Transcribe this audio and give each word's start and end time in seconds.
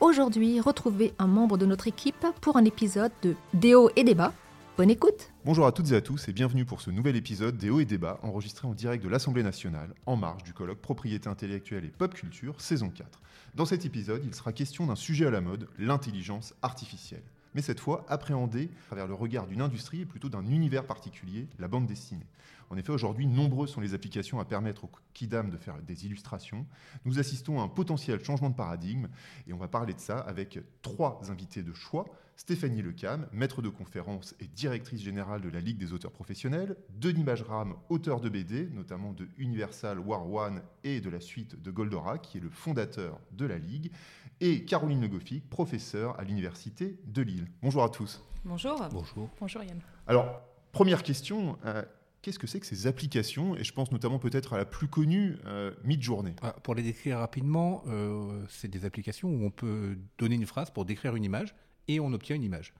Aujourd'hui, 0.00 0.60
retrouvez 0.60 1.14
un 1.18 1.28
membre 1.28 1.56
de 1.56 1.66
notre 1.66 1.86
équipe 1.86 2.26
pour 2.40 2.56
un 2.56 2.64
épisode 2.64 3.12
de 3.22 3.36
Déo 3.54 3.90
et 3.94 4.02
débat. 4.02 4.32
Bonne 4.76 4.90
écoute 4.90 5.30
Bonjour 5.44 5.66
à 5.66 5.72
toutes 5.72 5.92
et 5.92 5.94
à 5.94 6.00
tous 6.00 6.28
et 6.28 6.32
bienvenue 6.32 6.64
pour 6.64 6.80
ce 6.80 6.90
nouvel 6.90 7.14
épisode 7.14 7.62
Hauts 7.64 7.78
et 7.78 7.84
Débats 7.84 8.18
enregistré 8.22 8.66
en 8.66 8.74
direct 8.74 9.04
de 9.04 9.08
l'Assemblée 9.08 9.44
nationale 9.44 9.94
en 10.06 10.16
marge 10.16 10.42
du 10.42 10.52
colloque 10.52 10.80
Propriété 10.80 11.28
intellectuelle 11.28 11.84
et 11.84 11.92
pop 11.96 12.12
culture 12.12 12.60
saison 12.60 12.90
4. 12.90 13.20
Dans 13.54 13.66
cet 13.66 13.86
épisode, 13.86 14.22
il 14.26 14.34
sera 14.34 14.52
question 14.52 14.86
d'un 14.86 14.96
sujet 14.96 15.26
à 15.26 15.30
la 15.30 15.40
mode, 15.40 15.68
l'intelligence 15.78 16.54
artificielle. 16.60 17.22
Mais 17.54 17.62
cette 17.62 17.78
fois 17.78 18.04
appréhendé 18.08 18.64
à 18.64 18.86
travers 18.86 19.06
le 19.06 19.14
regard 19.14 19.46
d'une 19.46 19.60
industrie 19.60 20.00
et 20.00 20.06
plutôt 20.06 20.28
d'un 20.28 20.44
univers 20.46 20.84
particulier, 20.84 21.46
la 21.60 21.68
bande 21.68 21.86
dessinée. 21.86 22.26
En 22.74 22.76
effet, 22.76 22.90
aujourd'hui, 22.90 23.28
nombreuses 23.28 23.70
sont 23.70 23.80
les 23.80 23.94
applications 23.94 24.40
à 24.40 24.44
permettre 24.44 24.82
au 24.82 24.90
Kidam 25.12 25.48
de 25.48 25.56
faire 25.56 25.80
des 25.80 26.06
illustrations. 26.06 26.66
Nous 27.04 27.20
assistons 27.20 27.60
à 27.60 27.62
un 27.62 27.68
potentiel 27.68 28.18
changement 28.24 28.50
de 28.50 28.56
paradigme 28.56 29.06
et 29.46 29.52
on 29.52 29.58
va 29.58 29.68
parler 29.68 29.94
de 29.94 30.00
ça 30.00 30.18
avec 30.18 30.58
trois 30.82 31.20
invités 31.30 31.62
de 31.62 31.72
choix. 31.72 32.04
Stéphanie 32.34 32.82
Lecam, 32.82 33.28
maître 33.30 33.62
de 33.62 33.68
conférence 33.68 34.34
et 34.40 34.48
directrice 34.48 35.00
générale 35.02 35.40
de 35.40 35.50
la 35.50 35.60
Ligue 35.60 35.78
des 35.78 35.92
auteurs 35.92 36.10
professionnels, 36.10 36.76
Denis 36.98 37.22
Majram, 37.22 37.76
auteur 37.90 38.20
de 38.20 38.28
BD, 38.28 38.68
notamment 38.70 39.12
de 39.12 39.28
Universal 39.38 40.00
War 40.00 40.28
One 40.28 40.60
et 40.82 41.00
de 41.00 41.10
la 41.10 41.20
suite 41.20 41.62
de 41.62 41.70
Goldorak, 41.70 42.22
qui 42.22 42.38
est 42.38 42.40
le 42.40 42.50
fondateur 42.50 43.20
de 43.30 43.46
la 43.46 43.58
Ligue, 43.58 43.92
et 44.40 44.64
Caroline 44.64 45.00
Le 45.00 45.06
Goffic, 45.06 45.48
professeure 45.48 46.18
à 46.18 46.24
l'Université 46.24 46.98
de 47.06 47.22
Lille. 47.22 47.46
Bonjour 47.62 47.84
à 47.84 47.88
tous. 47.88 48.20
Bonjour. 48.44 48.82
Bonjour. 48.90 49.30
Bonjour 49.38 49.62
Yann. 49.62 49.78
Alors, 50.08 50.40
première 50.72 51.04
question, 51.04 51.56
euh, 51.66 51.84
qu'est-ce 52.24 52.38
que 52.38 52.46
c'est 52.46 52.58
que 52.58 52.66
ces 52.66 52.86
applications 52.86 53.54
Et 53.54 53.64
je 53.64 53.72
pense 53.72 53.92
notamment 53.92 54.18
peut-être 54.18 54.54
à 54.54 54.56
la 54.56 54.64
plus 54.64 54.88
connue, 54.88 55.36
euh, 55.44 55.72
Midjourney. 55.84 56.34
Ah, 56.42 56.52
pour 56.62 56.74
les 56.74 56.82
décrire 56.82 57.18
rapidement, 57.18 57.82
euh, 57.86 58.42
c'est 58.48 58.68
des 58.68 58.84
applications 58.86 59.28
où 59.28 59.44
on 59.44 59.50
peut 59.50 59.96
donner 60.18 60.34
une 60.36 60.46
phrase 60.46 60.70
pour 60.70 60.84
décrire 60.86 61.14
une 61.16 61.24
image 61.24 61.54
et 61.86 62.00
on 62.00 62.12
obtient 62.14 62.34
une 62.34 62.42
image. 62.42 62.72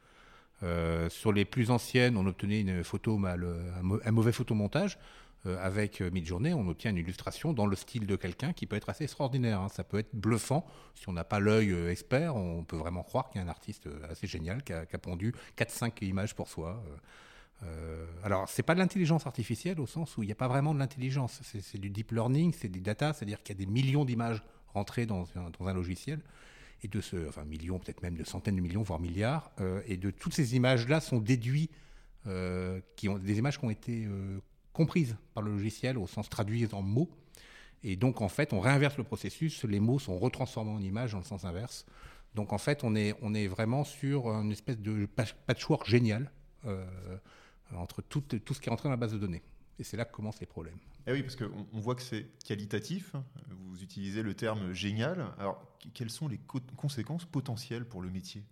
Euh, 0.63 1.11
sur 1.11 1.31
les 1.33 1.45
plus 1.45 1.71
anciennes, 1.71 2.17
on 2.17 2.27
obtenait 2.27 2.63
une 2.63 2.83
photo 2.83 3.19
mal, 3.19 3.45
un, 3.79 3.83
mau- 3.83 4.01
un 4.05 4.11
mauvais 4.11 4.33
photomontage. 4.33 4.99
Euh, 5.47 5.59
avec 5.63 6.01
Midjourney, 6.01 6.55
on 6.55 6.67
obtient 6.69 6.91
une 6.91 6.97
illustration 6.97 7.53
dans 7.53 7.67
le 7.67 7.77
style 7.77 8.07
de 8.07 8.17
quelqu'un 8.17 8.55
qui 8.55 8.67
peut 8.67 8.77
être 8.77 8.89
assez 8.89 9.05
extraordinaire. 9.05 9.61
hein. 9.61 9.69
Ça 9.69 9.85
peut 9.85 9.99
être 9.99 10.15
bluffant. 10.15 10.65
Si 10.95 11.07
on 11.11 11.13
n'a 11.13 11.25
pas 11.25 11.39
l'œil 11.39 11.75
expert, 11.91 12.35
on 12.35 12.65
peut 12.65 12.77
vraiment 12.79 13.03
croire 13.03 13.29
qu'il 13.29 13.43
y 13.43 13.45
a 13.45 13.47
un 13.47 13.51
artiste 13.51 13.87
assez 14.09 14.27
génial 14.27 14.63
qui 14.65 14.73
a 14.73 14.87
pondu 14.99 15.35
4-5 15.59 16.03
images 16.07 16.35
pour 16.35 16.49
soi. 16.49 16.83
Euh, 17.65 18.07
alors, 18.23 18.49
c'est 18.49 18.63
pas 18.63 18.75
de 18.75 18.79
l'intelligence 18.81 19.27
artificielle 19.27 19.81
au 19.81 19.87
sens 19.87 20.17
où 20.17 20.23
il 20.23 20.27
n'y 20.27 20.33
a 20.33 20.37
pas 20.37 20.49
vraiment 20.49 20.75
de 20.75 20.79
l'intelligence. 20.79 21.41
C'est 21.43 21.79
du 21.79 21.91
deep 21.91 22.13
learning, 22.13 22.53
c'est 22.53 22.69
des 22.69 22.81
data, 22.81 23.13
c'est-à-dire 23.13 23.43
qu'il 23.43 23.57
y 23.59 23.63
a 23.63 23.65
des 23.65 23.71
millions 23.71 24.05
d'images 24.05 24.43
rentrées 24.69 25.07
dans 25.07 25.27
un, 25.37 25.51
dans 25.59 25.67
un 25.67 25.75
logiciel. 25.75 26.21
Et 26.83 26.89
de 26.89 27.01
ce, 27.01 27.29
enfin 27.29 27.45
millions, 27.45 27.79
peut-être 27.79 28.03
même 28.03 28.17
de 28.17 28.25
centaines 28.25 28.57
de 28.57 28.61
millions, 28.61 28.83
voire 28.83 29.01
milliards. 29.01 29.51
euh, 29.61 29.81
et 29.87 29.97
de 29.97 30.11
toutes 30.11 30.35
ces 30.35 30.55
images-là 30.55 31.01
sont 31.01 31.19
déduits, 31.19 31.71
euh, 32.27 32.81
qui 32.97 33.09
ont 33.09 33.19
des 33.19 33.39
images 33.39 33.59
qui 33.59 33.65
ont 33.65 33.71
été 33.71 34.05
euh, 34.05 34.39
comprises 34.73 35.17
par 35.33 35.43
le 35.43 35.53
logiciel 35.53 35.97
au 35.97 36.07
sens 36.07 36.29
traduit 36.29 36.69
en 36.73 36.83
mots. 36.83 37.09
Et 37.83 37.97
donc, 37.97 38.21
en 38.21 38.29
fait, 38.29 38.53
on 38.53 38.61
réinverse 38.61 38.99
le 38.99 39.05
processus, 39.05 39.65
les 39.65 39.81
mots 39.81 39.99
sont 39.99 40.19
retransformés 40.19 40.73
en 40.73 40.81
images 40.81 41.13
dans 41.13 41.19
le 41.19 41.25
sens 41.25 41.45
inverse. 41.45 41.87
Donc, 42.35 42.53
en 42.53 42.59
fait, 42.59 42.83
on 42.83 42.97
est, 42.97 43.15
on 43.23 43.33
est 43.33 43.47
vraiment 43.47 43.85
sur 43.85 44.29
une 44.29 44.53
espèce 44.53 44.79
de 44.79 45.07
patch- 45.07 45.37
patchwork 45.47 45.89
génial 45.89 46.31
entre 47.77 48.03
tout, 48.03 48.21
tout 48.21 48.55
ce 48.55 48.61
qui 48.61 48.69
est 48.69 48.71
rentré 48.71 48.85
dans 48.89 48.91
la 48.93 48.97
base 48.97 49.13
de 49.13 49.19
données. 49.19 49.43
Et 49.79 49.85
c'est 49.85 49.97
là 49.97 50.05
que 50.05 50.13
commencent 50.13 50.41
les 50.41 50.47
problèmes. 50.47 50.77
Eh 51.07 51.13
oui, 51.13 51.23
parce 51.23 51.35
qu'on 51.37 51.67
on 51.73 51.81
voit 51.81 51.95
que 51.97 52.03
c'est 52.03 52.27
qualitatif. 52.45 53.13
Vous 53.49 53.83
utilisez 53.83 54.23
le 54.23 54.35
terme 54.35 54.73
génial. 54.73 55.27
Alors, 55.39 55.61
qu- 55.81 55.89
quelles 55.91 56.11
sont 56.11 56.29
les 56.29 56.39
co- 56.39 56.61
conséquences 56.77 57.25
potentielles 57.25 57.85
pour 57.85 58.01
le 58.01 58.09
métier? 58.11 58.45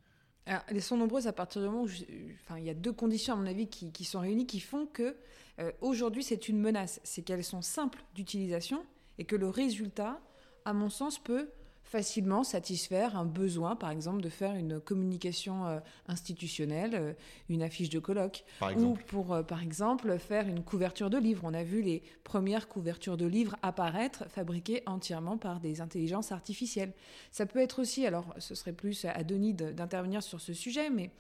Alors, 0.47 0.62
elles 0.67 0.83
sont 0.83 0.97
nombreuses 0.97 1.28
à 1.28 1.33
partir 1.33 1.62
du 1.62 1.69
moment 1.69 1.83
où 1.83 1.87
je- 1.87 2.03
enfin, 2.43 2.59
il 2.59 2.65
y 2.65 2.71
a 2.71 2.75
deux 2.75 2.93
conditions 2.93 3.34
à 3.34 3.37
mon 3.37 3.47
avis 3.47 3.69
qui, 3.69 3.93
qui 3.93 4.05
sont 4.05 4.19
réunies 4.21 4.47
qui 4.49 4.59
font 4.59 4.87
que 4.87 5.17
euh, 5.61 5.71
aujourd'hui 5.81 6.25
c'est 6.25 6.49
une 6.49 6.59
menace. 6.59 7.01
C'est 7.05 7.22
qu'elles 7.22 7.45
sont 7.45 7.62
simples 7.62 8.03
d'utilisation 8.17 8.84
et 9.19 9.25
que 9.25 9.37
le 9.37 9.49
résultat, 9.49 10.21
à 10.65 10.72
mon 10.72 10.91
sens, 10.91 11.22
peut 11.22 11.51
facilement 11.97 12.42
satisfaire 12.42 13.19
un 13.19 13.26
besoin, 13.26 13.76
par 13.76 13.91
exemple, 13.91 14.22
de 14.22 14.30
faire 14.30 14.54
une 14.54 14.80
communication 14.80 15.66
euh, 15.66 15.78
institutionnelle, 16.08 16.94
euh, 16.94 17.12
une 17.50 17.62
affiche 17.62 17.91
de 17.91 17.98
colloque, 17.98 18.44
ou 18.80 18.94
pour, 19.08 19.34
euh, 19.34 19.42
par 19.42 19.62
exemple, 19.62 20.19
faire 20.19 20.48
une 20.48 20.62
couverture 20.64 21.10
de 21.10 21.19
livre. 21.19 21.42
On 21.44 21.53
a 21.53 21.62
vu 21.62 21.82
les 21.82 22.03
premières 22.25 22.66
couvertures 22.69 23.19
de 23.19 23.26
livres 23.26 23.56
apparaître, 23.60 24.25
fabriquées 24.30 24.82
entièrement 24.86 25.36
par 25.36 25.60
des 25.60 25.82
intelligences 25.82 26.32
artificielles. 26.32 26.94
Ça 27.30 27.44
peut 27.44 27.58
être 27.58 27.78
aussi, 27.82 28.06
alors 28.06 28.34
ce 28.38 28.54
serait 28.54 28.72
plus 28.72 29.04
à 29.04 29.22
Denis 29.22 29.53
de- 29.53 29.70
d'intervenir 29.72 30.22
sur 30.22 30.41
ce 30.41 30.54
sujet, 30.54 30.88
mais 30.88 31.10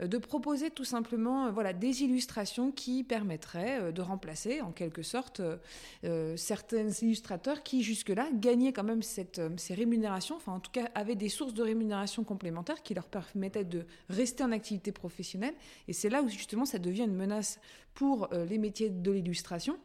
de 0.00 0.18
proposer 0.18 0.70
tout 0.70 0.84
simplement 0.84 1.50
voilà, 1.52 1.72
des 1.72 2.02
illustrations 2.02 2.70
qui 2.72 3.02
permettraient 3.04 3.92
de 3.92 4.02
remplacer 4.02 4.60
en 4.60 4.72
quelque 4.72 5.02
sorte 5.02 5.40
euh, 6.04 6.36
certains 6.36 6.88
illustrateurs 6.90 7.62
qui 7.62 7.82
jusque-là 7.82 8.28
gagnaient 8.34 8.72
quand 8.72 8.84
même 8.84 9.02
cette, 9.02 9.40
ces 9.58 9.74
rémunérations, 9.74 10.11
enfin 10.12 10.52
en 10.52 10.60
tout 10.60 10.70
cas 10.70 10.90
avaient 10.94 11.16
des 11.16 11.28
sources 11.28 11.54
de 11.54 11.62
rémunération 11.62 12.24
complémentaires 12.24 12.82
qui 12.82 12.94
leur 12.94 13.06
permettaient 13.06 13.64
de 13.64 13.86
rester 14.08 14.44
en 14.44 14.52
activité 14.52 14.92
professionnelle. 14.92 15.54
Et 15.88 15.92
c'est 15.92 16.08
là 16.08 16.22
où 16.22 16.28
justement 16.28 16.64
ça 16.64 16.78
devient 16.78 17.04
une 17.04 17.16
menace 17.16 17.60
pour 17.94 18.32
euh, 18.32 18.44
les 18.44 18.58
métiers 18.58 18.90
de 18.90 19.10
l'illustration. 19.10 19.78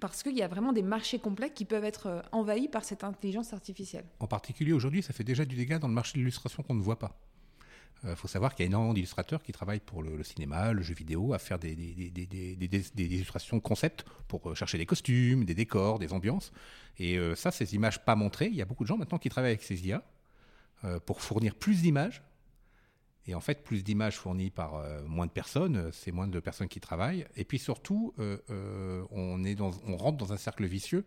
Parce 0.00 0.22
qu'il 0.22 0.34
y 0.34 0.42
a 0.42 0.48
vraiment 0.48 0.72
des 0.72 0.82
marchés 0.82 1.18
complets 1.18 1.50
qui 1.50 1.64
peuvent 1.64 1.84
être 1.84 2.06
euh, 2.06 2.22
envahis 2.32 2.68
par 2.68 2.84
cette 2.84 3.04
intelligence 3.04 3.52
artificielle. 3.52 4.04
En 4.20 4.26
particulier 4.26 4.72
aujourd'hui, 4.72 5.02
ça 5.02 5.12
fait 5.12 5.24
déjà 5.24 5.44
du 5.44 5.56
dégât 5.56 5.78
dans 5.78 5.88
le 5.88 5.94
marché 5.94 6.14
de 6.14 6.18
l'illustration 6.18 6.62
qu'on 6.62 6.74
ne 6.74 6.82
voit 6.82 6.98
pas. 6.98 7.18
Il 8.04 8.16
faut 8.16 8.28
savoir 8.28 8.54
qu'il 8.54 8.64
y 8.64 8.66
a 8.66 8.68
énormément 8.68 8.94
d'illustrateurs 8.94 9.42
qui 9.42 9.52
travaillent 9.52 9.80
pour 9.80 10.02
le, 10.02 10.24
cinéma, 10.24 10.72
le 10.72 10.82
jeu 10.82 10.94
vidéo, 10.94 11.34
à 11.34 11.38
faire 11.38 11.58
des, 11.58 11.72
illustrations 12.96 13.60
concept 13.60 14.04
pour 14.26 14.50
euh, 14.50 14.54
chercher 14.54 14.76
des 14.78 14.86
costumes, 14.86 15.44
des 15.44 15.54
décors, 15.54 15.98
des 15.98 16.12
ambiances. 16.12 16.52
Et 16.98 17.16
euh, 17.16 17.36
ça, 17.36 17.50
ces 17.50 17.74
images 17.74 18.04
pas 18.04 18.16
montrées, 18.16 18.46
il 18.46 18.56
y 18.56 18.62
a 18.62 18.64
beaucoup 18.64 18.82
de 18.82 18.88
gens 18.88 18.96
maintenant 18.96 19.18
qui 19.18 19.28
travaillent 19.28 19.52
avec 19.52 19.62
ces 19.62 19.86
IA 19.86 20.02
euh, 20.84 20.98
pour 20.98 21.20
fournir 21.20 21.54
plus 21.54 21.82
d'images. 21.82 22.22
Et 23.26 23.34
en 23.34 23.40
fait, 23.40 23.62
plus 23.62 23.84
d'images 23.84 24.16
fournies 24.16 24.50
par 24.50 24.76
euh, 24.76 25.02
moins 25.06 25.26
de 25.26 25.30
personnes, 25.30 25.76
euh, 25.76 25.90
c'est 25.92 26.10
moins 26.10 26.26
de 26.26 26.40
personnes 26.40 26.68
qui 26.68 26.80
travaillent. 26.80 27.26
Et 27.36 27.44
puis 27.44 27.58
surtout, 27.58 28.14
euh, 28.18 28.38
euh, 28.50 29.04
on, 29.10 29.96
rentre 29.96 30.18
dans 30.18 30.32
un 30.32 30.36
cercle 30.36 30.64
vicieux 30.64 31.04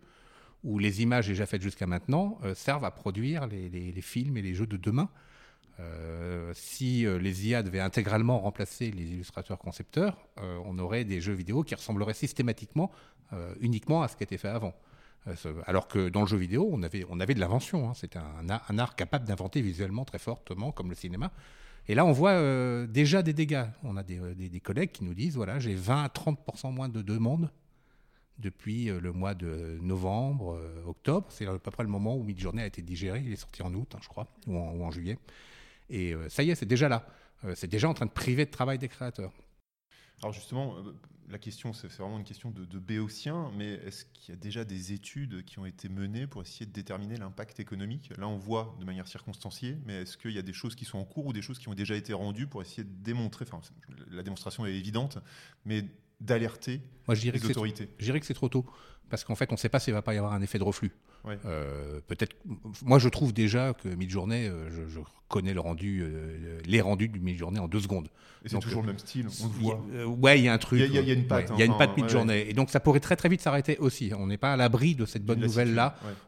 où 0.64 0.78
les 0.78 1.02
images 1.02 1.28
déjà 1.28 1.44
faites 1.44 1.60
jusqu'à 1.60 1.86
maintenant 1.86 2.38
euh, 2.42 2.54
servent 2.54 2.86
à 2.86 2.90
produire 2.90 3.46
les 3.46 4.00
films 4.00 4.36
et 4.38 4.42
les 4.42 4.54
jeux 4.54 4.66
de 4.66 4.78
demain. 4.78 5.10
Euh, 5.78 6.52
si 6.54 7.04
euh, 7.04 7.18
les 7.18 7.48
IA 7.48 7.62
devaient 7.62 7.80
intégralement 7.80 8.38
remplacer 8.40 8.90
les 8.90 9.04
illustrateurs 9.12 9.58
concepteurs, 9.58 10.16
euh, 10.40 10.58
on 10.64 10.78
aurait 10.78 11.04
des 11.04 11.20
jeux 11.20 11.34
vidéo 11.34 11.62
qui 11.62 11.74
ressembleraient 11.74 12.14
systématiquement 12.14 12.90
uniquement 13.60 14.04
à 14.04 14.08
ce 14.08 14.16
qui 14.16 14.22
était 14.22 14.38
fait 14.38 14.46
avant. 14.46 14.72
Alors 15.66 15.88
que 15.88 16.08
dans 16.08 16.20
le 16.20 16.28
jeu 16.28 16.36
vidéo, 16.36 16.68
on 16.70 16.84
avait, 16.84 17.04
on 17.10 17.18
avait 17.18 17.34
de 17.34 17.40
l'invention. 17.40 17.90
hein. 17.90 17.92
C'était 17.94 18.20
un, 18.20 18.78
art- 18.78 18.94
capable 18.94 19.24
d'inventer 19.24 19.60
visuellement 19.62 20.04
très 20.04 20.20
fortement, 20.20 20.70
comme 20.70 20.90
le 20.90 20.94
cinéma. 20.94 21.32
Et 21.88 21.96
là, 21.96 22.06
on 22.06 22.12
voit 22.12 22.86
déjà 22.86 23.24
des 23.24 23.32
dégâts. 23.32 23.64
On 23.82 23.96
a 23.96 24.04
des, 24.04 24.60
collègues 24.60 24.92
qui 24.92 25.02
nous 25.02 25.12
disent 25.12 25.34
voilà, 25.34 25.58
j'ai 25.58 25.74
20 25.74 26.04
à 26.04 26.06
30% 26.06 26.72
moins 26.72 26.88
de 26.88 27.02
demandes 27.02 27.50
depuis 28.38 28.84
le 28.84 29.12
mois 29.12 29.34
de 29.34 29.76
novembre, 29.82 30.56
octobre. 30.86 31.26
C'est 31.30 31.46
à 31.46 31.58
peu 31.58 31.72
près 31.72 31.82
le 31.82 31.88
moment 31.88 32.16
où 32.16 32.22
Midjourney 32.22 32.62
a 32.62 32.66
été 32.66 32.80
digéré. 32.80 33.24
Il 33.26 33.32
est 33.32 33.36
sorti 33.36 33.60
en 33.64 33.74
août, 33.74 33.92
hein, 33.96 34.00
je 34.02 34.08
crois, 34.08 34.28
ou 34.46 34.56
en 34.56 34.90
juillet. 34.92 35.18
Et 35.90 36.12
euh, 36.12 36.28
ça 36.28 36.42
y 36.42 36.50
est, 36.50 36.54
c'est 36.54 36.66
déjà 36.66 36.88
là. 36.88 37.06
Euh, 37.44 37.54
c'est 37.54 37.68
déjà 37.68 37.88
en 37.88 37.94
train 37.94 38.06
de 38.06 38.10
priver 38.10 38.44
de 38.44 38.50
travail 38.50 38.78
des 38.78 38.88
créateurs. 38.88 39.32
Alors 40.22 40.32
justement, 40.32 40.76
euh, 40.78 40.92
la 41.28 41.38
question, 41.38 41.72
c'est 41.72 41.88
vraiment 41.88 42.18
une 42.18 42.24
question 42.24 42.50
de, 42.50 42.64
de 42.64 42.78
béotien, 42.78 43.50
mais 43.56 43.74
est-ce 43.84 44.04
qu'il 44.06 44.34
y 44.34 44.36
a 44.36 44.40
déjà 44.40 44.64
des 44.64 44.92
études 44.92 45.44
qui 45.44 45.58
ont 45.58 45.66
été 45.66 45.88
menées 45.88 46.26
pour 46.26 46.40
essayer 46.40 46.66
de 46.66 46.72
déterminer 46.72 47.16
l'impact 47.16 47.60
économique? 47.60 48.10
Là, 48.16 48.26
on 48.26 48.38
voit 48.38 48.76
de 48.80 48.84
manière 48.84 49.08
circonstanciée, 49.08 49.76
mais 49.84 50.02
est-ce 50.02 50.16
qu'il 50.16 50.32
y 50.32 50.38
a 50.38 50.42
des 50.42 50.52
choses 50.52 50.74
qui 50.74 50.84
sont 50.84 50.98
en 50.98 51.04
cours 51.04 51.26
ou 51.26 51.32
des 51.32 51.42
choses 51.42 51.58
qui 51.58 51.68
ont 51.68 51.74
déjà 51.74 51.96
été 51.96 52.12
rendues 52.12 52.46
pour 52.46 52.62
essayer 52.62 52.84
de 52.84 53.02
démontrer, 53.02 53.44
enfin, 53.46 53.60
la 54.10 54.22
démonstration 54.22 54.64
est 54.66 54.74
évidente, 54.74 55.18
mais 55.64 55.84
d'alerter 56.20 56.80
les 57.08 57.44
autorités? 57.44 57.88
Je 57.98 58.04
dirais 58.04 58.20
que 58.20 58.26
c'est 58.26 58.34
trop 58.34 58.48
tôt. 58.48 58.64
Parce 59.10 59.24
qu'en 59.24 59.34
fait, 59.34 59.46
on 59.50 59.54
ne 59.54 59.58
sait 59.58 59.68
pas 59.68 59.78
s'il 59.80 59.94
va 59.94 60.02
pas 60.02 60.14
y 60.14 60.18
avoir 60.18 60.32
un 60.32 60.42
effet 60.42 60.58
de 60.58 60.64
reflux. 60.64 60.92
Ouais. 61.24 61.38
Euh, 61.44 62.00
peut-être. 62.06 62.36
Moi, 62.84 62.98
je 62.98 63.08
trouve 63.08 63.32
déjà 63.32 63.72
que 63.74 63.88
Midjourney, 63.88 64.46
euh, 64.48 64.68
je, 64.70 64.88
je 64.88 65.00
connais 65.28 65.54
le 65.54 65.60
rendu, 65.60 66.02
euh, 66.02 66.60
les 66.66 66.80
rendus 66.80 67.08
du 67.08 67.18
Midjourney 67.18 67.58
en 67.58 67.66
deux 67.66 67.80
secondes. 67.80 68.08
Et 68.44 68.48
c'est 68.48 68.60
toujours 68.60 68.82
le 68.82 68.86
même 68.88 68.98
style, 68.98 69.26
on 69.42 69.46
le 69.46 69.52
Il 69.60 69.66
y 69.66 69.70
a- 69.72 70.04
voit. 70.04 70.14
ouais, 70.18 70.38
il 70.38 70.44
y 70.44 70.48
a 70.48 70.52
un 70.52 70.58
truc. 70.58 70.80
Il 70.80 70.92
y 70.94 70.98
a- 70.98 71.00
y 71.00 71.12
une 71.12 71.26
patte, 71.26 71.50
ouais, 71.50 71.56
il 71.56 71.58
y 71.58 71.62
a 71.62 71.66
une 71.66 71.76
patte 71.76 71.96
ouais, 71.96 72.02
Midjourney. 72.04 72.44
Et 72.48 72.52
donc, 72.52 72.70
ça 72.70 72.78
pourrait 72.78 73.00
très 73.00 73.16
très 73.16 73.28
vite 73.28 73.40
s'arrêter 73.40 73.76
aussi. 73.78 74.12
On 74.16 74.28
n'est 74.28 74.36
pas 74.36 74.52
à 74.52 74.56
l'abri 74.56 74.94
de 74.94 75.04
cette 75.04 75.24
bonne 75.24 75.40
lassitude, 75.40 75.76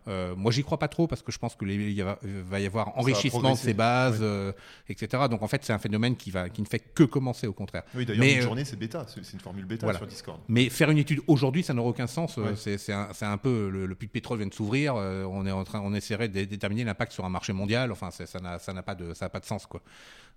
Euh, 0.09 0.35
moi, 0.35 0.51
j'y 0.51 0.65
crois 0.65 0.81
pas 0.81 0.89
trop 0.89 1.07
parce 1.07 1.23
que 1.23 1.31
je 1.31 1.39
pense 1.39 1.55
que 1.55 1.65
les- 1.65 1.77
il 1.77 1.91
y 1.97 2.01
va, 2.01 2.19
va 2.23 2.59
y 2.59 2.67
avoir 2.67 2.99
enrichissement 2.99 3.53
de 3.53 3.57
ces 3.57 3.73
bases, 3.75 4.21
ouais. 4.21 4.53
etc. 4.89 5.25
Donc, 5.31 5.43
en 5.43 5.49
fait, 5.49 5.65
c'est 5.65 5.73
un 5.73 5.79
phénomène 5.79 6.17
qui, 6.17 6.33
va, 6.33 6.49
qui 6.49 6.61
ne 6.63 6.67
fait 6.67 6.81
que 6.81 7.05
commencer 7.05 7.47
au 7.47 7.53
contraire. 7.53 7.83
ouais. 7.95 8.01
Oui, 8.01 8.05
d'ailleurs, 8.07 8.43
journée, 8.43 8.65
c'est 8.65 8.77
bêta, 8.77 9.07
c'est 9.07 9.25
c'est 9.25 9.35
une 9.35 9.41
formule 9.41 9.65
bêta 9.65 9.87
voilà. 9.87 9.99
sur 10.01 10.09
Discord. 10.09 10.41
Mais 10.49 10.69
faire 10.71 10.91
une 10.91 10.99
étude 10.99 11.21
aujourd'hui, 11.29 11.63
ça 11.63 11.73
n'aurait 11.73 11.91
aucun 11.91 12.09
sens. 12.09 12.37
Euh. 12.75 13.07
C'est 13.13 13.25
un, 13.25 13.39
peu 13.39 13.69
le, 13.71 13.87
le 13.87 13.95
puits 13.95 14.07
de 14.09 14.13
pétrole 14.13 14.39
vient 14.39 14.47
de 14.47 14.55
s'ouvrir. 14.55 14.95
euh, 14.97 15.25
on 15.25 15.47
est 15.47 15.51
en 15.51 15.65
train, 15.65 15.81
on 15.81 15.95
essaierait 15.95 16.29
de 16.29 16.45
déterminer 16.45 16.85
l'impact 16.85 17.13
sur 17.13 17.25
un 17.25 17.29
marché 17.31 17.53
mondial. 17.53 17.91
Enfin, 17.93 18.11
ça 18.11 18.41
n'a 18.41 18.83
pas 18.83 18.95
de 18.95 19.15
ça 19.15 19.27
n'a 19.27 19.31
pas 19.31 19.41
de 19.41 19.45
sens 19.47 19.67
quoi. 19.67 19.81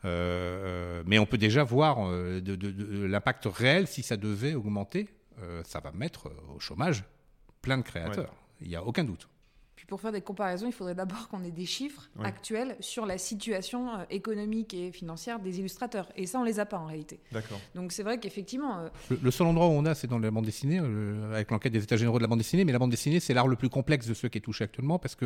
Euh, 0.05 1.03
mais 1.05 1.19
on 1.19 1.25
peut 1.25 1.37
déjà 1.37 1.63
voir 1.63 1.97
euh, 1.99 2.41
de, 2.41 2.55
de- 2.55 2.71
de- 2.71 3.05
l'impact 3.05 3.45
réel 3.45 3.87
si 3.87 4.03
ça 4.03 4.17
devait 4.17 4.55
augmenter. 4.55 5.07
euh, 5.41 5.61
ça 5.65 5.79
va 5.79 5.91
mettre 5.91 6.27
euh, 6.27 6.55
au 6.55 6.59
chômage 6.59 7.03
plein 7.61 7.77
de 7.77 7.83
créateurs. 7.83 8.33
Il 8.61 8.67
n'y 8.67 8.75
a 8.75 8.83
aucun 8.83 9.03
doute. 9.03 9.27
Pour 9.91 9.99
faire 9.99 10.13
des 10.13 10.21
comparaisons, 10.21 10.67
il 10.67 10.71
faudrait 10.71 10.95
d'abord 10.95 11.27
qu'on 11.27 11.43
ait 11.43 11.51
des 11.51 11.65
chiffres 11.65 12.09
actuels 12.23 12.77
sur 12.79 13.05
la 13.05 13.17
situation 13.17 13.89
euh, 13.89 14.05
économique 14.09 14.73
et 14.73 14.93
financière 14.93 15.37
des 15.39 15.59
illustrateurs. 15.59 16.07
Et 16.15 16.25
ça, 16.27 16.39
on 16.39 16.45
les 16.45 16.61
a 16.61 16.65
pas 16.65 16.77
en 16.77 16.85
réalité. 16.85 17.19
D'accord. 17.33 17.59
Donc 17.75 17.91
c'est 17.91 18.03
vrai 18.03 18.17
qu'effectivement, 18.17 18.79
euh, 18.79 18.89
Le, 19.09 19.19
le 19.21 19.31
seul 19.31 19.47
endroit 19.47 19.67
où 19.67 19.71
on 19.71 19.85
a, 19.85 19.93
c'est 19.93 20.07
dans 20.07 20.17
la 20.17 20.31
bande 20.31 20.45
dessinée, 20.45 20.79
euh, 20.81 21.33
avec 21.33 21.51
l'enquête 21.51 21.73
des 21.73 21.83
états 21.83 21.97
généraux 21.97 22.19
de 22.19 22.23
la 22.23 22.29
bande 22.29 22.37
dessinée. 22.37 22.63
Mais 22.63 22.71
la 22.71 22.79
bande 22.79 22.91
dessinée, 22.91 23.19
c'est 23.19 23.33
l'art 23.33 23.49
le 23.49 23.57
plus 23.57 23.67
complexe 23.67 24.07
de 24.07 24.13
ceux 24.13 24.29
qui 24.29 24.37
est 24.37 24.41
touché 24.49 24.63
actuellement, 24.63 24.97
parce 24.97 25.15
que 25.15 25.25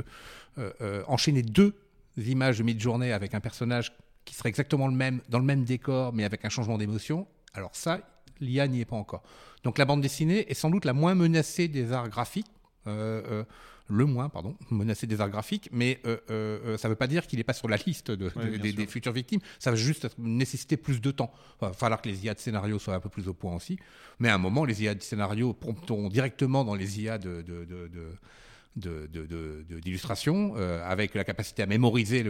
euh, 0.57 0.71
euh, 0.81 1.03
enchaîner 1.07 1.43
deux 1.43 1.75
images 2.17 2.57
de 2.57 2.63
mid-journée 2.63 3.11
avec 3.13 3.35
un 3.35 3.41
personnage 3.41 3.93
qui 4.25 4.33
serait 4.33 4.49
exactement 4.49 4.87
le 4.87 4.95
même, 4.95 5.21
dans 5.29 5.37
le 5.37 5.45
même 5.45 5.63
décor, 5.63 6.11
mais 6.11 6.23
avec 6.23 6.43
un 6.43 6.49
changement 6.49 6.79
d'émotion, 6.79 7.27
alors 7.53 7.75
ça, 7.75 7.99
l'IA 8.39 8.67
n'y 8.67 8.81
est 8.81 8.85
pas 8.85 8.95
encore. 8.95 9.21
Donc 9.63 9.77
la 9.77 9.85
bande 9.85 10.01
dessinée 10.01 10.49
est 10.49 10.55
sans 10.55 10.71
doute 10.71 10.85
la 10.85 10.93
moins 10.93 11.13
menacée 11.13 11.67
des 11.67 11.91
arts 11.91 12.09
graphiques. 12.09 12.47
euh, 12.87 13.21
euh, 13.31 13.43
le 13.87 14.05
moins, 14.05 14.29
pardon, 14.29 14.55
menacé 14.71 15.05
des 15.07 15.21
arts 15.21 15.29
graphiques, 15.29 15.69
mais 15.71 15.99
euh, 16.05 16.17
euh, 16.29 16.59
euh, 16.65 16.77
ça 16.77 16.87
ne 16.87 16.93
veut 16.93 16.97
pas 16.97 17.07
dire 17.07 17.27
qu'il 17.27 17.37
n'est 17.37 17.43
pas 17.43 17.53
sur 17.53 17.67
la 17.67 17.77
liste 17.77 18.11
de- 18.11 18.31
Ouais, 18.35 18.51
de- 18.51 18.57
bien 18.57 18.73
des, 18.73 18.87
futures 18.87 19.11
victimes. 19.11 19.41
Ça 19.59 19.69
va 19.69 19.75
juste 19.75 20.07
nécessiter 20.17 20.77
plus 20.77 21.01
de 21.01 21.11
temps. 21.11 21.31
Il 21.61 21.65
va 21.67 21.73
falloir 21.73 22.01
que 22.01 22.09
les 22.09 22.25
IA 22.25 22.33
de 22.33 22.39
scénario 22.39 22.79
soient 22.79 22.95
un 22.95 22.99
peu 22.99 23.09
plus 23.09 23.27
au 23.27 23.33
point 23.33 23.55
aussi. 23.55 23.77
Mais 24.19 24.29
à 24.29 24.35
un 24.35 24.39
moment, 24.39 24.65
les 24.65 24.83
IA 24.83 24.95
de 24.95 25.03
scénario 25.03 25.53
prompteront 25.53 26.09
directement 26.09 26.63
dans 26.63 26.75
les 26.75 27.01
IA 27.01 27.17
de, 27.17 27.41
de, 27.41 27.65
de, 28.75 29.07
de- 29.07 29.25
de- 29.25 29.79
d'illustration, 29.79 30.53
euh, 30.57 30.83
avec 30.85 31.15
la 31.15 31.23
capacité 31.23 31.63
à 31.63 31.65
mémoriser 31.65 32.23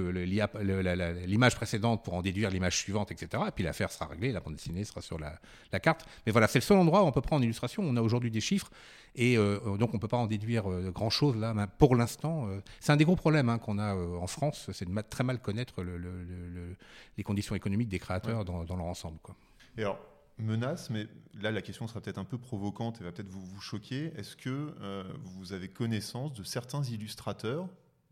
l'image 1.28 1.56
précédente 1.56 2.04
pour 2.04 2.14
en 2.14 2.22
déduire 2.22 2.50
l'image 2.52 2.78
suivante, 2.78 3.12
etc. 3.12 3.44
Et 3.48 3.52
puis 3.52 3.64
l'affaire 3.64 3.92
sera 3.92 4.06
réglée, 4.08 4.32
la 4.32 4.40
bande 4.40 4.56
dessinée 4.56 4.84
sera 4.84 5.02
sur 5.02 5.20
la, 5.20 5.40
la 5.72 5.80
carte. 5.80 6.06
Mais 6.26 6.32
voilà, 6.32 6.48
c'est 6.48 6.60
le 6.60 6.64
seul 6.64 6.78
endroit 6.78 7.04
où 7.04 7.08
on 7.08 7.12
peut 7.12 7.22
prendre 7.22 7.42
en 7.42 7.44
illustration. 7.44 7.84
On 7.84 7.96
a 7.98 8.02
aujourd'hui 8.02 8.32
des 8.32 8.42
chiffres 8.42 8.70
et 9.16 9.38
euh, 9.38 9.60
donc 9.78 9.92
on 9.94 9.98
ne 9.98 10.02
peut 10.02 10.08
pas 10.08 10.18
en 10.18 10.28
déduire 10.28 10.70
euh, 10.70 10.92
grand-chose 10.92 11.36
là. 11.38 11.54
Mais 11.54 11.64
pour 11.78 11.96
l'instant, 11.96 12.48
c'est 12.80 12.92
un 12.92 12.98
des 12.98 13.06
gros 13.06 13.16
problèmes 13.16 13.50
hein, 13.50 13.58
qu'on 13.58 13.80
a 13.80 13.96
en 13.96 14.28
France, 14.28 14.70
c'est 14.74 14.86
de 14.86 14.92
ma- 14.92 15.04
très 15.04 15.24
mal 15.24 15.40
connaître 15.40 15.84
le- 15.84 15.98
le- 15.98 16.24
le- 16.24 16.48
le- 16.50 16.76
les 17.18 17.24
conditions 17.24 17.56
économiques 17.56 17.90
des 17.90 18.00
créateurs 18.00 18.46
dans, 18.46 18.64
dans 18.64 18.76
leur 18.76 18.86
ensemble. 18.86 19.18
Quoi. 19.22 19.36
Et 19.78 19.82
alors, 19.82 20.00
menace, 20.38 20.90
mais 20.90 21.08
là, 21.42 21.52
la 21.52 21.62
question 21.62 21.88
sera 21.88 22.02
peut-être 22.02 22.18
un 22.18 22.26
peu 22.26 22.38
provocante 22.38 23.00
et 23.02 23.04
va 23.04 23.12
peut-être 23.12 23.30
vous, 23.30 23.62
choquer. 23.62 24.12
Est-ce 24.18 24.36
que 24.36 24.74
euh, 24.82 25.04
vous 25.24 25.54
avez 25.54 25.68
connaissance 25.68 26.34
de 26.34 26.44
certains 26.44 26.84
illustrateurs 26.84 27.68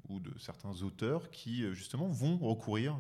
ou 0.10 0.20
de 0.20 0.38
certains 0.40 0.82
auteurs 0.82 1.30
qui, 1.32 1.64
euh, 1.64 1.74
justement, 1.74 2.08
vont 2.08 2.38
recourir 2.38 3.00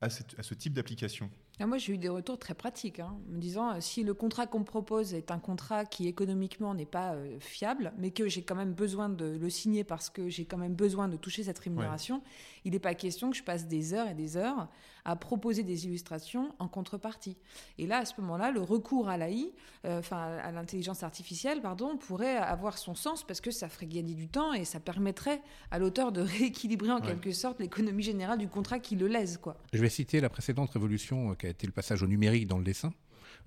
à, 0.00 0.10
ce 0.10 0.54
type 0.54 0.74
d'application? 0.74 1.30
Ah, 1.60 1.66
Moi, 1.66 1.78
j'ai 1.78 1.94
eu 1.94 1.98
des 1.98 2.08
retours 2.08 2.38
très 2.38 2.54
pratiques, 2.54 3.00
hein, 3.00 3.18
me 3.26 3.40
disant 3.40 3.72
euh, 3.72 3.80
si 3.80 4.04
le 4.04 4.14
contrat 4.14 4.46
qu'on 4.46 4.60
me 4.60 4.64
propose 4.64 5.12
est 5.14 5.30
un 5.30 5.38
contrat 5.40 5.84
qui 5.84 6.06
économiquement 6.06 6.74
n'est 6.74 6.86
pas 6.86 7.16
fiable, 7.40 7.92
mais 7.98 8.10
que 8.10 8.28
j'ai 8.28 8.42
quand 8.42 8.54
même 8.54 8.74
besoin 8.74 9.08
de 9.08 9.24
le 9.24 9.50
signer 9.50 9.82
parce 9.82 10.08
que 10.08 10.28
j'ai 10.28 10.44
quand 10.44 10.58
même 10.58 10.74
besoin 10.74 11.08
de 11.08 11.16
toucher 11.16 11.42
cette 11.42 11.58
rémunération, 11.58 12.22
il 12.64 12.72
n'est 12.72 12.78
pas 12.78 12.94
question 12.94 13.30
que 13.30 13.36
je 13.36 13.42
passe 13.42 13.66
des 13.66 13.94
heures 13.94 14.08
et 14.08 14.14
des 14.14 14.36
heures 14.36 14.68
à 15.04 15.16
proposer 15.16 15.62
des 15.62 15.86
illustrations 15.86 16.54
en 16.58 16.68
contrepartie. 16.68 17.36
Et 17.78 17.86
là, 17.86 17.98
à 17.98 18.04
ce 18.04 18.20
moment-là, 18.20 18.50
le 18.50 18.60
recours 18.60 19.08
à 19.08 19.16
l'AI, 19.16 19.52
euh, 19.86 20.00
enfin 20.00 20.36
à 20.42 20.50
l'intelligence 20.52 21.02
artificielle, 21.02 21.60
pardon, 21.62 21.96
pourrait 21.96 22.36
avoir 22.36 22.76
son 22.78 22.94
sens 22.94 23.24
parce 23.26 23.40
que 23.40 23.50
ça 23.50 23.68
ferait 23.68 23.86
gagner 23.86 24.14
du 24.14 24.28
temps 24.28 24.52
et 24.52 24.64
ça 24.64 24.80
permettrait 24.80 25.40
à 25.70 25.78
l'auteur 25.78 26.12
de 26.12 26.20
rééquilibrer 26.38 26.90
en 26.90 26.98
Ouais. 27.00 27.06
quelque 27.06 27.32
sorte 27.32 27.60
l'économie 27.60 28.02
générale 28.02 28.38
du 28.38 28.48
contrat 28.48 28.78
qui 28.80 28.96
le 28.96 29.06
lèse, 29.06 29.38
quoi. 29.38 29.56
Je 29.72 29.80
vais 29.80 29.88
citer 29.88 30.20
la 30.20 30.28
précédente 30.28 30.70
révolution 30.70 31.30
euh, 31.30 31.34
qui 31.34 31.46
a 31.46 31.48
été 31.50 31.66
le 31.66 31.72
passage 31.72 32.02
au 32.02 32.06
numérique 32.06 32.46
dans 32.46 32.58
le 32.58 32.64
dessin. 32.64 32.92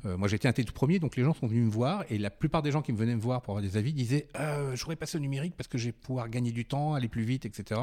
Euh, 0.05 0.17
moi, 0.17 0.27
j'étais 0.27 0.47
un 0.47 0.51
des 0.51 0.63
tout 0.63 0.73
premiers, 0.73 0.97
donc 0.99 1.15
les 1.15 1.23
gens 1.23 1.33
sont 1.33 1.45
venus 1.47 1.65
me 1.65 1.69
voir, 1.71 2.05
et 2.09 2.17
la 2.17 2.31
plupart 2.31 2.61
des 2.63 2.71
gens 2.71 2.81
qui 2.81 2.91
me 2.91 2.97
venaient 2.97 3.15
me 3.15 3.21
voir 3.21 3.41
pour 3.41 3.51
avoir 3.53 3.61
des 3.61 3.77
avis 3.77 3.93
disaient 3.93 4.27
euh, 4.39 4.75
Je 4.75 4.81
voudrais 4.81 4.95
passer 4.95 5.17
au 5.17 5.21
numérique 5.21 5.53
parce 5.55 5.67
que 5.67 5.77
je 5.77 5.87
vais 5.87 5.91
pouvoir 5.91 6.27
gagner 6.29 6.51
du 6.51 6.65
temps, 6.65 6.95
aller 6.95 7.07
plus 7.09 7.23
vite, 7.23 7.45
etc. 7.45 7.81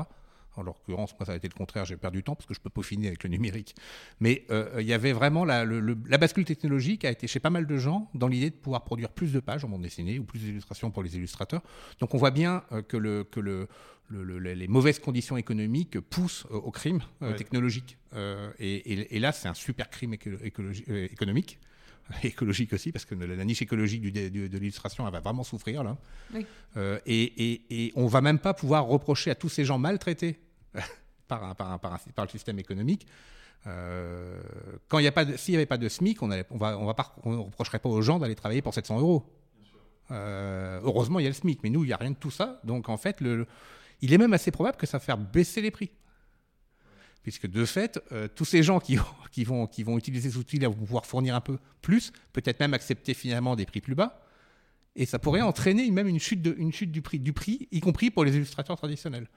En 0.58 0.62
l'occurrence, 0.62 1.14
moi, 1.19 1.25
ça 1.25 1.32
a 1.32 1.37
été 1.37 1.46
le 1.49 1.55
contraire, 1.55 1.84
j'ai 1.84 1.96
perdu 1.96 2.19
du 2.19 2.25
temps 2.25 2.34
parce 2.34 2.46
que 2.46 2.55
je 2.55 2.60
peux 2.60 2.69
peaufiner 2.70 3.06
avec 3.06 3.22
le 3.22 3.31
numérique. 3.31 3.75
Mais 4.19 4.44
euh, 4.50 4.78
il 4.81 4.87
y 4.87 4.93
avait 4.93 5.12
vraiment 5.12 5.44
la, 5.44 5.64
le- 5.64 5.78
le- 5.81 5.96
la 6.06 6.19
bascule 6.19 6.44
technologique 6.44 7.05
a 7.05 7.10
été 7.10 7.26
chez 7.28 7.38
pas 7.38 7.50
mal 7.50 7.66
de 7.66 7.76
gens 7.78 8.10
dans 8.14 8.26
l'idée 8.28 8.50
de 8.50 8.56
pouvoir 8.56 8.82
produire 8.82 9.10
plus 9.10 9.32
de 9.32 9.40
pages 9.40 9.64
en 9.64 9.69
bande 9.69 9.82
dessinée 9.82 10.19
ou 10.19 10.25
plus 10.25 10.40
d'illustrations 10.40 10.90
pour 10.90 11.02
les 11.05 11.14
illustrateurs. 11.16 11.62
Donc 12.00 12.12
on 12.14 12.19
voit 12.19 12.32
bien 12.32 12.64
euh, 12.72 12.82
que, 12.82 12.96
le, 12.96 13.22
que 13.25 13.38
le, 13.40 13.69
le- 14.10 14.25
le- 14.25 14.55
les 14.55 14.69
mauvaises 14.69 14.99
conditions 14.99 15.37
économiques 15.37 16.00
poussent 16.00 16.46
euh, 16.50 16.55
au 16.56 16.70
crime 16.72 17.00
euh, 17.22 17.31
Ouais. 17.31 17.37
technologique. 17.37 17.96
Euh, 18.14 18.50
et, 18.58 18.75
et- 18.93 19.16
et 19.16 19.19
là, 19.20 19.31
c'est 19.32 19.46
un 19.49 19.54
super 19.54 19.88
crime 19.90 20.14
éco- 20.14 20.31
euh, 20.31 21.08
économique. 21.12 21.58
écologique 22.25 22.72
aussi, 22.72 22.90
parce 22.90 23.04
que 23.04 23.14
la, 23.14 23.26
la 23.26 23.44
niche 23.44 23.61
écologique 23.61 24.00
du- 24.00 24.31
du- 24.31 24.49
de 24.49 24.58
l'illustration, 24.58 25.06
elle 25.06 25.12
va 25.12 25.20
vraiment 25.20 25.44
souffrir 25.44 25.84
là. 25.84 25.99
Oui. 26.34 26.46
Euh, 26.78 26.99
et, 27.04 27.22
et, 27.52 27.62
et 27.84 27.93
on 27.96 28.06
va 28.06 28.22
même 28.22 28.38
pas 28.38 28.54
pouvoir 28.54 28.87
reprocher 28.87 29.31
à 29.31 29.34
tous 29.34 29.50
ces 29.50 29.64
gens 29.66 29.78
maltraités 29.78 30.38
par, 31.28 31.44
un- 31.44 31.54
par, 31.54 31.72
un- 31.72 31.78
par, 31.78 31.92
un- 31.94 31.98
par 32.14 32.24
le 32.24 32.30
système 32.30 32.58
économique. 32.58 33.06
euh, 33.66 34.40
quand 34.88 34.98
il 34.98 35.04
y 35.04 35.08
a 35.08 35.12
pas, 35.12 35.24
de- 35.24 35.36
s'il 35.36 35.52
n'y 35.52 35.56
avait 35.56 35.66
pas 35.66 35.78
de 35.78 35.88
SMIC, 35.88 36.22
on, 36.22 36.30
allait- 36.30 36.46
on 36.50 36.56
va, 36.58 36.78
on 36.78 36.84
va 36.86 36.94
pas, 36.94 37.14
on 37.24 37.32
ne 37.32 37.38
reprocherait 37.38 37.78
pas 37.80 37.88
aux 37.88 38.02
gens 38.02 38.18
d'aller 38.18 38.34
travailler 38.34 38.62
pour 38.62 38.74
700 38.74 38.98
euros. 39.00 39.24
Euh, 40.10 40.80
heureusement, 40.84 41.18
il 41.18 41.24
y 41.24 41.26
a 41.26 41.30
le 41.30 41.34
SMIC, 41.34 41.60
mais 41.62 41.70
nous, 41.70 41.84
il 41.84 41.88
n'y 41.88 41.92
a 41.92 41.96
rien 41.96 42.10
de 42.12 42.16
tout 42.16 42.30
ça. 42.30 42.60
Donc, 42.64 42.88
en 42.88 42.96
fait, 42.96 43.20
le, 43.20 43.36
le- 43.38 43.46
il 44.00 44.12
est 44.12 44.18
même 44.18 44.32
assez 44.32 44.50
probable 44.50 44.76
que 44.76 44.86
ça 44.86 44.98
va 44.98 45.04
faire 45.04 45.18
baisser 45.18 45.60
les 45.60 45.70
prix. 45.70 45.90
Puisque 47.22 47.46
de 47.46 47.64
fait, 47.66 48.00
euh, 48.12 48.28
tous 48.28 48.44
ces 48.44 48.62
gens 48.62 48.78
qui, 48.80 48.96
qui, 49.32 49.44
vont, 49.44 49.66
qui 49.66 49.82
vont 49.82 49.98
utiliser 49.98 50.30
ces 50.30 50.36
outils-là 50.38 50.68
vont 50.68 50.74
pouvoir 50.76 51.04
fournir 51.04 51.34
un 51.34 51.40
peu 51.40 51.58
plus, 51.82 52.12
peut-être 52.32 52.60
même 52.60 52.75
accepter 52.75 53.12
finalement 53.12 53.56
des 53.56 53.66
prix 53.66 53.80
plus 53.80 53.94
bas. 53.94 54.22
Et 54.96 55.04
ça 55.04 55.18
pourrait 55.18 55.42
entraîner 55.42 55.90
même 55.90 56.08
une 56.08 56.18
chute, 56.20 56.42
de, 56.42 56.54
une 56.58 56.72
chute 56.72 56.90
du, 56.90 57.02
prix, 57.02 57.18
du 57.18 57.32
prix, 57.32 57.68
y 57.70 57.80
compris 57.80 58.10
pour 58.10 58.25
les 58.25 58.34
illustrateurs 58.34 58.76
traditionnels. 58.76 59.28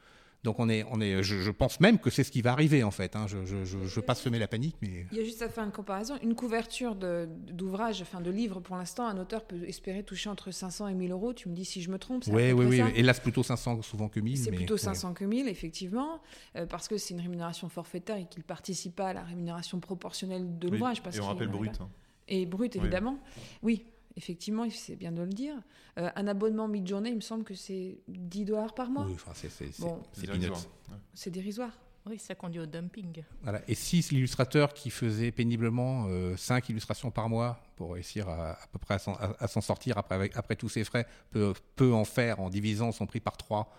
Donc 0.43 0.59
on 0.59 0.69
est, 0.69 0.83
on 0.89 0.99
est, 0.99 1.21
je, 1.21 1.37
je 1.39 1.51
pense 1.51 1.79
même 1.79 1.99
que 1.99 2.09
c'est 2.09 2.23
ce 2.23 2.31
qui 2.31 2.41
va 2.41 2.51
arriver 2.51 2.83
en 2.83 2.89
fait. 2.89 3.15
hein. 3.15 3.27
Je 3.27 3.37
ne 3.37 3.63
veux 3.87 4.01
pas 4.01 4.15
semer 4.15 4.39
la 4.39 4.47
panique, 4.47 4.75
mais 4.81 5.05
Il 5.11 5.17
y 5.17 5.21
a 5.21 5.23
juste 5.23 5.41
à 5.43 5.49
faire 5.49 5.63
une 5.63 5.71
comparaison. 5.71 6.15
Une 6.23 6.33
couverture 6.33 6.95
d'ouvrage, 6.95 8.01
enfin 8.01 8.21
de 8.21 8.31
livre, 8.31 8.59
pour 8.59 8.75
l'instant, 8.75 9.05
un 9.07 9.17
auteur 9.19 9.45
peut 9.45 9.63
espérer 9.67 10.03
toucher 10.03 10.29
entre 10.29 10.49
500 10.51 10.87
et 10.87 10.93
1000 10.95 11.11
euros. 11.11 11.33
Tu 11.33 11.47
me 11.49 11.53
dis 11.53 11.65
si 11.65 11.81
je 11.81 11.91
me 11.91 11.99
trompe. 11.99 12.23
c'est 12.23 12.31
à 12.31 12.33
oui, 12.35 12.51
oui, 12.53 12.65
oui. 12.65 12.77
ça 12.79 12.89
Hélas, 12.95 13.19
plutôt 13.19 13.43
500 13.43 13.81
souvent 13.83 14.09
que 14.09 14.19
1000. 14.19 14.37
C'est 14.37 14.51
plutôt 14.51 14.73
ouais. 14.75 14.79
500 14.79 15.13
que 15.13 15.25
1000, 15.25 15.47
effectivement, 15.47 16.21
euh, 16.55 16.65
parce 16.65 16.87
que 16.87 16.97
c'est 16.97 17.13
une 17.13 17.21
rémunération 17.21 17.69
forfaitaire 17.69 18.17
et 18.17 18.25
qu'il 18.25 18.39
ne 18.39 18.45
participe 18.45 18.95
pas 18.95 19.09
à 19.09 19.13
la 19.13 19.23
rémunération 19.23 19.79
proportionnelle 19.79 20.57
de 20.57 20.67
Oui, 20.67 20.73
l'ouvrage. 20.73 21.03
parce 21.03 21.17
Et 21.17 21.19
on 21.19 21.23
qu'il 21.23 21.31
rappelle 21.33 21.47
brut. 21.49 21.71
hein. 21.79 21.89
Et 22.27 22.45
brut, 22.45 22.73
Oui. 22.75 22.81
évidemment. 22.81 23.19
Oui, 23.61 23.85
effectivement, 24.15 24.69
c'est 24.69 24.95
bien 24.95 25.11
de 25.11 25.21
le 25.21 25.29
dire. 25.29 25.55
Euh, 25.97 26.09
un 26.15 26.27
abonnement 26.27 26.67
mi-journée, 26.67 27.09
il 27.09 27.15
me 27.15 27.21
semble 27.21 27.43
que 27.43 27.55
c'est 27.55 27.99
10 28.07 28.45
dollars 28.45 28.73
par 28.73 28.89
mois. 28.89 29.05
Oui, 29.05 29.13
enfin, 29.15 29.31
c'est 29.35 29.49
c'est- 29.49 29.71
c'est- 29.71 29.81
Bon. 29.81 30.01
c'est 30.13 30.21
C'est 30.21 30.27
peanuts. 30.27 30.39
dérisoire. 30.39 30.65
Ouais. 30.89 30.97
C'est 31.13 31.29
dérisoire. 31.31 31.71
Oui, 32.07 32.17
ça 32.17 32.33
conduit 32.33 32.59
au 32.59 32.65
dumping. 32.65 33.23
Voilà. 33.43 33.61
Et 33.67 33.75
si 33.75 33.99
l'illustrateur 34.11 34.73
qui 34.73 34.89
faisait 34.89 35.31
péniblement 35.31 36.07
5 36.35 36.67
illustrations 36.69 37.11
par 37.11 37.29
mois 37.29 37.61
pour 37.75 37.93
réussir 37.93 38.27
à, 38.27 38.53
à 38.53 38.67
peu 38.71 38.79
près 38.79 38.95
à 38.95 38.99
s'en- 38.99 39.13
à- 39.13 39.35
à 39.39 39.47
s'en 39.47 39.61
sortir 39.61 39.99
après, 39.99 40.15
avec- 40.15 40.35
après 40.35 40.55
tous 40.55 40.67
ses 40.69 40.83
frais 40.83 41.05
peut, 41.29 41.53
peut 41.75 41.93
en 41.93 42.03
faire 42.03 42.39
en 42.39 42.49
divisant 42.49 42.91
son 42.91 43.05
prix 43.05 43.19
par 43.19 43.37
3, 43.37 43.71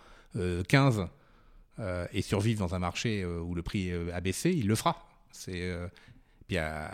15 0.68 1.06
euh, 1.80 2.06
et 2.12 2.22
survivre 2.22 2.60
dans 2.60 2.74
un 2.76 2.78
marché 2.78 3.22
euh, 3.22 3.40
où 3.40 3.54
le 3.56 3.62
prix 3.62 3.90
euh, 3.90 4.14
a 4.14 4.20
baissé, 4.20 4.50
il 4.52 4.68
le 4.68 4.76
fera. 4.76 5.04
C'est, 5.32 5.60
euh, 5.62 5.88
puis, 6.46 6.58
euh, 6.58 6.86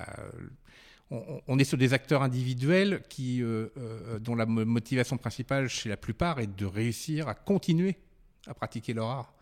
on, 1.11 1.41
on 1.47 1.59
est 1.59 1.65
sur 1.65 1.79
des 1.79 1.95
acteurs 1.95 2.23
individuels 2.23 3.03
qui, 3.09 3.43
euh, 3.43 3.69
euh, 3.79 4.19
dont 4.19 4.35
la 4.35 4.47
mo- 4.47 4.65
motivation 4.65 5.17
principale 5.17 5.69
chez 5.69 5.89
la 5.89 5.97
plupart 5.97 6.39
est 6.41 6.55
de 6.55 6.67
réussir 6.67 7.29
à 7.29 7.35
continuer 7.35 7.97
à 8.47 8.55
pratiquer 8.55 8.93
leur 8.95 9.09
art. 9.09 9.35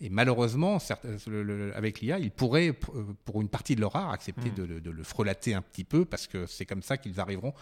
Et 0.00 0.10
malheureusement, 0.10 0.78
certes, 0.80 1.06
le- 1.28 1.42
le- 1.44 1.76
avec 1.76 2.00
l'IA, 2.00 2.18
ils 2.18 2.30
pourraient, 2.32 2.70
euh, 2.94 3.04
pour 3.24 3.40
une 3.40 3.48
partie 3.48 3.76
de 3.76 3.80
leur 3.80 3.94
art, 3.94 4.10
accepter 4.10 4.50
Mm. 4.50 4.54
de, 4.54 4.62
le- 4.64 4.80
de 4.80 4.90
le 4.90 5.02
frelater 5.04 5.54
un 5.54 5.62
petit 5.62 5.84
peu, 5.84 6.04
parce 6.04 6.26
que 6.26 6.46
c'est 6.46 6.66
comme 6.66 6.82
ça 6.82 6.96
qu'ils 6.96 7.20
arriveront 7.20 7.54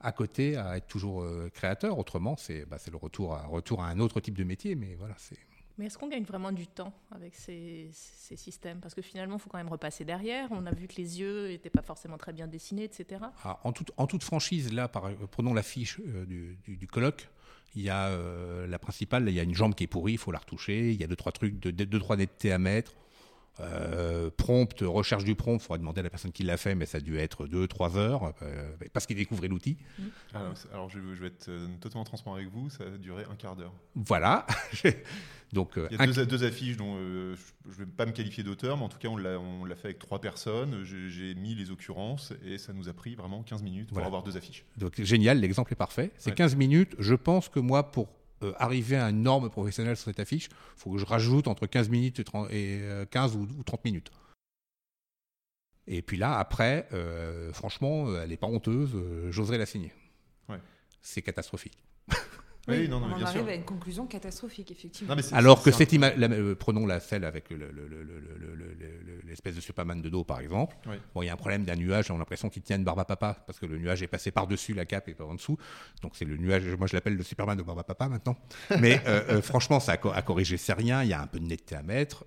à 0.00 0.12
côté 0.12 0.56
à 0.56 0.76
être 0.76 0.86
toujours 0.86 1.22
euh, 1.22 1.48
créateur. 1.52 1.98
Autrement, 1.98 2.36
c'est 2.36 2.64
bah, 2.66 2.76
c'est 2.78 2.90
le 2.90 2.96
retour 2.96 3.34
à, 3.34 3.46
retour 3.46 3.82
à 3.82 3.88
un 3.88 3.98
autre 4.00 4.20
type 4.20 4.36
de 4.38 4.44
métier. 4.44 4.74
Mais 4.76 4.94
voilà, 4.96 5.14
c'est. 5.18 5.36
Mais 5.78 5.86
est-ce 5.86 5.96
qu'on 5.98 6.08
gagne 6.08 6.24
vraiment 6.24 6.52
du 6.52 6.66
temps 6.66 6.92
avec 7.10 7.34
ces, 7.34 7.88
systèmes? 7.92 8.80
Parce 8.80 8.94
que 8.94 9.02
finalement, 9.02 9.36
il 9.36 9.40
faut 9.40 9.48
quand 9.48 9.58
même 9.58 9.68
repasser 9.68 10.04
derrière. 10.04 10.48
On 10.50 10.66
a 10.66 10.72
vu 10.72 10.86
que 10.86 10.96
les 10.96 11.20
yeux 11.20 11.48
n'étaient 11.48 11.70
pas 11.70 11.82
forcément 11.82 12.18
très 12.18 12.32
bien 12.32 12.46
dessinés, 12.46 12.84
etc. 12.84 13.22
Ah, 13.44 13.58
en, 13.64 13.72
toute, 13.72 13.90
en 13.96 14.06
toute 14.06 14.22
franchise, 14.22 14.72
là, 14.72 14.88
par, 14.88 15.06
euh, 15.06 15.14
prenons 15.30 15.54
l'affiche 15.54 16.00
euh, 16.06 16.26
du, 16.26 16.86
colloque. 16.86 17.28
Il 17.74 17.82
y 17.82 17.88
a 17.88 18.08
euh, 18.08 18.66
la 18.66 18.78
principale, 18.78 19.28
il 19.28 19.34
y 19.34 19.40
a 19.40 19.42
une 19.42 19.54
jambe 19.54 19.74
qui 19.74 19.84
est 19.84 19.86
pourrie, 19.86 20.12
il 20.12 20.18
faut 20.18 20.32
la 20.32 20.38
retoucher. 20.38 20.92
Il 20.92 21.00
y 21.00 21.04
a 21.04 21.06
deux 21.06 21.16
trois 21.16 21.32
trucs, 21.32 21.58
deux, 21.58 21.72
deux 21.72 21.98
trois 21.98 22.16
nettetés 22.16 22.52
à 22.52 22.58
mettre. 22.58 22.92
Euh, 23.60 24.30
prompt, 24.34 24.80
recherche 24.80 25.24
du 25.24 25.34
prompt, 25.34 25.56
il 25.56 25.60
faudrait 25.60 25.78
demander 25.78 26.00
à 26.00 26.02
la 26.02 26.10
personne 26.10 26.32
qui 26.32 26.42
l'a 26.42 26.56
fait, 26.56 26.74
mais 26.74 26.86
ça 26.86 26.98
a 26.98 27.00
dû 27.02 27.18
être 27.18 27.46
2-3 27.46 27.96
heures, 27.98 28.32
euh, 28.42 28.72
parce 28.94 29.04
qu'il 29.06 29.16
découvrait 29.16 29.48
l'outil. 29.48 29.76
Alors, 30.32 30.56
c'est- 30.56 30.72
alors, 30.72 30.88
je, 30.88 30.98
vais 31.00 31.26
être 31.26 31.48
euh, 31.50 31.66
totalement 31.80 32.04
transparent 32.04 32.36
avec 32.36 32.48
vous, 32.48 32.70
ça 32.70 32.84
a 32.84 32.96
duré 32.98 33.24
un 33.30 33.34
quart 33.36 33.54
d'heure. 33.54 33.74
Voilà. 33.94 34.46
Donc, 35.52 35.72
Il 35.76 35.94
y 35.96 36.00
a 36.00 36.02
un- 36.02 36.06
deux, 36.06 36.24
deux 36.24 36.44
affiches 36.44 36.78
dont 36.78 36.94
euh, 36.96 37.36
je 37.66 37.80
ne 37.80 37.84
vais 37.84 37.90
pas 37.92 38.06
me 38.06 38.12
qualifier 38.12 38.42
d'auteur, 38.42 38.78
mais 38.78 38.84
en 38.84 38.88
tout 38.88 38.96
cas, 38.98 39.08
on 39.08 39.16
l'a 39.18 39.76
fait 39.76 39.88
avec 39.88 39.98
trois 39.98 40.18
personnes. 40.18 40.82
J'ai 40.84 41.10
j'ai 41.10 41.34
mis 41.34 41.54
les 41.54 41.70
occurrences 41.70 42.32
et 42.42 42.56
ça 42.56 42.72
nous 42.72 42.88
a 42.88 42.94
pris 42.94 43.14
vraiment 43.16 43.42
15 43.42 43.62
minutes 43.62 43.88
pour 43.88 43.96
Voilà. 43.96 44.06
avoir 44.06 44.22
deux 44.22 44.38
affiches. 44.38 44.64
donc 44.78 44.98
génial, 45.02 45.40
l'exemple 45.40 45.70
est 45.74 45.76
parfait. 45.76 46.10
C'est 46.16 46.30
Ouais. 46.30 46.36
15 46.36 46.56
minutes. 46.56 46.94
Je 46.98 47.14
pense 47.14 47.50
que 47.50 47.60
moi, 47.60 47.90
pour 47.92 48.08
euh, 48.42 48.52
arriver 48.58 48.96
à 48.96 49.10
une 49.10 49.22
norme 49.22 49.50
professionnelle 49.50 49.96
sur 49.96 50.06
cette 50.06 50.20
affiche, 50.20 50.48
il 50.50 50.80
faut 50.80 50.90
que 50.92 50.98
je 50.98 51.04
rajoute 51.04 51.48
entre 51.48 51.66
15 51.66 51.88
minutes 51.88 52.20
et, 52.20 52.24
30 52.24 52.50
et, 52.50 52.80
euh, 52.82 53.06
15 53.06 53.36
ou, 53.36 53.48
ou 53.58 53.62
30 53.62 53.84
minutes. 53.84 54.10
Et 55.86 56.02
puis 56.02 56.16
là, 56.16 56.38
après, 56.38 56.88
euh, 56.92 57.52
franchement, 57.52 58.16
elle 58.16 58.28
n'est 58.28 58.36
pas 58.36 58.46
honteuse, 58.46 58.96
j'oserais 59.30 59.58
la 59.58 59.66
signer. 59.66 59.92
Ouais. 60.48 60.60
C'est 61.00 61.22
catastrophique. 61.22 61.82
On 62.68 63.24
arrive 63.24 63.48
à 63.48 63.54
une 63.54 63.64
conclusion 63.64 64.06
catastrophique, 64.06 64.70
effectivement. 64.70 65.14
Alors 65.32 65.62
que 65.62 65.70
cette 65.72 65.92
image, 65.92 66.14
euh, 66.18 66.54
prenons 66.54 66.86
la 66.86 67.00
celle 67.00 67.24
avec 67.24 67.46
l'espèce 69.26 69.56
de 69.56 69.60
Superman 69.60 70.00
de 70.00 70.08
dos, 70.08 70.22
par 70.22 70.40
exemple. 70.40 70.76
Bon, 71.14 71.22
il 71.22 71.26
y 71.26 71.28
a 71.28 71.32
un 71.32 71.36
problème 71.36 71.64
d'un 71.64 71.76
nuage, 71.76 72.10
on 72.10 72.16
a 72.16 72.18
l'impression 72.18 72.48
qu'il 72.48 72.62
tient 72.62 72.76
une 72.76 72.84
barbe 72.84 73.00
à 73.00 73.04
papa, 73.04 73.42
parce 73.46 73.58
que 73.58 73.66
le 73.66 73.78
nuage 73.78 74.02
est 74.02 74.08
passé 74.08 74.30
par-dessus 74.30 74.74
la 74.74 74.84
cape 74.84 75.08
et 75.08 75.14
pas 75.14 75.24
en 75.24 75.34
dessous. 75.34 75.58
Donc 76.02 76.12
c'est 76.14 76.24
le 76.24 76.36
nuage, 76.36 76.64
moi 76.78 76.86
je 76.86 76.94
l'appelle 76.94 77.16
le 77.16 77.22
Superman 77.22 77.56
de 77.56 77.62
barbe 77.62 77.80
à 77.80 77.84
papa 77.84 78.08
maintenant. 78.08 78.36
Mais 78.78 79.00
euh, 79.06 79.22
euh, 79.28 79.42
franchement, 79.42 79.80
ça 79.80 79.92
a, 79.92 79.96
co 79.96 80.10
à 80.10 80.22
c'est 80.56 80.72
rien, 80.72 81.02
il 81.02 81.08
y 81.08 81.12
a 81.12 81.20
un 81.20 81.26
peu 81.26 81.40
de 81.40 81.46
netteté 81.46 81.74
à 81.74 81.82
mettre 81.82 82.24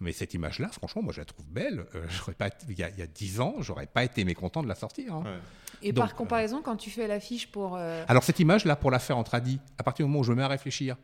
euh, 0.00 0.04
mais 0.04 0.12
cette 0.12 0.34
image-là, 0.34 0.68
franchement, 0.68 1.02
moi 1.02 1.12
je 1.12 1.20
la 1.20 1.24
trouve 1.24 1.46
belle. 1.46 1.86
Euh, 1.94 2.04
j'aurais 2.08 2.34
pas, 2.34 2.48
été- 2.48 2.66
il 2.68 2.78
y 2.78 2.82
a, 2.82 2.90
il 2.90 2.98
y 2.98 3.02
a 3.02 3.06
10 3.06 3.40
ans, 3.40 3.56
j'aurais 3.60 3.86
pas 3.86 4.04
été 4.04 4.24
mécontent 4.24 4.62
de 4.62 4.68
la 4.68 4.74
sortir. 4.74 5.14
hein. 5.14 5.22
Ouais. 5.24 5.38
Et 5.82 5.92
Donc, 5.92 6.06
par 6.06 6.14
comparaison, 6.16 6.60
quand 6.62 6.76
tu 6.76 6.90
fais 6.90 7.06
l'affiche 7.06 7.50
pour. 7.52 7.76
euh, 7.76 8.04
Alors 8.08 8.24
cette 8.24 8.40
image-là, 8.40 8.74
pour 8.76 8.90
la 8.90 8.98
faire 8.98 9.16
en 9.18 9.24
tradi, 9.24 9.60
à 9.78 9.82
partir 9.84 10.04
du 10.06 10.10
moment 10.10 10.20
où 10.20 10.24
je 10.24 10.30
me 10.32 10.36
mets 10.36 10.42
à 10.42 10.48
réfléchir, 10.48 10.96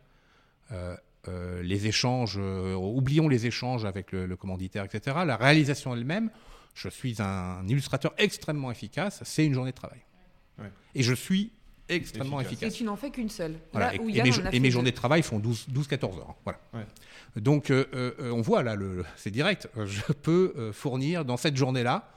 euh, 0.72 0.96
euh, 1.28 1.62
les 1.62 1.86
échanges, 1.86 2.36
euh, 2.38 2.74
oublions 2.74 3.28
les 3.28 3.46
échanges 3.46 3.84
avec 3.84 4.12
le, 4.12 4.26
le 4.26 4.36
commanditaire, 4.36 4.84
etc. 4.84 5.18
La 5.24 5.36
réalisation 5.36 5.94
elle-même, 5.94 6.30
je 6.74 6.88
suis 6.88 7.22
un 7.22 7.66
illustrateur 7.68 8.12
extrêmement 8.18 8.70
efficace, 8.70 9.20
c'est 9.24 9.46
une 9.46 9.54
journée 9.54 9.70
de 9.70 9.76
travail. 9.76 10.00
Ouais. 10.58 10.70
Et 10.94 11.02
je 11.02 11.14
suis 11.14 11.52
extrêmement 11.88 12.41
Efficace. 12.41 12.73
Et 12.73 12.76
tu 12.76 12.85
n'en 12.85 12.97
fais 12.97 13.11
qu'une 13.11 13.29
seule. 13.29 13.57
Voilà, 13.73 13.88
Là 13.88 13.95
et, 13.95 13.99
où 13.99 14.09
et 14.09 14.12
Yann 14.12 14.29
mes, 14.29 14.47
a 14.47 14.67
et 14.67 14.71
journées 14.71 14.91
de 14.91 14.97
travail 14.97 15.23
font 15.23 15.38
12-14 15.38 16.19
heures. 16.19 16.35
Voilà. 16.45 16.59
Ouais. 16.73 16.87
Donc 17.37 17.71
euh, 17.71 17.85
euh, 17.95 18.31
on 18.33 18.41
voit 18.41 18.62
là, 18.62 18.75
le, 18.76 19.05
c'est 19.17 19.31
direct. 19.31 19.69
Je 19.85 20.12
peux 20.12 20.53
euh, 20.57 20.73
fournir 20.73 21.25
dans 21.25 21.37
cette 21.37 21.57
journée-là, 21.57 22.09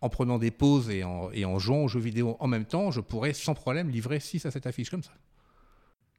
en 0.00 0.08
prenant 0.08 0.38
des 0.38 0.50
pauses 0.50 0.90
et 0.90 1.02
en, 1.04 1.30
et 1.32 1.44
en 1.44 1.58
jouant 1.58 1.84
aux 1.84 1.88
jeux 1.88 2.00
vidéo 2.00 2.36
en 2.40 2.46
même 2.46 2.66
temps, 2.66 2.90
je 2.90 3.00
pourrais 3.00 3.32
sans 3.32 3.54
problème 3.54 3.88
livrer 3.90 4.20
6 4.20 4.44
à 4.46 4.50
7 4.50 4.66
affiches 4.66 4.90
comme 4.90 5.02
ça. 5.02 5.12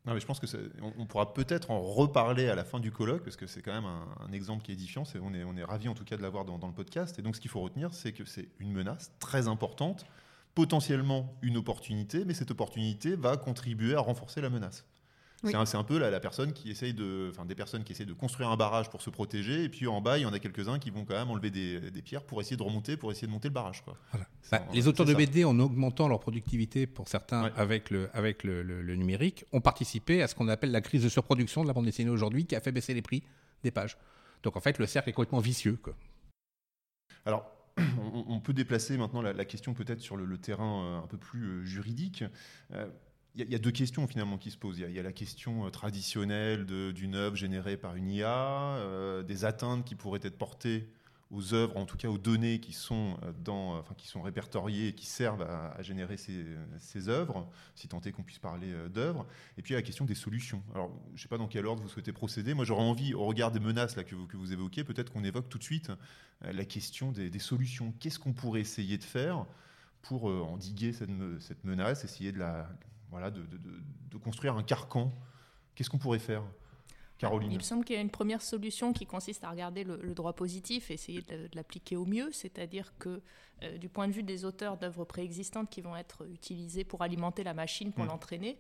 Non, 0.08 0.14
mais 0.14 0.20
je 0.20 0.26
pense 0.28 0.40
que 0.40 0.46
on, 0.84 0.94
on 1.00 1.06
pourra 1.08 1.34
peut-être 1.34 1.72
en 1.72 1.82
reparler 1.82 2.48
à 2.48 2.54
la 2.56 2.64
fin 2.64 2.80
du 2.80 2.92
colloque 2.92 3.24
parce 3.24 3.36
que 3.36 3.48
c'est 3.48 3.64
quand 3.64 3.74
même 3.74 3.86
un, 3.86 4.06
un 4.28 4.32
exemple 4.34 4.64
qui 4.64 4.72
est 4.72 4.76
édifiant. 4.76 5.04
C'est- 5.04 5.18
on 5.20 5.34
est, 5.34 5.44
on 5.44 5.58
est 5.58 5.64
ravis 5.64 5.88
en 5.90 5.96
tout 5.96 6.04
cas 6.04 6.16
de 6.16 6.22
l'avoir 6.22 6.46
dans, 6.46 6.60
dans 6.60 6.68
le 6.68 6.74
podcast. 6.74 7.18
Et 7.18 7.24
donc, 7.24 7.36
ce 7.36 7.42
qu'il 7.42 7.50
faut 7.50 7.62
retenir, 7.62 7.92
c'est 7.92 8.12
que 8.12 8.24
c'est 8.24 8.48
une 8.60 8.72
menace 8.72 9.12
très 9.20 9.48
importante, 9.48 10.06
potentiellement 10.56 11.38
une 11.42 11.58
opportunité, 11.58 12.26
mais 12.26 12.34
cette 12.34 12.52
opportunité 12.52 13.16
va 13.16 13.38
contribuer 13.38 13.94
à 13.96 14.00
renforcer 14.00 14.42
la 14.42 14.50
menace. 14.50 14.86
Oui. 15.44 15.52
C'est 15.52 15.58
un, 15.58 15.66
c'est 15.66 15.78
un 15.78 15.84
peu 15.84 16.00
la, 16.00 16.10
la 16.10 16.20
personne 16.22 16.54
qui 16.54 16.72
essaye 16.72 16.94
de, 16.94 17.28
enfin 17.30 17.46
des 17.46 17.54
personnes 17.56 17.84
qui 17.84 17.92
essayent 17.92 18.06
de 18.06 18.14
construire 18.14 18.50
un 18.50 18.56
barrage 18.58 18.90
pour 18.90 19.02
se 19.02 19.10
protéger, 19.10 19.66
et 19.66 19.70
puis 19.70 19.86
en 19.86 20.00
bas 20.02 20.18
il 20.18 20.22
y 20.22 20.26
en 20.26 20.32
a 20.34 20.40
quelques-uns 20.40 20.80
qui 20.80 20.90
vont 20.92 21.04
quand 21.06 21.14
même 21.14 21.30
enlever 21.30 21.52
des, 21.52 21.92
des 21.92 22.02
pierres 22.02 22.24
pour 22.24 22.40
essayer 22.42 22.56
de 22.56 22.64
remonter, 22.64 22.96
pour 22.98 23.12
essayer 23.12 23.28
de 23.28 23.32
monter 23.34 23.50
le 23.50 23.54
barrage. 23.54 23.84
Quoi. 23.84 23.98
Voilà. 24.12 24.26
C'est- 24.42 24.52
Bah, 24.58 24.66
les 24.74 24.88
auteurs 24.88 25.06
de 25.06 25.12
ça. 25.12 25.18
BD, 25.18 25.44
en 25.44 25.60
augmentant 25.60 26.08
leur 26.08 26.22
productivité 26.22 26.88
pour 26.88 27.10
certains 27.10 27.44
Ouais. 27.44 27.52
avec, 27.58 27.90
le, 27.92 28.10
avec 28.14 28.44
le, 28.46 28.64
le- 28.64 28.82
le 28.82 28.96
numérique, 28.96 29.46
ont 29.52 29.62
participé 29.62 30.22
à 30.24 30.28
ce 30.30 30.34
qu'on 30.36 30.48
appelle 30.48 30.72
la 30.72 30.82
crise 30.82 31.04
de 31.04 31.10
surproduction 31.10 31.62
de 31.64 31.68
la 31.68 31.74
bande 31.74 31.86
dessinée 31.86 32.10
aujourd'hui, 32.10 32.46
qui 32.48 32.56
a 32.56 32.62
fait 32.62 32.72
baisser 32.72 32.94
les 32.94 33.02
prix 33.04 33.22
des 33.62 33.72
pages. 33.72 33.98
Donc 34.42 34.56
en 34.56 34.62
fait, 34.62 34.80
le 34.80 34.86
cercle 34.88 35.10
est 35.10 35.14
complètement 35.14 35.42
vicieux. 35.42 35.78
Quoi. 35.84 35.94
Alors, 37.26 37.46
on, 37.78 38.40
peut 38.40 38.54
déplacer 38.54 38.98
maintenant 38.98 39.22
la, 39.22 39.46
question 39.46 39.74
peut-être 39.74 40.00
sur 40.00 40.18
le, 40.18 40.38
terrain 40.38 40.84
euh, 40.84 41.04
un 41.04 41.08
peu 41.08 41.18
plus 41.18 41.44
euh, 41.46 41.64
juridique. 41.64 42.24
Euh, 42.74 42.88
Il 43.36 43.42
y, 43.42 43.44
a- 43.44 43.46
il 43.48 43.52
y 43.52 43.56
a 43.56 43.60
deux 43.60 43.72
questions 43.72 44.08
finalement 44.08 44.38
qui 44.38 44.50
se 44.52 44.58
posent. 44.58 44.80
Il 44.80 44.92
y 44.92 45.00
a- 45.00 45.04
la 45.04 45.12
question 45.12 45.66
euh, 45.66 45.70
traditionnelle 45.70 46.66
d'une 46.66 47.16
œuvre 47.16 47.36
générée 47.36 47.78
par 47.78 47.96
une 47.96 48.10
IA, 48.10 48.78
euh, 48.78 49.24
des 49.24 49.46
atteintes 49.46 49.86
qui 49.86 49.96
pourraient 49.96 50.22
être 50.24 50.38
portées 50.38 50.90
aux 51.32 51.54
œuvres, 51.54 51.76
en 51.78 51.86
tout 51.86 51.98
cas 51.98 52.08
aux 52.08 52.18
données 52.20 52.60
qui 52.60 52.72
sont, 52.72 53.18
euh, 53.24 53.32
dans, 53.44 53.80
enfin, 53.80 53.96
qui 53.96 54.08
sont 54.08 54.22
répertoriées 54.22 54.90
et 54.90 54.94
qui 54.94 55.06
servent 55.08 55.42
à, 55.42 55.72
à 55.72 55.82
générer 55.82 56.18
ces, 56.18 57.10
œuvres, 57.10 57.50
si 57.74 57.88
tant 57.88 58.00
est 58.02 58.12
qu'on 58.12 58.24
puisse 58.24 58.40
parler 58.40 58.72
euh, 58.72 58.90
d'œuvres. 58.90 59.26
Et 59.58 59.62
puis 59.62 59.74
a 59.74 59.78
la 59.78 59.82
question 59.82 60.06
des 60.06 60.16
solutions. 60.16 60.62
Alors, 60.74 60.92
je 61.10 61.14
ne 61.14 61.18
sais 61.18 61.28
pas 61.28 61.38
dans 61.38 61.48
quel 61.48 61.66
ordre 61.66 61.82
vous 61.82 61.90
souhaitez 61.90 62.14
procéder. 62.14 62.54
Moi, 62.54 62.64
j'aurais 62.64 62.84
envie, 62.84 63.14
au 63.14 63.26
regard 63.26 63.52
des 63.52 63.60
menaces 63.60 63.96
là, 63.96 64.04
que, 64.04 64.14
vous, 64.16 64.28
que 64.28 64.38
vous 64.38 64.54
évoquez, 64.54 64.84
peut-être 64.84 65.12
qu'on 65.12 65.24
évoque 65.24 65.50
tout 65.50 65.58
de 65.58 65.64
suite 65.64 65.90
euh, 66.44 66.54
la 66.54 66.66
question 66.66 67.12
des, 67.12 67.40
solutions. 67.40 67.94
Qu'est-ce 68.00 68.20
qu'on 68.20 68.34
pourrait 68.34 68.62
essayer 68.62 68.98
de 68.98 69.04
faire 69.04 69.46
pour 70.04 70.30
euh, 70.30 70.42
endiguer 70.42 70.94
cette, 70.94 71.10
me- 71.10 71.40
cette 71.40 71.64
menace, 71.64 72.04
essayer 72.04 72.32
de 72.32 72.44
construire 74.24 74.56
un 74.56 74.64
carcan? 74.64 75.12
Qu'est-ce 75.74 75.90
qu'on 75.90 75.98
pourrait 75.98 76.20
faire? 76.20 76.44
Caroline 77.18 77.52
Il 77.52 77.58
me 77.58 77.64
semble 77.64 77.86
qu'il 77.86 77.96
y 77.96 78.00
a 78.00 78.02
une 78.02 78.10
première 78.10 78.42
solution 78.42 78.92
qui 78.94 79.06
consiste 79.06 79.44
à 79.44 79.50
regarder 79.50 79.84
le, 79.84 79.98
le 80.02 80.14
droit 80.14 80.34
positif 80.34 80.92
et 80.92 80.96
essayer 80.96 81.22
de, 81.22 81.48
de 81.48 81.56
l'appliquer 81.56 81.96
au 81.96 82.06
mieux, 82.06 82.30
c'est-à-dire 82.32 82.94
que 83.00 83.22
euh, 83.64 83.78
du 83.78 83.88
point 83.88 84.08
de 84.10 84.12
vue 84.12 84.22
des 84.24 84.44
auteurs 84.44 84.76
d'œuvres 84.76 85.06
préexistantes 85.06 85.70
qui 85.70 85.80
vont 85.80 85.96
être 85.96 86.28
utilisées 86.30 86.84
pour 86.84 87.02
alimenter 87.02 87.44
la 87.46 87.54
machine, 87.54 87.94
pour 87.94 88.04
Mm. 88.04 88.08
l'entraîner, 88.10 88.58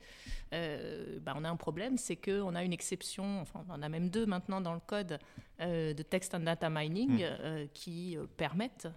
euh, 0.53 1.19
bah, 1.21 1.33
on 1.35 1.43
a 1.43 1.49
un 1.49 1.57
problème, 1.57 1.97
c'est 1.97 2.15
qu'on 2.15 2.55
a 2.55 2.63
une 2.63 2.71
exception, 2.71 3.41
enfin 3.41 3.65
on 3.67 3.73
en 3.73 3.81
a 3.81 3.89
même 3.89 4.09
deux 4.09 4.25
maintenant 4.25 4.61
dans 4.61 4.73
le 4.73 4.79
code 4.79 5.19
euh, 5.59 5.93
de 5.93 6.01
text 6.03 6.33
and 6.33 6.39
data 6.41 6.69
mining 6.69 7.25
Mm. 7.25 7.67
qui 7.73 8.17
permettent, 8.37 8.87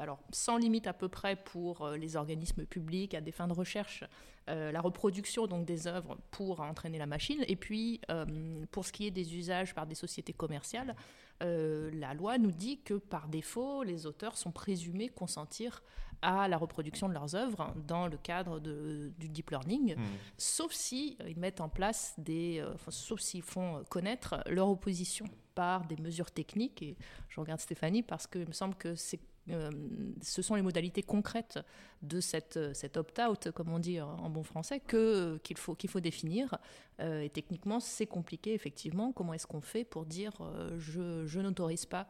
alors 0.00 0.18
sans 0.32 0.56
limite 0.56 0.86
à 0.88 0.92
peu 0.92 1.08
près 1.08 1.36
pour 1.36 1.88
les 1.90 2.16
organismes 2.16 2.64
publics 2.66 3.14
à 3.14 3.20
des 3.20 3.32
fins 3.32 3.46
de 3.48 3.52
recherche, 3.52 4.02
euh, 4.48 4.72
la 4.72 4.80
reproduction 4.80 5.46
donc 5.46 5.64
des 5.66 5.86
œuvres 5.86 6.16
pour 6.30 6.60
entraîner 6.60 6.98
la 6.98 7.06
machine. 7.06 7.44
Et 7.46 7.56
puis, 7.56 8.00
euh, 8.10 8.64
pour 8.70 8.84
ce 8.86 8.92
qui 8.92 9.06
est 9.06 9.10
des 9.10 9.36
usages 9.36 9.74
par 9.74 9.86
des 9.86 9.94
sociétés 9.94 10.32
commerciales, 10.32 10.96
euh, 11.42 11.90
la 11.94 12.14
loi 12.14 12.36
nous 12.38 12.50
dit 12.52 12.80
que 12.82 12.94
par 12.94 13.28
défaut, 13.28 13.82
les 13.82 14.06
auteurs 14.06 14.36
sont 14.36 14.50
présumés 14.52 15.08
consentir 15.08 15.82
à 16.22 16.48
la 16.48 16.58
reproduction 16.58 17.08
de 17.08 17.14
leurs 17.14 17.34
œuvres 17.34 17.72
dans 17.86 18.06
le 18.06 18.18
cadre 18.18 18.60
de- 18.60 19.10
du 19.18 19.28
deep 19.30 19.50
learning, 19.50 19.94
Hmm. 19.96 20.02
sauf 20.36 20.72
si 20.72 21.16
ils 21.26 21.38
mettent 21.38 21.62
en 21.62 21.70
place 21.70 22.12
des, 22.18 22.62
enfin, 22.74 22.90
sauf 22.90 23.20
s'ils 23.20 23.40
font 23.42 23.82
connaître 23.88 24.42
leur 24.46 24.68
opposition 24.68 25.24
par 25.54 25.86
des 25.86 25.96
mesures 25.96 26.30
techniques. 26.30 26.82
Et 26.82 26.96
je 27.30 27.40
regarde 27.40 27.60
Stéphanie 27.60 28.02
parce 28.02 28.26
qu'il 28.26 28.46
me 28.46 28.52
semble 28.52 28.74
que 28.74 28.94
c'est 28.94 29.20
ce 30.22 30.42
sont 30.42 30.54
les 30.54 30.62
modalités 30.62 31.02
concrètes 31.02 31.58
de 32.02 32.20
cette, 32.20 32.56
euh, 32.56 32.74
cet 32.74 32.96
opt-out, 32.96 33.50
comme 33.50 33.70
on 33.70 33.78
dit 33.78 34.00
en 34.00 34.30
bon 34.30 34.42
français, 34.42 34.80
que, 34.80 35.38
qu'il, 35.42 35.56
faut, 35.58 35.74
qu'il 35.74 35.90
faut 35.90 36.00
définir. 36.00 36.58
Euh, 37.00 37.22
et 37.22 37.30
techniquement, 37.30 37.80
c'est 37.80 38.06
compliqué, 38.06 38.54
effectivement. 38.54 39.12
Comment 39.12 39.34
est-ce 39.34 39.46
qu'on 39.46 39.60
fait 39.60 39.84
pour 39.84 40.06
dire 40.06 40.32
euh, 40.40 40.78
je, 40.78 41.26
je 41.26 41.40
n'autorise 41.40 41.86
pas 41.86 42.08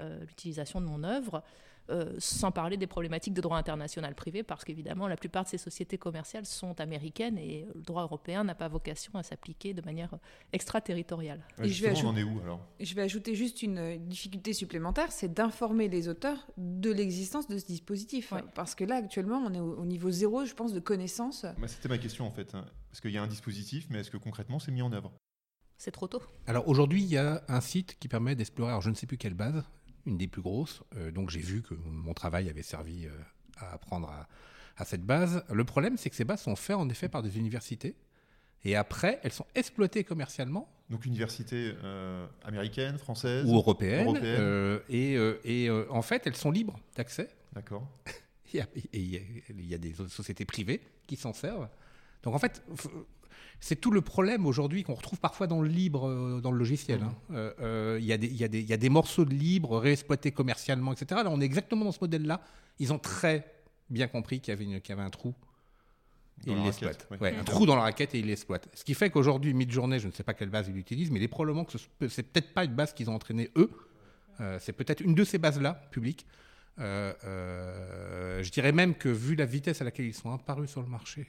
euh, 0.00 0.20
l'utilisation 0.20 0.80
de 0.80 0.86
mon 0.86 1.04
œuvre? 1.04 1.42
Euh, 1.90 2.14
sans 2.18 2.50
parler 2.52 2.76
des 2.76 2.86
problématiques 2.86 3.34
de 3.34 3.40
droit 3.40 3.56
international 3.58 4.14
privé, 4.14 4.42
parce 4.42 4.64
qu'évidemment, 4.64 5.08
la 5.08 5.16
plupart 5.16 5.44
de 5.44 5.48
ces 5.48 5.58
sociétés 5.58 5.98
commerciales 5.98 6.46
sont 6.46 6.80
américaines 6.80 7.38
et 7.38 7.66
le 7.74 7.80
droit 7.82 8.02
européen 8.02 8.44
n'a 8.44 8.54
pas 8.54 8.68
vocation 8.68 9.12
à 9.14 9.22
s'appliquer 9.22 9.74
de 9.74 9.82
manière 9.82 10.14
extraterritoriale. 10.62 11.40
Ouais, 11.58 11.66
Et 11.66 11.68
je 11.68 11.82
vais 11.82 11.90
justement, 11.90 12.10
on 12.10 12.12
en 12.12 12.16
ajouter- 12.16 12.30
est 12.32 12.34
où 12.38 12.40
alors? 12.42 12.60
Je 12.80 12.94
vais 12.94 13.02
ajouter 13.02 13.34
juste 13.34 13.62
une 13.62 13.78
euh, 13.78 13.96
difficulté 13.98 14.52
supplémentaire, 14.52 15.10
c'est 15.12 15.32
d'informer 15.32 15.88
les 15.88 16.08
auteurs 16.08 16.46
de 16.56 16.90
l'existence 16.92 17.48
de 17.48 17.58
ce 17.58 17.66
dispositif. 17.66 18.32
Ouais. 18.32 18.42
Parce 18.54 18.74
que 18.74 18.84
là, 18.84 18.96
actuellement, 18.96 19.38
on 19.44 19.52
est 19.52 19.60
au, 19.60 19.74
au 19.78 19.84
niveau 19.84 20.10
zéro, 20.10 20.44
je 20.44 20.54
pense, 20.54 20.72
de 20.72 20.80
connaissances. 20.80 21.44
Bah, 21.58 21.66
C'était 21.68 21.88
ma 21.88 21.98
question 21.98 22.26
en 22.26 22.30
fait. 22.30 22.54
hein. 22.54 22.64
Parce 22.90 23.00
qu'il 23.00 23.10
y 23.10 23.18
a 23.18 23.22
un 23.22 23.26
dispositif, 23.26 23.86
mais 23.90 24.00
est-ce 24.00 24.10
que 24.10 24.18
concrètement 24.18 24.58
c'est 24.58 24.70
mis 24.70 24.82
en 24.82 24.92
œuvre? 24.92 25.12
C'est 25.78 25.90
trop 25.90 26.06
tôt. 26.06 26.22
Alors 26.46 26.68
aujourd'hui, 26.68 27.02
il 27.02 27.08
y 27.08 27.16
a 27.16 27.42
un 27.48 27.60
site 27.60 27.98
qui 27.98 28.06
permet 28.06 28.36
d'explorer, 28.36 28.70
alors 28.70 28.82
je 28.82 28.90
ne 28.90 28.94
sais 28.94 29.06
plus 29.06 29.16
quelle 29.18 29.34
base, 29.34 29.64
une 30.06 30.18
des 30.18 30.26
plus 30.28 30.42
grosses. 30.42 30.82
Euh, 30.96 31.10
donc 31.10 31.30
j'ai 31.30 31.40
vu 31.40 31.62
que 31.62 31.74
mon 31.74 32.14
travail 32.14 32.48
avait 32.48 32.62
servi 32.62 33.06
euh, 33.06 33.10
à 33.56 33.72
apprendre 33.74 34.08
à, 34.10 34.28
à 34.76 34.84
cette 34.84 35.04
base. 35.04 35.44
Le 35.52 35.64
problème, 35.64 35.96
c'est 35.96 36.10
que 36.10 36.16
ces 36.16 36.24
bases 36.24 36.42
sont 36.42 36.56
faites 36.56 36.76
en 36.76 36.88
effet 36.88 37.08
par 37.08 37.22
des 37.22 37.38
universités. 37.38 37.94
Et 38.64 38.76
après, 38.76 39.18
elles 39.24 39.32
sont 39.32 39.46
exploitées 39.54 40.04
commercialement. 40.04 40.68
Donc 40.88 41.04
université 41.06 41.74
euh, 41.82 42.26
américaine, 42.44 42.98
française 42.98 43.44
Ou 43.46 43.56
européenne. 43.56 44.04
Européenne. 44.06 44.36
euh, 44.40 44.78
et 44.88 45.16
euh, 45.16 45.40
et, 45.44 45.70
en 45.90 46.02
fait, 46.02 46.26
elles 46.26 46.36
sont 46.36 46.50
libres 46.50 46.78
d'accès. 46.96 47.28
D'accord. 47.52 47.86
Il 48.54 48.58
y, 48.58 48.60
a, 48.60 48.66
il 48.92 49.64
y 49.66 49.74
a- 49.74 49.78
des 49.78 49.94
sociétés 50.08 50.44
privées 50.44 50.82
qui 51.06 51.16
s'en 51.16 51.32
servent. 51.32 51.70
Donc 52.22 52.34
en 52.34 52.38
fait, 52.38 52.62
c'est 53.64 53.76
tout 53.76 53.92
le 53.92 54.00
problème 54.00 54.44
aujourd'hui 54.44 54.82
qu'on 54.82 54.94
retrouve 54.94 55.20
parfois 55.20 55.46
dans 55.46 55.62
le 55.62 55.68
libre, 55.68 56.08
euh, 56.08 56.40
dans 56.40 56.50
le 56.50 56.58
logiciel. 56.58 57.00
hein. 57.02 57.14
Euh, 57.32 57.52
euh, 57.60 57.98
Il 58.00 58.04
y, 58.04 58.12
a 58.12 58.18
des- 58.18 58.26
y, 58.26 58.64
y 58.66 58.74
a 58.86 58.90
morceaux 58.90 59.24
de 59.24 59.32
libre 59.32 59.78
réexploités 59.78 60.32
commercialement, 60.32 60.92
etc. 60.92 61.20
Là, 61.24 61.30
on 61.30 61.40
est 61.40 61.44
exactement 61.44 61.84
dans 61.84 61.92
ce 61.92 62.00
modèle-là. 62.00 62.40
Ils 62.80 62.92
ont 62.92 62.98
très 62.98 63.46
bien 63.88 64.08
compris 64.08 64.40
qu'il 64.40 64.50
y 64.50 64.54
avait, 64.56 64.64
une- 64.64 64.80
qu'il 64.80 64.90
y 64.90 64.98
avait 64.98 65.06
un 65.06 65.10
trou. 65.10 65.32
Et 66.44 66.46
Dans 66.50 66.54
ils 66.54 66.58
la 66.58 66.64
l'exploitent. 66.64 67.02
raquette, 67.08 67.20
ouais. 67.20 67.30
Ouais, 67.32 67.38
un 67.38 67.44
trou 67.44 67.64
dans 67.66 67.76
la 67.76 67.82
raquette 67.82 68.14
et 68.16 68.18
ils 68.18 68.26
l'exploitent. 68.26 68.68
Ce 68.74 68.82
qui 68.82 68.94
fait 68.94 69.10
qu'aujourd'hui, 69.10 69.54
mid-journée, 69.54 70.00
je 70.00 70.08
ne 70.08 70.12
sais 70.12 70.24
pas 70.24 70.34
quelle 70.34 70.50
base 70.50 70.66
ils 70.68 70.76
utilisent, 70.76 71.12
mais 71.12 71.20
il 71.20 71.22
est 71.22 71.28
probablement 71.28 71.64
que 71.64 71.78
ce- 71.78 71.86
c'est 72.08 72.24
peut-être 72.24 72.52
pas 72.54 72.64
une 72.64 72.74
base 72.74 72.92
qu'ils 72.92 73.08
ont 73.10 73.14
entraînée 73.14 73.50
eux. 73.56 73.70
Euh, 74.40 74.58
c'est 74.60 74.72
peut-être 74.72 75.00
une 75.02 75.14
de 75.14 75.22
ces 75.22 75.38
bases-là, 75.38 75.74
publiques. 75.92 76.26
Euh, 76.80 77.12
euh, 77.24 78.42
je 78.42 78.50
dirais 78.50 78.72
même 78.72 78.94
que 78.94 79.08
vu 79.08 79.36
la 79.36 79.44
vitesse 79.44 79.80
à 79.82 79.84
laquelle 79.84 80.06
ils 80.06 80.14
sont 80.14 80.32
apparus 80.32 80.70
sur 80.70 80.80
le 80.82 80.88
marché, 80.88 81.26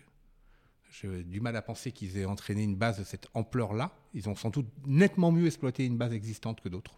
j'ai 1.02 1.24
du 1.24 1.42
mal 1.42 1.56
à 1.56 1.62
penser 1.64 1.92
qu'ils 1.92 2.18
aient 2.20 2.26
entraîné 2.26 2.62
une 2.64 2.76
base 2.76 3.00
de 3.00 3.04
cette 3.04 3.28
ampleur-là. 3.34 3.92
Ils 4.14 4.30
ont 4.30 4.36
sans 4.36 4.50
doute 4.52 4.68
nettement 4.86 5.32
mieux 5.32 5.48
exploité 5.48 5.86
une 5.86 5.98
base 5.98 6.14
existante 6.14 6.62
que 6.62 6.70
d'autres, 6.70 6.96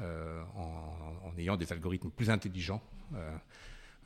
euh, 0.00 0.42
en, 0.54 1.28
en 1.28 1.36
ayant 1.38 1.56
des 1.56 1.72
algorithmes 1.72 2.10
plus 2.10 2.30
intelligents. 2.30 2.80
Euh, 3.14 3.36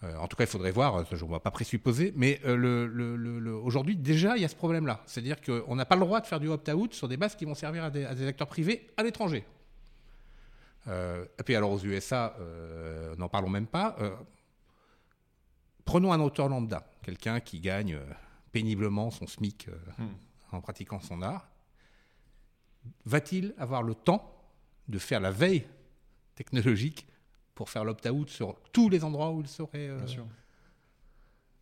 euh, 0.04 0.16
en 0.16 0.26
tout 0.26 0.36
cas, 0.36 0.44
il 0.44 0.50
faudrait 0.50 0.70
voir, 0.72 1.04
je 1.14 1.22
ne 1.22 1.30
vais 1.30 1.38
pas 1.38 1.50
présupposer, 1.50 2.14
mais 2.16 2.40
le- 2.44 2.86
le- 2.86 3.16
le- 3.16 3.38
le- 3.38 3.54
aujourd'hui, 3.54 3.94
déjà, 3.96 4.36
il 4.36 4.42
y 4.42 4.44
a 4.44 4.48
ce 4.48 4.56
problème-là. 4.56 5.02
C'est-à-dire 5.06 5.40
qu'on 5.42 5.76
n'a 5.76 5.84
pas 5.84 5.96
le 5.96 6.00
droit 6.00 6.20
de 6.22 6.26
faire 6.26 6.40
du 6.40 6.48
opt-out 6.48 6.94
sur 6.94 7.06
des 7.06 7.16
bases 7.18 7.36
qui 7.36 7.44
vont 7.44 7.54
servir 7.54 7.84
à 7.84 7.90
des, 7.90 8.04
à 8.06 8.14
des 8.14 8.26
acteurs 8.26 8.48
privés 8.48 8.86
à 8.96 9.02
l'étranger. 9.02 9.44
Et 10.86 11.42
puis 11.44 11.54
alors 11.56 11.70
aux 11.72 11.78
USA, 11.84 12.36
n'en 13.18 13.28
parlons 13.28 13.48
même 13.50 13.66
pas. 13.66 13.96
Prenons 15.86 16.12
un 16.12 16.20
auteur 16.20 16.48
lambda, 16.48 16.86
quelqu'un 17.02 17.40
qui 17.40 17.60
gagne 17.60 17.98
péniblement 18.54 19.10
son 19.10 19.26
SMIC 19.26 19.68
euh, 19.68 19.74
en 20.52 20.60
pratiquant 20.62 21.00
son 21.00 21.20
art. 21.22 21.50
Va-t-il 23.04 23.54
avoir 23.58 23.82
le 23.82 23.94
temps 23.94 24.30
de 24.88 24.98
faire 24.98 25.20
la 25.20 25.30
veille 25.30 25.66
technologique 26.34 27.06
pour 27.54 27.68
faire 27.70 27.84
l'opt-out 27.84 28.28
sur 28.30 28.56
tous 28.72 28.88
les 28.88 29.04
endroits 29.04 29.30
où 29.32 29.40
il 29.40 29.48
serait 29.48 29.88
euh, 29.88 29.98
Bien 29.98 30.06
sûr. 30.06 30.26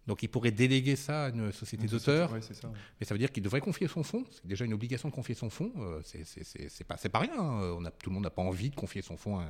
Donc 0.07 0.23
il 0.25 0.29
pourrait 0.29 0.51
déléguer 0.51 0.97
ça 0.97 1.27
à 1.27 1.29
une 1.29 1.53
société. 1.53 1.85
Ouais, 2.33 2.41
ça. 2.55 2.69
Mais 2.99 3.07
ça 3.07 3.15
veut 3.15 3.19
dire 3.19 3.31
qu'il 3.31 3.43
devrait 3.43 3.61
confier 3.61 3.87
son 3.87 4.03
fonds. 4.03 4.25
C'est 4.31 4.47
déjà 4.47 4.65
une 4.65 4.73
obligation 4.75 5.09
de 5.09 5.15
confier 5.15 5.35
son 5.37 5.49
fonds. 5.49 5.73
Euh, 5.79 6.01
c'est- 6.05 6.85
pas, 6.85 6.97
pas 6.97 7.19
rien. 7.21 7.39
hein. 7.39 7.77
On 7.79 7.85
a, 7.85 7.91
tout 7.93 8.11
le 8.11 8.15
monde 8.15 8.25
n'a 8.25 8.31
pas 8.31 8.43
envie 8.43 8.71
de 8.71 8.75
confier 8.75 9.01
son 9.03 9.17
fonds. 9.17 9.39
à- 9.39 9.47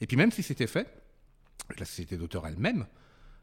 Et 0.00 0.06
puis 0.06 0.16
même 0.18 0.30
si 0.30 0.42
c'était 0.42 0.66
fait, 0.66 0.86
la 1.78 1.86
société 1.86 2.18
d'auteur 2.18 2.46
elle-même 2.46 2.86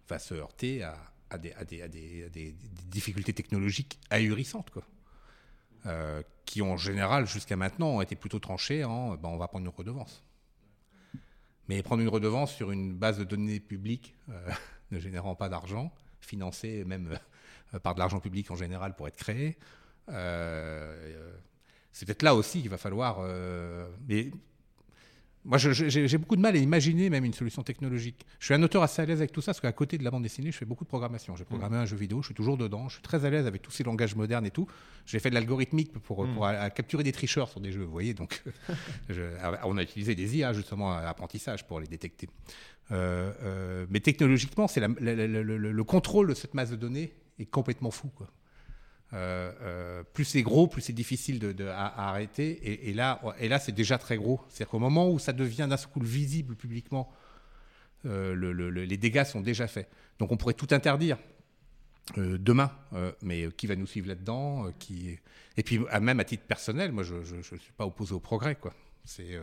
va 0.07 0.19
se 0.19 0.35
heurter 0.35 0.83
à, 0.83 0.95
à 1.33 1.37
des, 1.37 2.55
difficultés 2.87 3.33
technologiques 3.33 3.99
ahurissantes, 4.09 4.69
quoi. 4.69 4.83
Euh, 5.85 6.21
qui 6.45 6.61
en 6.61 6.77
général, 6.77 7.27
jusqu'à 7.27 7.57
maintenant, 7.57 7.97
ont 7.97 8.01
été 8.01 8.15
plutôt 8.15 8.39
tranchées 8.39 8.85
en 8.85 9.15
ben, 9.15 9.27
on 9.29 9.37
va 9.37 9.47
prendre 9.47 9.65
une 9.65 9.73
redevance. 9.75 10.23
Mais 11.67 11.81
prendre 11.83 12.01
une 12.01 12.09
redevance 12.09 12.53
sur 12.53 12.71
une 12.71 12.93
base 12.93 13.17
de 13.17 13.23
données 13.23 13.59
publique 13.59 14.15
euh, 14.29 14.49
ne 14.91 14.99
générant 14.99 15.35
pas 15.35 15.49
d'argent, 15.49 15.93
financée 16.21 16.85
même 16.85 17.17
euh, 17.73 17.79
par 17.79 17.95
de 17.95 17.99
l'argent 17.99 18.19
public 18.19 18.49
en 18.51 18.55
général 18.55 18.95
pour 18.95 19.07
être 19.07 19.17
créée, 19.17 19.57
c'est 21.91 22.05
peut-être 22.05 22.23
là 22.23 22.35
aussi 22.35 22.61
qu'il 22.61 22.69
va 22.69 22.77
falloir. 22.77 23.25
Moi, 25.45 25.57
j'ai 25.57 26.17
beaucoup 26.17 26.35
de 26.37 26.41
mal 26.41 26.55
à 26.55 26.57
imaginer 26.57 27.09
même 27.09 27.25
une 27.25 27.33
solution 27.33 27.63
technologique. 27.63 28.25
Je 28.39 28.45
suis 28.45 28.53
un 28.53 28.63
auteur 28.63 28.81
assez 28.83 29.01
à 29.01 29.05
l'aise 29.05 29.19
avec 29.19 29.31
tout 29.31 29.41
ça, 29.41 29.47
parce 29.51 29.59
qu'à 29.61 29.71
côté 29.73 29.97
de 29.97 30.03
la 30.03 30.11
bande 30.11 30.23
dessinée, 30.23 30.51
je 30.51 30.57
fais 30.57 30.65
beaucoup 30.65 30.85
de 30.85 30.89
programmation. 30.89 31.35
J'ai 31.35 31.43
programmé 31.43 31.75
un 31.77 31.85
jeu 31.85 31.97
vidéo, 31.97 32.21
je 32.21 32.27
suis 32.27 32.33
toujours 32.35 32.57
dedans, 32.57 32.87
je 32.87 32.93
suis 32.95 33.03
très 33.03 33.25
à 33.25 33.29
l'aise 33.29 33.45
avec 33.45 33.61
tous 33.61 33.71
ces 33.71 33.83
langages 33.83 34.15
modernes 34.15 34.45
et 34.45 34.51
tout. 34.51 34.67
J'ai 35.05 35.19
fait 35.19 35.29
de 35.29 35.35
l'algorithmique 35.35 35.91
pour, 35.99 36.25
pour 36.33 36.45
à- 36.45 36.51
à 36.51 36.69
capturer 36.69 37.03
des 37.03 37.11
tricheurs 37.11 37.49
sur 37.49 37.59
des 37.59 37.71
jeux, 37.73 37.83
vous 37.83 37.91
voyez. 37.91 38.13
Donc, 38.13 38.41
je- 39.09 39.21
on 39.65 39.77
a 39.77 39.83
utilisé 39.83 40.15
des 40.15 40.37
IA 40.37 40.53
justement 40.53 40.93
à 40.93 41.03
l'apprentissage 41.03 41.67
pour 41.67 41.79
les 41.79 41.87
détecter. 41.87 42.29
Euh, 42.91 43.31
euh, 43.43 43.85
mais 43.89 43.99
technologiquement, 43.99 44.67
c'est 44.67 44.79
le, 44.79 45.43
le 45.71 45.83
contrôle 45.83 46.27
de 46.29 46.33
cette 46.33 46.53
masse 46.53 46.69
de 46.69 46.75
données 46.75 47.13
est 47.39 47.45
complètement 47.45 47.91
fou. 47.91 48.09
Quoi. 48.15 48.27
Euh, 49.13 49.51
euh, 49.61 50.03
plus 50.13 50.25
c'est 50.25 50.41
gros, 50.41 50.67
plus 50.67 50.81
c'est 50.81 50.93
difficile 50.93 51.39
de, 51.39 51.67
à, 51.67 52.09
arrêter. 52.09 52.89
Et, 52.89 52.93
là, 52.93 53.21
et 53.39 53.47
là 53.47 53.59
c'est 53.59 53.71
déjà 53.71 53.97
très 53.97 54.17
gros. 54.17 54.41
C'est-à-dire 54.49 54.69
qu'au 54.69 54.79
moment 54.79 55.09
où 55.09 55.19
ça 55.19 55.33
devient 55.33 55.67
d'un 55.69 55.77
coup 55.77 55.99
visible 56.01 56.55
publiquement, 56.55 57.11
euh, 58.05 58.33
le- 58.33 58.51
le- 58.51 58.69
le- 58.69 58.85
les 58.85 58.97
dégâts 58.97 59.23
sont 59.23 59.41
déjà 59.41 59.67
faits. 59.67 59.89
Donc 60.19 60.31
on 60.31 60.37
pourrait 60.37 60.55
tout 60.55 60.67
interdire 60.71 61.17
demain, 62.17 62.69
mais 63.21 63.49
qui 63.55 63.65
va 63.65 63.77
nous 63.77 63.87
suivre 63.87 64.09
là-dedans. 64.09 64.67
Et 65.55 65.63
puis 65.63 65.79
même 66.01 66.19
à 66.19 66.25
titre 66.25 66.43
personnel, 66.43 66.91
moi 66.91 67.03
je 67.03 67.15
ne 67.15 67.41
suis 67.41 67.71
pas 67.77 67.85
opposé 67.85 68.13
au 68.13 68.19
progrès. 68.19 68.57
Il 69.19 69.39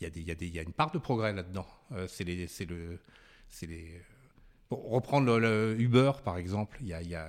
y, 0.00 0.58
a 0.58 0.62
une 0.62 0.72
part 0.72 0.90
de 0.90 0.98
progrès 0.98 1.32
là-dedans. 1.34 1.66
C'est 2.08 2.24
le, 2.24 2.98
les, 3.62 4.00
reprendre 4.74 5.38
Uber, 5.78 6.12
par 6.24 6.36
exemple, 6.36 6.78
il 6.80 6.88
y 6.88 6.94
a, 7.14 7.28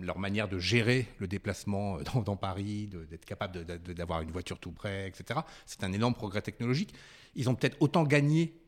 leur 0.00 0.18
manière 0.18 0.48
de 0.48 0.58
gérer 0.58 1.06
le 1.18 1.26
déplacement 1.26 1.98
euh, 1.98 2.02
dans, 2.24 2.36
Paris, 2.36 2.88
d'être 3.10 3.24
capable 3.24 3.64
d'avoir 3.64 4.22
une 4.22 4.30
voiture 4.30 4.58
tout 4.58 4.72
près, 4.72 5.08
etc. 5.08 5.40
C'est 5.66 5.84
un 5.84 5.92
énorme 5.92 6.14
progrès 6.14 6.42
technologique. 6.42 6.94
Ils 7.34 7.48
ont 7.48 7.54
peut-être 7.54 7.76
autant 7.80 8.04
gagné 8.04 8.60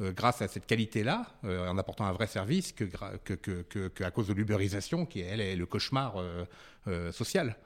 euh, 0.00 0.12
grâce 0.12 0.42
à 0.42 0.48
cette 0.48 0.66
qualité-là, 0.66 1.26
euh, 1.44 1.68
en 1.68 1.78
apportant 1.78 2.04
un 2.04 2.12
vrai 2.12 2.26
service, 2.26 2.72
que, 2.72 4.02
à 4.02 4.10
cause 4.10 4.28
de 4.28 4.32
l'ubérisation, 4.32 5.06
qui 5.06 5.20
elle 5.20 5.40
est 5.40 5.56
le 5.56 5.66
cauchemar 5.66 6.16
social. 7.12 7.56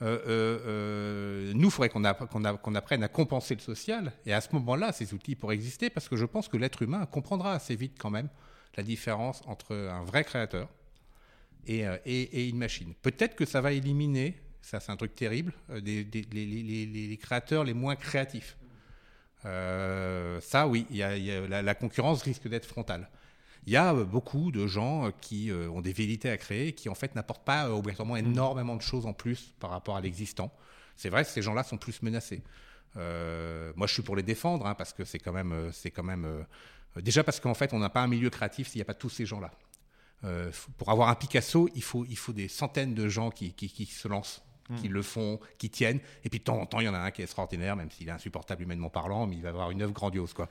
Nous, 0.00 0.08
il 0.08 1.70
faudrait 1.70 1.90
qu'on 1.90 2.04
apprenne 2.04 3.02
à 3.02 3.08
compenser 3.08 3.54
le 3.54 3.60
social, 3.60 4.12
et 4.24 4.32
à 4.32 4.40
ce 4.40 4.48
moment-là, 4.54 4.92
ces 4.92 5.12
outils 5.12 5.34
pourraient 5.34 5.56
exister, 5.56 5.90
parce 5.90 6.08
que 6.08 6.16
je 6.16 6.24
pense 6.24 6.48
que 6.48 6.56
l'être 6.56 6.82
humain 6.82 7.04
comprendra 7.06 7.52
assez 7.52 7.76
vite 7.76 7.96
quand 7.98 8.10
même 8.10 8.28
la 8.76 8.82
différence 8.82 9.42
entre 9.46 9.74
un 9.74 10.04
vrai 10.04 10.24
créateur 10.24 10.68
et, 11.66 11.86
euh, 11.86 11.96
et- 12.06 12.22
et 12.40 12.48
une 12.48 12.58
machine. 12.58 12.94
Peut-être 13.02 13.34
que 13.36 13.44
ça 13.44 13.60
va 13.60 13.72
éliminer, 13.72 14.36
ça 14.62 14.80
c'est 14.80 14.92
un 14.92 14.96
truc 14.96 15.14
terrible, 15.14 15.52
euh, 15.70 15.80
des- 15.80 16.04
des- 16.04 16.26
les, 16.32 16.46
les- 16.46 16.86
les- 16.86 17.06
les 17.08 17.16
créateurs 17.16 17.64
les 17.64 17.74
moins 17.74 17.96
créatifs. 17.96 18.56
Euh, 19.46 20.40
ça, 20.40 20.66
oui, 20.68 20.86
il 20.90 20.96
y 20.96 21.02
a- 21.02 21.16
il 21.16 21.24
y 21.24 21.32
a- 21.32 21.46
la, 21.48 21.62
la 21.62 21.74
concurrence 21.74 22.22
risque 22.22 22.46
d'être 22.48 22.66
frontale. 22.66 23.08
Il 23.66 23.72
y 23.72 23.76
a 23.76 23.92
beaucoup 23.92 24.50
de 24.52 24.66
gens 24.66 25.10
qui 25.20 25.50
ont 25.52 25.82
des 25.82 25.92
vérités 25.92 26.30
à 26.30 26.36
créer 26.38 26.68
et 26.68 26.72
qui 26.72 26.88
en 26.88 26.94
fait 26.94 27.14
n'apportent 27.14 27.44
pas 27.44 27.70
obligatoirement 27.70 28.16
énormément 28.16 28.74
de 28.74 28.80
choses 28.82 29.04
en 29.04 29.12
plus 29.12 29.52
par 29.60 29.70
rapport 29.70 29.96
à 29.96 30.00
l'existant. 30.00 30.50
C'est 30.96 31.10
vrai 31.10 31.24
que 31.24 31.30
ces 31.30 31.42
gens-là 31.42 31.62
sont 31.62 31.76
plus 31.76 32.02
menacés. 32.02 32.42
Euh, 32.96 33.72
moi, 33.76 33.86
je 33.86 33.92
suis 33.92 34.02
pour 34.02 34.16
les 34.16 34.22
défendre 34.22 34.66
hein, 34.66 34.74
parce 34.74 34.92
que 34.94 35.04
c'est 35.04 35.18
quand 35.18 35.32
même, 35.32 35.70
c'est 35.72 35.90
quand 35.90 36.02
même 36.02 36.26
déjà 36.96 37.22
parce 37.24 37.40
qu'en 37.40 37.54
fait, 37.54 37.72
on 37.72 37.78
n'a 37.78 37.90
pas 37.90 38.00
un 38.02 38.08
milieu 38.08 38.30
créatif 38.30 38.68
s'il 38.68 38.78
n'y 38.78 38.82
a 38.82 38.86
pas 38.86 38.94
tous 38.94 39.10
ces 39.10 39.26
gens-là. 39.26 39.50
Euh, 40.24 40.50
pour 40.76 40.90
avoir 40.90 41.08
un 41.08 41.14
Picasso, 41.14 41.68
il 41.74 41.82
faut, 41.82 42.04
il 42.08 42.16
faut 42.16 42.32
des 42.32 42.48
centaines 42.48 42.94
de 42.94 43.08
gens 43.08 43.30
qui, 43.30 43.52
qui- 43.54 43.70
qui 43.70 43.86
se 43.86 44.06
lancent, 44.08 44.42
qui 44.80 44.86
le 44.86 45.02
font, 45.02 45.40
qui 45.58 45.68
tiennent. 45.68 45.98
Et 46.22 46.28
puis 46.30 46.38
de 46.38 46.44
temps 46.44 46.60
en 46.60 46.64
temps, 46.66 46.78
il 46.78 46.84
y 46.84 46.88
en 46.88 46.94
a 46.94 46.98
un 46.98 47.10
qui 47.10 47.22
est 47.22 47.24
extraordinaire, 47.24 47.74
même 47.74 47.90
s'il 47.90 48.06
est 48.06 48.12
insupportable 48.12 48.62
humainement 48.62 48.88
parlant, 48.88 49.26
mais 49.26 49.34
il 49.34 49.42
va 49.42 49.48
avoir 49.48 49.72
une 49.72 49.82
œuvre 49.82 49.92
grandiose. 49.92 50.32
Quoi. 50.32 50.48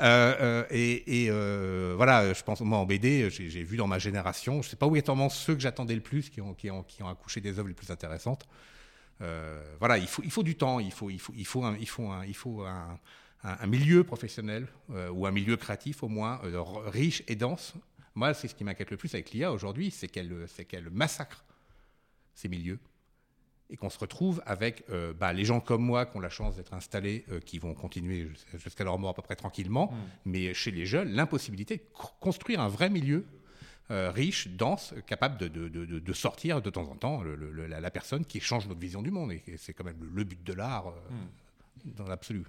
Euh, 0.00 0.34
euh, 0.40 0.64
et 0.70 1.24
et, 1.24 1.30
euh, 1.30 1.94
voilà, 1.96 2.32
je 2.32 2.42
pense, 2.42 2.60
moi 2.62 2.78
en 2.78 2.86
BD, 2.86 3.30
j'ai 3.30 3.62
vu 3.62 3.76
dans 3.76 3.86
ma 3.86 4.00
génération, 4.00 4.54
je 4.62 4.66
ne 4.66 4.70
sais 4.70 4.76
pas 4.76 4.86
obligatoirement 4.86 5.28
ceux 5.28 5.54
que 5.54 5.60
j'attendais 5.60 5.94
le 5.94 6.00
plus 6.00 6.30
qui 6.30 6.40
ont, 6.40 6.52
qui, 6.54 6.68
ont, 6.70 6.82
qui 6.82 7.02
ont 7.04 7.08
accouché 7.08 7.40
des 7.40 7.58
œuvres 7.60 7.68
les 7.68 7.74
plus 7.74 7.90
intéressantes. 7.92 8.48
Euh, 9.22 9.62
voilà, 9.78 9.98
il 9.98 10.08
faut, 10.08 10.22
il 10.24 10.30
faut 10.32 10.42
du 10.42 10.56
temps, 10.56 10.80
il 10.80 10.90
faut, 10.90 11.10
il 11.10 11.20
faut, 11.20 11.32
il 11.36 11.46
faut, 11.46 11.62
un, 11.64 11.76
il 11.78 11.88
faut, 11.88 12.08
un, 12.10 12.24
il 12.24 12.34
faut 12.34 12.62
un, 12.62 12.98
un- 13.44 13.56
un 13.60 13.66
milieu 13.66 14.04
professionnel 14.04 14.66
euh, 14.90 15.10
ou 15.10 15.26
un 15.26 15.30
milieu 15.30 15.56
créatif 15.56 16.02
au 16.02 16.08
moins 16.08 16.40
euh, 16.44 16.60
riche 16.86 17.22
et 17.28 17.36
dense. 17.36 17.74
Moi, 18.14 18.34
c'est 18.34 18.48
ce 18.48 18.54
qui 18.54 18.64
m'inquiète 18.64 18.90
le 18.90 18.96
plus 18.96 19.14
avec 19.14 19.30
l'IA 19.32 19.52
aujourd'hui, 19.52 19.90
c'est 19.90 20.08
qu'elle, 20.08 20.44
c'est 20.48 20.64
qu'elle 20.64 20.90
massacre 20.90 21.44
ces 22.34 22.48
milieux 22.48 22.78
et 23.72 23.76
qu'on 23.76 23.88
se 23.90 23.98
retrouve 24.00 24.42
avec 24.46 24.82
euh, 24.90 25.12
bah, 25.12 25.32
les 25.32 25.44
gens 25.44 25.60
comme 25.60 25.82
moi 25.82 26.04
qui 26.06 26.16
ont 26.16 26.20
la 26.20 26.28
chance 26.28 26.56
d'être 26.56 26.74
installés, 26.74 27.24
euh, 27.30 27.38
qui 27.40 27.58
vont 27.60 27.72
continuer 27.72 28.26
jus- 28.26 28.58
jusqu'à 28.58 28.82
leur 28.82 28.98
mort 28.98 29.10
à 29.10 29.14
peu 29.14 29.22
près 29.22 29.36
tranquillement, 29.36 29.94
mais 30.24 30.52
chez 30.54 30.72
les 30.72 30.86
jeunes, 30.86 31.10
l'impossibilité 31.12 31.76
de 31.76 31.82
co- 31.94 32.08
construire 32.18 32.60
un 32.60 32.68
vrai 32.68 32.90
milieu 32.90 33.24
euh, 33.92 34.10
riche, 34.10 34.48
dense, 34.48 34.94
capable 35.06 35.36
de, 35.38 35.48
de- 35.48 35.68
de- 35.68 35.84
de- 35.84 35.98
de 35.98 36.12
sortir 36.12 36.62
de 36.62 36.70
temps 36.70 36.88
en 36.90 36.96
temps 36.96 37.22
le- 37.22 37.34
le- 37.36 37.50
le- 37.52 37.66
la, 37.66 37.80
la 37.80 37.90
personne 37.90 38.24
qui 38.24 38.38
change 38.40 38.66
notre 38.68 38.80
vision 38.80 39.02
du 39.02 39.10
monde. 39.10 39.32
Et, 39.32 39.42
c'est 39.56 39.72
quand 39.72 39.84
même 39.84 39.98
le, 40.14 40.24
but 40.24 40.42
de 40.44 40.52
l'art 40.52 40.88
euh, 40.88 40.92
dans 41.96 42.06
l'absolu. 42.06 42.44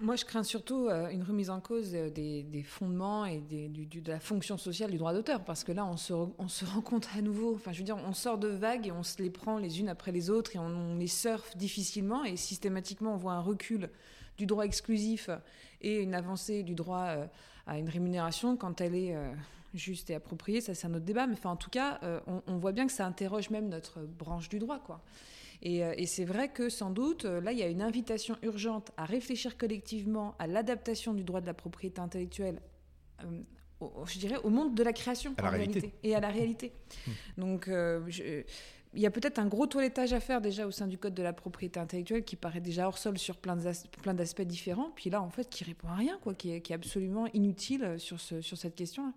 Moi, 0.00 0.14
je 0.14 0.24
crains 0.24 0.44
surtout 0.44 0.86
euh, 0.86 1.08
une 1.08 1.24
remise 1.24 1.50
en 1.50 1.60
cause 1.60 1.90
euh, 1.92 2.08
des, 2.08 2.62
fondements 2.62 3.24
et 3.24 3.40
de 3.40 4.08
la 4.08 4.20
fonction 4.20 4.56
sociale 4.56 4.92
du 4.92 4.96
droit 4.96 5.12
d'auteur, 5.12 5.44
parce 5.44 5.64
que 5.64 5.72
là, 5.72 5.84
on 5.84 5.96
se, 5.96 6.12
on 6.12 6.46
à 7.18 7.20
nouveau. 7.20 7.56
Enfin, 7.56 7.72
je 7.72 7.78
veux 7.78 7.84
dire, 7.84 7.96
on 8.06 8.12
sort 8.12 8.38
de 8.38 8.46
vagues 8.46 8.86
et 8.86 8.92
on 8.92 9.02
se 9.02 9.20
les 9.20 9.30
prend 9.30 9.58
les 9.58 9.80
unes 9.80 9.88
après 9.88 10.12
les 10.12 10.30
autres 10.30 10.54
et 10.54 10.58
on, 10.60 10.94
les 10.94 11.08
surfe 11.08 11.56
difficilement 11.56 12.24
et 12.24 12.36
systématiquement, 12.36 13.14
on 13.14 13.16
voit 13.16 13.32
un 13.32 13.40
recul 13.40 13.90
du 14.36 14.46
droit 14.46 14.64
exclusif 14.64 15.30
et 15.80 16.00
une 16.00 16.14
avancée 16.14 16.62
du 16.62 16.76
droit 16.76 17.06
euh, 17.06 17.26
à 17.66 17.78
une 17.78 17.88
rémunération 17.88 18.56
quand 18.56 18.80
elle 18.80 18.94
est 18.94 19.16
juste 19.74 20.10
et 20.10 20.14
appropriée. 20.14 20.60
Ça, 20.60 20.74
c'est 20.74 20.86
un 20.86 20.94
autre 20.94 21.04
débat. 21.04 21.26
Mais 21.26 21.34
enfin, 21.34 21.50
en 21.50 21.56
tout 21.56 21.70
cas, 21.70 22.00
on, 22.26 22.40
on 22.46 22.56
voit 22.56 22.72
bien 22.72 22.86
que 22.86 22.92
ça 22.92 23.04
interroge 23.04 23.50
même 23.50 23.68
notre 23.68 24.00
branche 24.00 24.48
du 24.48 24.58
droit, 24.58 24.78
quoi. 24.78 25.02
Et, 25.62 25.84
euh, 25.84 25.92
et 25.96 26.06
c'est 26.06 26.24
vrai 26.24 26.48
que 26.52 26.68
sans 26.68 26.90
doute, 26.90 27.24
euh, 27.24 27.40
là, 27.40 27.52
il 27.52 27.58
y 27.58 27.62
a 27.62 27.68
une 27.68 27.82
invitation 27.82 28.36
urgente 28.42 28.92
à 28.96 29.04
réfléchir 29.04 29.56
collectivement 29.58 30.34
à 30.38 30.46
l'adaptation 30.46 31.14
du 31.14 31.24
droit 31.24 31.40
de 31.40 31.46
la 31.46 31.54
propriété 31.54 32.00
intellectuelle, 32.00 32.60
euh, 33.24 33.40
au- 33.80 34.06
je 34.06 34.18
dirais, 34.18 34.36
au 34.44 34.50
monde 34.50 34.74
de 34.74 34.82
la 34.82 34.92
création 34.92 35.34
À 35.36 35.42
la 35.42 35.48
en 35.48 35.52
réalité. 35.52 35.92
et 36.02 36.14
à 36.14 36.20
la 36.20 36.28
réalité. 36.30 36.72
Donc, 37.36 37.66
euh, 37.68 38.02
je- 38.08 38.42
il 38.94 39.00
y 39.00 39.06
a 39.06 39.10
peut-être 39.10 39.38
un 39.38 39.46
gros 39.46 39.66
toilettage 39.66 40.12
à 40.12 40.20
faire 40.20 40.40
déjà 40.40 40.66
au 40.66 40.70
sein 40.70 40.86
du 40.86 40.96
code 40.96 41.14
de 41.14 41.22
la 41.22 41.32
propriété 41.32 41.78
intellectuelle 41.78 42.24
qui 42.24 42.36
paraît 42.36 42.60
déjà 42.60 42.86
hors 42.86 42.96
sol 42.98 43.18
sur 43.18 43.36
plein 43.36 43.56
d'as- 43.56 43.86
plein 44.02 44.14
d'aspects 44.14 44.42
différents, 44.42 44.90
puis 44.94 45.10
là, 45.10 45.20
en 45.22 45.28
fait, 45.28 45.48
qui 45.50 45.64
répond 45.64 45.88
à 45.88 45.94
rien, 45.96 46.18
quoi, 46.22 46.34
qui 46.34 46.52
est, 46.52 46.60
qui 46.62 46.72
est 46.72 46.76
absolument 46.76 47.26
inutile 47.34 47.96
sur, 47.98 48.20
ce, 48.20 48.40
sur 48.40 48.56
cette 48.56 48.74
question-là. 48.76 49.12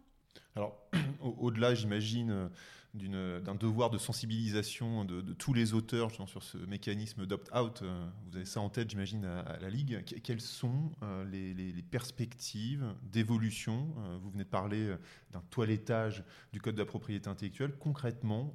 Alors, 0.56 0.78
au- 1.24 1.36
au-delà, 1.40 1.74
j'imagine, 1.76 2.32
euh, 2.32 2.48
d'un 2.94 3.56
devoir 3.56 3.90
de 3.90 3.98
sensibilisation 3.98 5.06
de, 5.06 5.22
tous 5.34 5.54
les 5.54 5.74
auteurs 5.74 6.12
sur 6.12 6.44
ce 6.44 6.58
mécanisme 6.58 7.26
d'opt-out, 7.26 7.82
euh, 7.82 8.06
vous 8.26 8.36
avez 8.36 8.46
ça 8.46 8.60
en 8.60 8.70
tête, 8.70 8.90
j'imagine, 8.90 9.24
à, 9.24 9.58
la 9.60 9.70
Ligue. 9.70 10.04
Que- 10.04 10.16
quelles 10.16 10.42
sont 10.42 10.92
euh, 11.02 11.24
les, 11.26 11.82
perspectives 11.84 12.86
d'évolution 13.04 13.94
Euh, 14.00 14.18
Vous 14.22 14.30
venez 14.32 14.44
de 14.44 14.50
parler 14.50 14.96
d'un 15.32 15.42
toilettage 15.50 16.24
du 16.52 16.60
Code 16.60 16.76
de 16.76 16.80
la 16.80 16.86
propriété 16.86 17.30
intellectuelle. 17.30 17.74
Concrètement, 17.80 18.54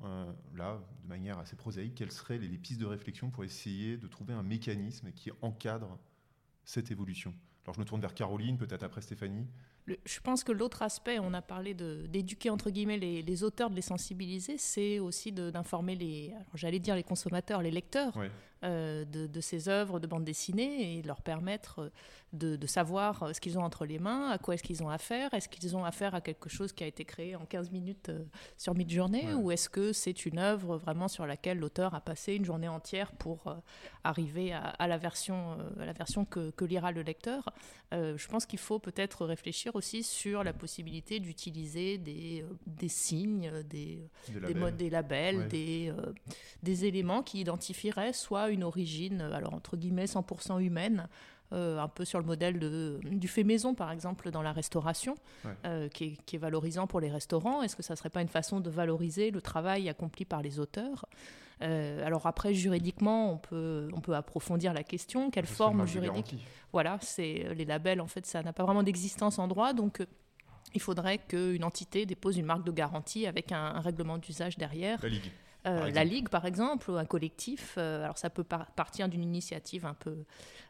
là, 0.54 0.80
de 1.02 1.08
manière 1.08 1.38
assez 1.38 1.56
prosaïque, 1.56 1.94
quelles 1.94 2.12
seraient 2.12 2.38
les, 2.38 2.48
les 2.48 2.58
pistes 2.58 2.80
de 2.80 2.86
réflexion 2.86 3.30
pour 3.30 3.44
essayer 3.44 3.96
de 3.96 4.06
trouver 4.06 4.34
un 4.34 4.42
mécanisme 4.42 5.12
qui 5.12 5.30
encadre 5.42 5.98
cette 6.64 6.90
évolution? 6.90 7.34
Alors, 7.64 7.74
je 7.74 7.80
me 7.80 7.84
tourne 7.84 8.00
vers 8.00 8.14
Caroline, 8.14 8.58
peut-être 8.58 8.84
après 8.84 9.00
Stéphanie. 9.00 9.46
Je 9.86 10.20
pense 10.20 10.42
que 10.42 10.52
l'autre 10.52 10.82
aspect, 10.82 11.18
on 11.18 11.32
a 11.32 11.42
parlé 11.42 11.74
d'éduquer 11.74 12.50
entre 12.50 12.70
guillemets 12.70 12.98
les, 12.98 13.44
auteurs, 13.44 13.70
de 13.70 13.76
les 13.76 13.82
sensibiliser, 13.82 14.58
c'est 14.58 14.98
aussi 14.98 15.32
d'informer 15.32 15.94
les, 15.94 16.34
j'allais 16.54 16.80
dire 16.80 16.96
les 16.96 17.04
consommateurs, 17.04 17.62
les 17.62 17.70
lecteurs. 17.70 18.12
Euh, 18.64 19.04
de, 19.04 19.26
de 19.26 19.40
ces 19.40 19.68
œuvres 19.68 20.00
de 20.00 20.06
bande 20.06 20.24
dessinée 20.24 20.98
et 20.98 21.02
leur 21.02 21.20
permettre 21.20 21.80
euh, 21.80 21.90
de, 22.32 22.56
de 22.56 22.66
savoir 22.66 23.22
euh, 23.22 23.32
ce 23.32 23.40
qu'ils 23.40 23.58
ont 23.58 23.62
entre 23.62 23.84
les 23.84 23.98
mains, 23.98 24.30
à 24.30 24.38
quoi 24.38 24.54
est-ce 24.54 24.62
qu'ils 24.62 24.82
ont 24.82 24.88
affaire, 24.88 25.32
est-ce 25.34 25.48
qu'ils 25.48 25.76
ont 25.76 25.84
affaire 25.84 26.14
à 26.14 26.20
quelque 26.20 26.48
chose 26.48 26.72
qui 26.72 26.82
a 26.82 26.86
été 26.86 27.04
créé 27.04 27.36
en 27.36 27.44
15 27.44 27.70
minutes 27.70 28.10
sur 28.56 28.74
Ouais. 29.26 29.34
ou 29.34 29.50
est-ce 29.50 29.68
que 29.68 29.92
c'est 29.92 30.26
une 30.26 30.38
œuvre 30.38 30.76
vraiment 30.76 31.08
sur 31.08 31.26
laquelle 31.26 31.58
l'auteur 31.58 31.94
a 31.94 32.00
passé 32.00 32.34
une 32.34 32.44
journée 32.44 32.68
entière 32.68 33.12
pour 33.12 33.54
arriver 34.04 34.52
à, 34.52 34.60
à 34.60 34.86
la 34.88 34.98
version, 34.98 35.56
à 35.80 35.84
la 35.84 35.92
version 35.92 36.24
que, 36.24 36.50
que 36.50 36.64
lira 36.64 36.92
le 36.92 37.02
lecteur? 37.02 37.50
Euh, 37.94 38.16
je 38.16 38.26
pense 38.28 38.46
qu'il 38.46 38.58
faut 38.58 38.78
peut-être 38.78 39.24
réfléchir 39.26 39.74
aussi 39.76 40.02
sur 40.02 40.42
la 40.44 40.52
possibilité 40.52 41.20
d'utiliser 41.20 41.98
des, 41.98 42.44
des 42.66 42.88
signes, 42.88 43.50
des, 43.68 44.08
Des 44.28 44.40
labels. 44.40 44.56
modes, 44.56 44.76
des 44.76 44.90
labels, 44.90 45.36
Ouais. 45.38 45.48
des, 45.48 45.92
euh, 45.96 46.12
des 46.62 46.84
éléments 46.84 47.22
qui 47.22 47.40
identifieraient 47.40 48.12
soit 48.12 48.45
une 48.50 48.64
origine, 48.64 49.20
euh, 49.22 49.32
alors 49.34 49.54
entre 49.54 49.76
guillemets 49.76 50.06
100% 50.06 50.60
humaine, 50.60 51.08
euh, 51.52 51.78
un 51.78 51.86
peu 51.88 52.04
sur 52.04 52.18
le 52.18 52.24
modèle 52.24 52.58
de, 52.58 52.98
du 53.04 53.28
fait 53.28 53.44
maison 53.44 53.74
par 53.74 53.92
exemple 53.92 54.30
dans 54.32 54.42
la 54.42 54.52
restauration, 54.52 55.14
Ouais. 55.44 55.52
euh, 55.64 55.88
qui, 55.88 56.04
est, 56.04 56.16
qui 56.26 56.36
est 56.36 56.38
valorisant 56.40 56.86
pour 56.88 57.00
les 57.00 57.10
restaurants. 57.10 57.62
Est-ce 57.62 57.76
que 57.76 57.82
ça 57.84 57.94
ne 57.94 57.96
serait 57.98 58.10
pas 58.10 58.22
une 58.22 58.28
façon 58.28 58.58
de 58.60 58.68
valoriser 58.70 59.30
le 59.30 59.40
travail 59.40 59.88
accompli 59.88 60.24
par 60.24 60.42
les 60.42 60.58
auteurs? 60.58 61.06
Euh, 61.62 62.04
Alors 62.04 62.26
après, 62.26 62.52
juridiquement, 62.52 63.32
on 63.32 63.38
peut, 63.38 63.88
on 63.94 64.00
peut 64.00 64.14
approfondir 64.16 64.72
la 64.74 64.82
question. 64.82 65.30
Quelle 65.30 65.46
forme 65.46 65.86
juridique 65.86 66.34
voilà, 66.72 66.98
c'est 67.00 67.46
les 67.54 67.64
labels, 67.64 68.00
en 68.02 68.06
fait, 68.08 68.26
ça 68.26 68.42
n'a 68.42 68.52
pas 68.52 68.64
vraiment 68.64 68.82
d'existence 68.82 69.38
en 69.38 69.46
droit, 69.48 69.72
donc 69.72 70.04
il 70.74 70.80
faudrait 70.80 71.16
qu'une 71.18 71.64
entité 71.64 72.04
dépose 72.04 72.36
une 72.36 72.44
marque 72.44 72.64
de 72.66 72.72
garantie 72.72 73.26
avec 73.26 73.50
un, 73.52 73.56
un 73.76 73.80
règlement 73.80 74.18
d'usage 74.18 74.58
derrière. 74.58 74.98
La 75.02 75.08
Ligue. 75.08 75.30
Euh, 75.66 75.90
la 75.90 76.04
ligue, 76.04 76.28
par 76.28 76.44
exemple, 76.46 76.90
ou 76.90 76.96
un 76.96 77.04
collectif. 77.04 77.74
euh, 77.78 78.04
alors 78.04 78.18
ça 78.18 78.30
peut 78.30 78.44
par- 78.44 78.70
partir 78.72 79.08
d'une 79.08 79.22
initiative 79.22 79.84
un 79.86 79.94
peu, 79.94 80.24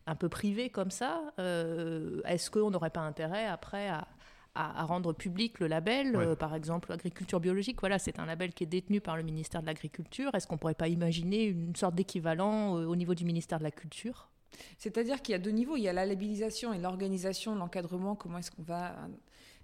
un 0.06 0.14
peu 0.14 0.28
privée 0.28 0.70
comme 0.70 0.90
ça. 0.90 1.20
Euh, 1.38 2.20
Est-ce 2.24 2.50
qu'on 2.50 2.70
n'aurait 2.70 2.90
pas 2.90 3.00
intérêt 3.00 3.46
après 3.46 3.88
à, 3.88 4.08
à- 4.54 4.80
à 4.80 4.84
rendre 4.84 5.12
public 5.12 5.60
le 5.60 5.66
label, 5.66 6.16
Ouais. 6.16 6.24
euh, 6.28 6.34
par 6.36 6.54
exemple 6.54 6.90
agriculture 6.92 7.40
biologique 7.40 7.78
Voilà, 7.80 7.98
c'est 7.98 8.18
un 8.18 8.24
label 8.26 8.54
qui 8.54 8.64
est 8.64 8.66
détenu 8.68 9.00
par 9.02 9.16
le 9.18 9.22
ministère 9.22 9.60
de 9.60 9.66
l'Agriculture. 9.66 10.34
Est-ce 10.34 10.46
qu'on 10.46 10.56
pourrait 10.56 10.74
pas 10.74 10.88
imaginer 10.88 11.44
une 11.44 11.76
sorte 11.76 11.94
d'équivalent 11.94 12.78
euh, 12.78 12.86
au 12.86 12.96
niveau 12.96 13.14
du 13.14 13.24
ministère 13.26 13.58
de 13.58 13.64
la 13.64 13.70
Culture? 13.70 14.30
C'est-à-dire 14.78 15.20
qu'il 15.20 15.32
y 15.32 15.34
a 15.34 15.38
deux 15.38 15.50
niveaux. 15.50 15.76
Il 15.76 15.82
y 15.82 15.88
a 15.88 15.92
la 15.92 16.06
labellisation 16.06 16.72
et 16.72 16.78
l'organisation, 16.78 17.54
l'encadrement, 17.54 18.14
comment 18.16 18.38
est-ce 18.38 18.50
qu'on 18.50 18.62
va... 18.62 18.96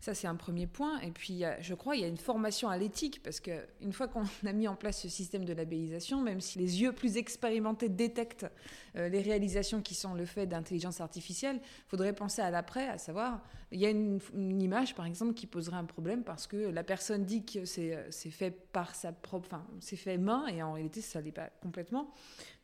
Ça, 0.03 0.15
c'est 0.15 0.27
un 0.27 0.35
premier 0.35 0.67
point. 0.67 0.99
Et 0.99 1.12
puis, 1.12 1.45
je 1.61 1.75
crois, 1.75 1.95
il 1.95 2.03
y 2.03 2.05
a 2.05 2.09
une 2.09 2.17
formation 2.17 2.69
à 2.69 2.77
l'éthique, 2.77 3.23
parce 3.23 3.38
qu'une 3.38 3.93
fois 3.93 4.09
qu'on 4.09 4.25
a 4.47 4.53
mis 4.53 4.67
en 4.67 4.75
place 4.75 5.01
ce 5.01 5.09
système 5.09 5.45
de 5.45 5.53
labellisation, 5.53 6.21
même 6.21 6.41
si 6.41 6.59
les 6.59 6.83
yeux 6.83 6.93
plus 6.93 7.19
expérimentés 7.19 7.88
détectent 7.88 8.47
euh, 8.97 9.09
les 9.09 9.21
réalisations 9.21 9.81
qui 9.81 9.95
sont 9.95 10.15
le 10.15 10.27
fait 10.27 10.47
d'intelligence 10.47 11.01
artificielle, 11.01 11.61
il 11.62 11.88
faudrait 11.88 12.15
penser 12.15 12.43
à 12.43 12.51
l'après, 12.51 12.88
à 12.88 12.99
savoir, 12.99 13.43
il 13.71 13.79
y 13.79 13.87
a 13.87 13.91
une, 13.91 14.19
une 14.35 14.61
image, 14.61 14.97
par 14.97 15.07
exemple, 15.07 15.35
qui 15.35 15.47
poserait 15.47 15.77
un 15.77 15.85
problème 15.85 16.25
parce 16.25 16.49
que 16.49 16.57
la 16.57 16.83
personne 16.83 17.25
dit 17.25 17.45
que 17.45 17.65
c'est 17.65 17.97
c'est 18.11 18.31
fait 18.31 18.51
par 18.51 18.97
sa 18.97 19.12
propre... 19.12 19.47
Enfin, 19.47 19.65
c'est 19.79 19.97
fait 19.97 20.19
main, 20.19 20.49
et 20.49 20.65
en 20.65 20.73
réalité, 20.73 21.01
ça 21.01 21.21
ne 21.21 21.27
l'est 21.27 21.33
pas 21.33 21.49
complètement. 21.62 22.11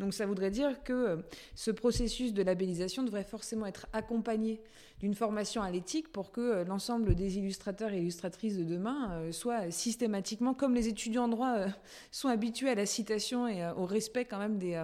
Donc, 0.01 0.13
ça 0.13 0.27
voudrait 0.27 0.51
dire 0.51 0.83
que 0.83 0.93
euh, 0.93 1.17
ce 1.55 1.71
processus 1.71 2.33
de 2.35 2.43
labellisation 2.43 3.05
devrait 3.05 3.23
forcément 3.23 3.67
être 3.67 3.87
accompagné 3.93 4.61
d'une 5.01 5.15
formation 5.15 5.63
à 5.63 5.71
l'éthique 5.71 6.11
pour 6.11 6.33
que 6.33 6.41
euh, 6.41 6.65
l'ensemble 6.65 7.15
des 7.15 7.39
illustrateurs 7.39 7.93
et 7.93 7.99
illustratrices 8.01 8.57
de 8.57 8.65
demain 8.65 9.13
euh, 9.13 9.33
soient 9.33 9.71
systématiquement, 9.71 10.55
comme 10.55 10.75
les 10.75 10.89
étudiants 10.89 11.25
en 11.25 11.29
droit 11.29 11.55
euh, 11.57 11.69
sont 12.11 12.29
habitués 12.29 12.71
à 12.71 12.75
la 12.75 12.87
citation 12.87 13.47
et 13.49 13.65
au 13.77 13.87
respect 13.87 14.25
quand 14.25 14.39
même 14.39 14.59
des... 14.59 14.83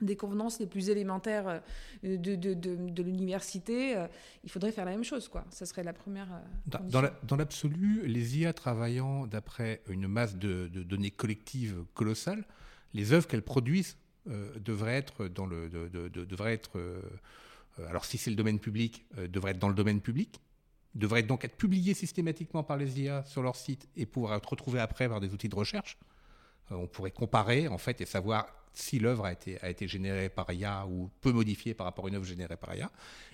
des 0.00 0.14
convenances 0.16 0.60
les 0.60 0.66
plus 0.66 0.90
élémentaires 0.90 1.60
de, 2.04 2.14
de, 2.16 2.36
de, 2.36 2.54
de 2.54 3.02
l'université, 3.02 3.96
il 4.44 4.50
faudrait 4.50 4.70
faire 4.70 4.84
la 4.84 4.92
même 4.92 5.02
chose. 5.02 5.28
Quoi. 5.28 5.44
Ça 5.50 5.66
serait 5.66 5.82
la 5.82 5.92
première. 5.92 6.28
Dans, 6.66 7.00
la- 7.00 7.18
l'absolu, 7.36 8.06
les 8.06 8.38
IA 8.38 8.52
travaillant 8.52 9.26
d'après 9.26 9.82
une 9.88 10.06
masse 10.06 10.36
de, 10.36 10.68
données 10.68 11.10
collectives 11.10 11.82
colossales, 11.94 12.44
les 12.94 13.12
œuvres 13.12 13.26
qu'elles 13.26 13.42
produisent 13.42 13.96
euh, 14.28 14.52
devraient 14.60 14.96
être 14.98 15.26
dans 15.26 15.46
le, 15.46 15.68
de- 15.68 15.88
de- 15.88 16.06
de- 16.08 16.24
devraient 16.24 16.54
être, 16.54 16.78
euh, 16.78 17.00
alors 17.88 18.04
si 18.04 18.18
c'est 18.18 18.30
le 18.30 18.36
domaine 18.36 18.58
public, 18.58 19.04
euh, 19.18 19.28
devraient 19.28 19.52
être 19.52 19.58
dans 19.58 19.68
le 19.68 19.74
domaine 19.74 20.00
public, 20.00 20.40
devraient 20.94 21.22
donc 21.22 21.44
être 21.44 21.56
publiées 21.56 21.94
systématiquement 21.94 22.62
par 22.62 22.76
les 22.76 23.00
IA 23.00 23.24
sur 23.24 23.42
leur 23.42 23.56
site 23.56 23.88
et 23.96 24.06
pouvoir 24.06 24.34
être 24.34 24.48
retrouvées 24.48 24.80
après 24.80 25.08
par 25.08 25.20
des 25.20 25.32
outils 25.32 25.48
de 25.48 25.54
recherche. 25.54 25.98
Euh, 26.72 26.76
on 26.76 26.86
pourrait 26.86 27.10
comparer 27.10 27.68
en 27.68 27.78
fait 27.78 28.00
et 28.00 28.06
savoir 28.06 28.46
si 28.78 28.98
l'œuvre 28.98 29.24
a 29.26 29.32
été, 29.32 29.88
générée 29.88 30.28
par 30.28 30.50
IA 30.52 30.86
ou 30.86 31.10
peu 31.20 31.32
modifiée 31.32 31.74
par 31.74 31.84
rapport 31.86 32.06
à 32.06 32.08
une 32.08 32.14
œuvre 32.14 32.24
générée 32.24 32.56
par 32.56 32.74
IA. 32.74 32.90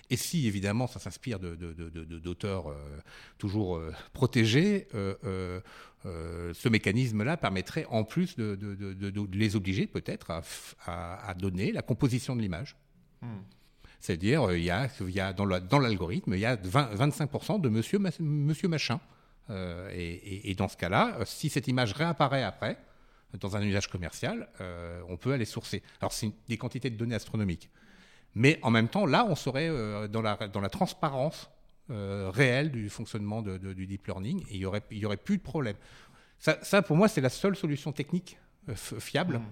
Et 0.09 0.17
si 0.17 0.47
évidemment 0.47 0.87
ça 0.87 0.99
s'inspire 0.99 1.39
d'auteurs 1.39 2.69
euh, 2.69 2.99
toujours 3.37 3.77
euh, 3.77 3.93
protégés, 4.13 4.87
euh, 4.95 5.15
euh, 5.23 5.61
euh, 6.05 6.53
ce 6.53 6.69
mécanisme-là 6.69 7.37
permettrait 7.37 7.85
en 7.89 8.03
plus 8.03 8.35
de, 8.35 8.57
les 9.31 9.55
obliger 9.55 9.87
peut-être 9.87 10.41
à 10.85 11.33
donner 11.35 11.71
la 11.71 11.81
composition 11.81 12.35
de 12.35 12.41
l'image. 12.41 12.75
Hmm. 13.21 13.41
C'est-à-dire, 13.99 14.49
euh, 14.49 14.57
il 14.57 14.63
y 14.63 14.69
a, 14.71 15.33
dans 15.33 15.45
la- 15.45 15.59
dans 15.59 15.79
l'algorithme, 15.79 16.33
il 16.33 16.39
y 16.39 16.45
a 16.45 16.55
20 16.55 16.93
25% 16.95 17.59
de 17.59 17.69
monsieur, 17.69 17.99
ma- 17.99 18.09
monsieur 18.19 18.67
machin. 18.67 18.99
Euh, 19.49 19.89
et, 19.93 20.53
dans 20.55 20.67
ce 20.67 20.77
cas-là, 20.77 21.17
euh, 21.19 21.23
si 21.25 21.49
cette 21.49 21.67
image 21.67 21.93
réapparaît 21.93 22.43
après, 22.43 22.77
dans 23.39 23.55
un 23.57 23.61
usage 23.61 23.87
commercial, 23.89 24.47
on 25.09 25.17
peut 25.17 25.33
aller 25.33 25.43
sourcer. 25.43 25.83
Alors, 25.99 26.13
c'est 26.13 26.31
des 26.47 26.57
quantités 26.57 26.89
de 26.89 26.95
données 26.95 27.15
astronomiques. 27.15 27.69
Mais 28.33 28.59
en 28.61 28.71
même 28.71 28.87
temps, 28.87 29.05
là, 29.05 29.25
on 29.27 29.35
serait 29.35 29.67
dans, 30.07 30.21
la, 30.21 30.69
transparence 30.69 31.49
réelle 31.89 32.71
du 32.71 32.89
fonctionnement 32.89 33.41
du 33.41 33.87
deep 33.87 34.07
learning 34.07 34.41
et 34.49 34.53
il 34.53 34.59
n'y 34.59 34.65
aurait, 34.65 34.83
y 34.89 35.05
aurait 35.05 35.17
plus 35.17 35.37
de 35.37 35.41
problème. 35.43 35.75
Ça, 36.39 36.81
pour 36.81 36.95
moi, 36.95 37.09
c'est 37.09 37.19
la 37.19 37.29
seule 37.29 37.57
solution 37.57 37.91
technique 37.91 38.37
fiable. 38.73 39.39
Mhm. 39.39 39.45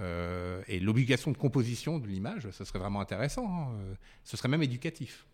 Euh, 0.00 0.62
et 0.68 0.78
l'obligation 0.80 1.30
de 1.30 1.36
composition 1.38 1.98
de 1.98 2.06
l'image, 2.06 2.50
ce 2.50 2.64
serait 2.64 2.78
vraiment 2.78 3.00
intéressant. 3.00 3.46
hein. 3.48 3.68
Euh, 3.80 3.94
Ce 4.24 4.36
serait 4.36 4.48
même 4.48 4.62
éducatif. 4.62 5.26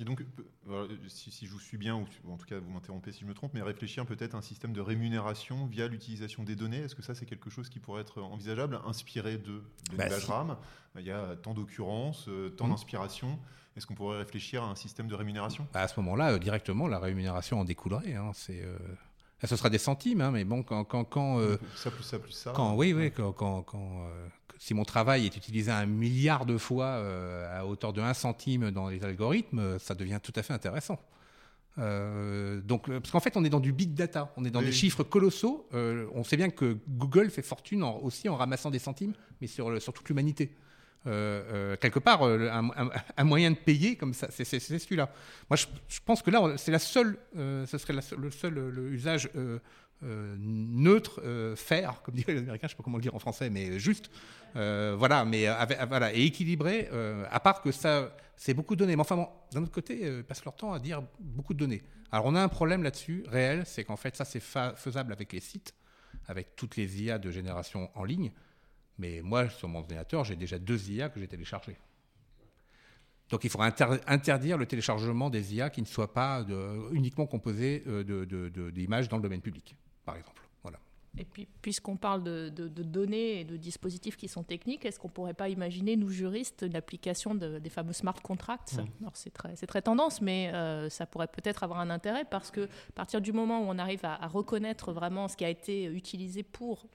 Et 0.00 0.04
donc, 0.04 0.24
voilà, 0.64 0.88
si, 1.06 1.30
si 1.30 1.46
je 1.46 1.52
vous 1.52 1.60
suis 1.60 1.78
bien, 1.78 1.94
ou, 1.94 2.32
en 2.32 2.36
tout 2.36 2.46
cas 2.46 2.58
vous 2.58 2.68
m'interrompez 2.68 3.12
si 3.12 3.20
je 3.20 3.26
me 3.26 3.34
trompe, 3.34 3.52
mais 3.54 3.62
réfléchir 3.62 4.04
peut-être 4.04 4.34
à 4.34 4.38
un 4.38 4.42
système 4.42 4.72
de 4.72 4.80
rémunération 4.80 5.66
via 5.66 5.86
l'utilisation 5.86 6.42
des 6.42 6.56
données, 6.56 6.78
est-ce 6.78 6.96
que 6.96 7.02
ça 7.02 7.14
c'est 7.14 7.26
quelque 7.26 7.48
chose 7.48 7.68
qui 7.68 7.78
pourrait 7.78 8.00
être 8.00 8.20
envisageable, 8.20 8.80
inspiré 8.86 9.38
de, 9.38 9.62
Bah, 9.96 10.04
l'image 10.06 10.24
si. 10.24 10.30
RAM? 10.32 10.56
Il 10.98 11.04
y 11.04 11.12
a 11.12 11.36
tant 11.36 11.54
d'occurrences, 11.54 12.26
euh, 12.28 12.48
tant 12.48 12.64
Mhm. 12.64 12.70
d'inspiration, 12.72 13.38
est-ce 13.76 13.86
qu'on 13.86 13.94
pourrait 13.94 14.18
réfléchir 14.18 14.64
à 14.64 14.66
un 14.66 14.74
système 14.74 15.06
de 15.06 15.14
rémunération? 15.14 15.68
Bah, 15.72 15.82
À 15.82 15.88
ce 15.88 16.00
moment-là, 16.00 16.32
euh, 16.32 16.38
directement, 16.40 16.88
la 16.88 16.98
rémunération 16.98 17.60
en 17.60 17.64
découlerait. 17.64 18.14
hein. 18.14 18.32
C'est, 18.34 18.62
euh, 18.64 18.76
là, 19.44 19.48
ce 19.48 19.56
sera 19.56 19.68
des 19.68 19.76
centimes, 19.78 20.22
hein, 20.22 20.30
mais 20.30 20.44
bon, 20.44 20.62
quand, 20.62 20.84
quand, 20.84 21.04
quand, 21.04 21.38
euh, 21.38 21.58
Ça 21.76 21.90
plus 21.90 22.02
ça 22.02 22.18
plus 22.18 22.32
ça. 22.32 22.52
quand 22.56 22.74
oui, 22.74 22.94
oui, 22.94 23.10
quand, 23.10 23.32
quand, 23.32 23.62
quand, 23.62 24.06
euh, 24.06 24.26
si 24.58 24.72
mon 24.72 24.84
travail 24.84 25.26
est 25.26 25.36
utilisé 25.36 25.70
un 25.70 25.84
milliard 25.84 26.46
de 26.46 26.56
fois 26.56 26.86
euh, 26.86 27.60
à 27.60 27.66
hauteur 27.66 27.92
de 27.92 28.00
1 28.00 28.14
centime 28.14 28.70
dans 28.70 28.88
les 28.88 29.04
algorithmes, 29.04 29.78
ça 29.78 29.94
devient 29.94 30.18
tout 30.22 30.32
à 30.36 30.42
fait 30.42 30.54
intéressant. 30.54 30.98
Donc, 31.76 32.86
parce 32.88 33.10
qu'en 33.10 33.20
fait, 33.20 33.36
on 33.36 33.44
est 33.44 33.50
dans 33.50 33.60
du 33.60 33.72
big 33.72 33.94
data, 33.94 34.32
on 34.36 34.44
est 34.44 34.50
dans 34.50 34.60
Oui. 34.60 34.66
des 34.66 34.72
chiffres 34.72 35.02
colossaux. 35.02 35.68
On 36.14 36.24
sait 36.24 36.36
bien 36.36 36.48
que 36.50 36.78
Google 36.88 37.30
fait 37.30 37.42
fortune 37.42 37.82
en- 37.82 37.98
aussi 37.98 38.28
en 38.28 38.36
ramassant 38.36 38.70
des 38.70 38.78
centimes, 38.78 39.12
mais 39.40 39.46
sur 39.46 39.68
toute 39.92 40.08
l'humanité. 40.08 40.54
Euh, 41.06 41.42
euh, 41.52 41.76
quelque 41.76 41.98
part, 41.98 42.22
euh, 42.22 42.50
un, 43.16 43.24
moyen 43.24 43.50
de 43.50 43.56
payer 43.56 43.96
comme 43.96 44.14
ça, 44.14 44.28
c'est 44.30 44.44
celui-là. 44.44 45.10
Moi, 45.50 45.56
je, 45.56 45.98
pense 46.04 46.22
que 46.22 46.30
là, 46.30 46.54
c'est 46.56 46.72
la 46.72 46.78
seule, 46.78 47.18
ce 47.34 47.78
serait 47.78 47.94
le 48.16 48.30
seul 48.30 48.58
usage 48.92 49.28
neutre, 50.02 51.20
euh, 51.24 51.56
fair, 51.56 52.02
comme 52.02 52.14
diraient 52.14 52.34
les 52.34 52.40
Américains, 52.40 52.66
je 52.66 52.72
sais 52.72 52.76
pas 52.76 52.82
comment 52.82 52.98
le 52.98 53.02
dire 53.02 53.14
en 53.14 53.18
français, 53.18 53.50
mais 53.50 53.78
juste, 53.78 54.10
voilà, 54.54 55.24
mais 55.24 55.46
voilà, 55.88 56.14
et 56.14 56.24
équilibré. 56.24 56.88
à 57.30 57.40
part 57.40 57.60
que 57.60 57.72
ça, 57.72 58.16
c'est 58.36 58.54
beaucoup 58.54 58.74
de 58.74 58.80
données. 58.80 58.96
Mais 58.96 59.02
enfin, 59.02 59.16
bon, 59.16 59.28
d'un 59.52 59.62
autre 59.62 59.72
côté, 59.72 60.00
ils 60.06 60.24
passent 60.24 60.44
leur 60.44 60.56
temps 60.56 60.72
à 60.72 60.78
dire 60.78 61.02
beaucoup 61.20 61.54
de 61.54 61.58
données. 61.58 61.82
Alors, 62.12 62.26
on 62.26 62.34
a 62.34 62.42
un 62.42 62.48
problème 62.48 62.82
là-dessus 62.82 63.24
réel, 63.26 63.64
c'est 63.66 63.84
qu'en 63.84 63.96
fait, 63.96 64.16
ça, 64.16 64.24
c'est 64.24 64.40
fa- 64.40 64.74
faisable 64.76 65.12
avec 65.12 65.32
les 65.32 65.40
sites, 65.40 65.74
avec 66.28 66.54
toutes 66.56 66.76
les 66.76 67.02
IA 67.02 67.18
de 67.18 67.30
génération 67.30 67.90
en 67.94 68.04
ligne. 68.04 68.30
Mais 68.98 69.20
moi, 69.22 69.48
sur 69.48 69.68
mon 69.68 69.80
ordinateur, 69.80 70.24
j'ai 70.24 70.36
déjà 70.36 70.58
deux 70.58 70.90
IA 70.90 71.08
que 71.08 71.18
j'ai 71.20 71.28
téléchargées. 71.28 71.76
Donc 73.30 73.42
il 73.42 73.50
faudra 73.50 73.66
inter- 73.66 73.98
interdire 74.06 74.58
le 74.58 74.66
téléchargement 74.66 75.30
des 75.30 75.54
IA 75.54 75.70
qui 75.70 75.80
ne 75.80 75.86
soient 75.86 76.12
pas 76.12 76.44
de- 76.44 76.92
uniquement 76.92 77.26
composées 77.26 77.82
euh, 77.86 78.70
d'images 78.70 79.08
dans 79.08 79.16
le 79.16 79.22
domaine 79.22 79.40
public, 79.40 79.74
par 80.04 80.16
exemple. 80.16 80.42
Voilà. 80.62 80.78
Et 81.16 81.24
puis, 81.24 81.48
puisqu'on 81.62 81.96
parle 81.96 82.22
de, 82.22 82.50
de- 82.50 82.68
de 82.68 82.82
données 82.82 83.40
et 83.40 83.44
de 83.44 83.56
dispositifs 83.56 84.16
qui 84.16 84.28
sont 84.28 84.42
techniques, 84.44 84.84
est-ce 84.84 84.98
qu'on 85.00 85.08
pourrait 85.08 85.32
pas 85.34 85.48
imaginer, 85.48 85.96
nous 85.96 86.10
juristes, 86.10 86.64
une 86.68 86.76
application 86.76 87.34
de- 87.34 87.58
des 87.58 87.70
fameux 87.70 87.94
smart 87.94 88.20
contracts 88.22 88.76
Alors 89.00 89.16
c'est 89.16 89.32
très, 89.32 89.56
c'est 89.56 89.66
très 89.66 89.82
tendance, 89.82 90.20
mais 90.20 90.52
euh, 90.52 90.90
ça 90.90 91.06
pourrait 91.06 91.28
peut-être 91.28 91.62
avoir 91.64 91.80
un 91.80 91.88
intérêt 91.90 92.26
parce 92.26 92.50
que 92.50 92.64
à 92.66 92.92
partir 92.94 93.20
du 93.22 93.32
moment 93.32 93.60
où 93.62 93.64
on 93.68 93.78
arrive 93.78 94.04
à, 94.04 94.22
à 94.22 94.28
reconnaître 94.28 94.92
vraiment 94.92 95.26
ce 95.28 95.36
qui 95.36 95.44
a 95.46 95.48
été 95.50 95.86
utilisé 95.86 96.42
pour 96.42 96.86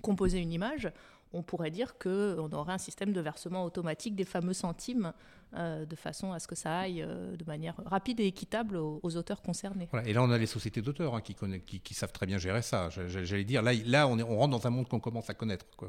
composer 0.00 0.38
une 0.38 0.52
image, 0.52 0.90
on 1.32 1.42
pourrait 1.42 1.70
dire 1.70 1.98
qu'on 1.98 2.50
aurait 2.52 2.72
un 2.72 2.78
système 2.78 3.12
de 3.12 3.20
versement 3.20 3.64
automatique 3.64 4.14
des 4.16 4.24
fameux 4.24 4.54
centimes 4.54 5.12
euh, 5.54 5.84
de 5.86 5.96
façon 5.96 6.32
à 6.32 6.38
ce 6.40 6.46
que 6.46 6.54
ça 6.54 6.78
aille 6.80 7.02
euh, 7.02 7.36
de 7.36 7.44
manière 7.44 7.74
rapide 7.86 8.20
et 8.20 8.26
équitable 8.26 8.76
aux, 8.76 9.00
aux 9.02 9.16
auteurs 9.16 9.40
concernés. 9.42 9.88
Voilà. 9.90 10.06
Et 10.08 10.12
là, 10.12 10.22
on 10.22 10.30
a 10.30 10.38
les 10.38 10.46
sociétés 10.46 10.82
d'auteurs 10.82 11.14
hein, 11.14 11.20
qui, 11.20 11.34
conna- 11.34 11.58
qui, 11.60 11.80
qui 11.80 11.94
savent 11.94 12.12
très 12.12 12.26
bien 12.26 12.38
gérer 12.38 12.62
ça. 12.62 12.90
J'a- 12.90 13.06
J'allais 13.24 13.44
dire, 13.44 13.62
là, 13.62 13.72
là 13.86 14.06
on, 14.08 14.18
est- 14.18 14.22
on 14.22 14.36
rentre 14.36 14.58
dans 14.58 14.66
un 14.66 14.70
monde 14.70 14.88
qu'on 14.88 15.00
commence 15.00 15.28
à 15.30 15.34
connaître. 15.34 15.66
quoi. 15.76 15.88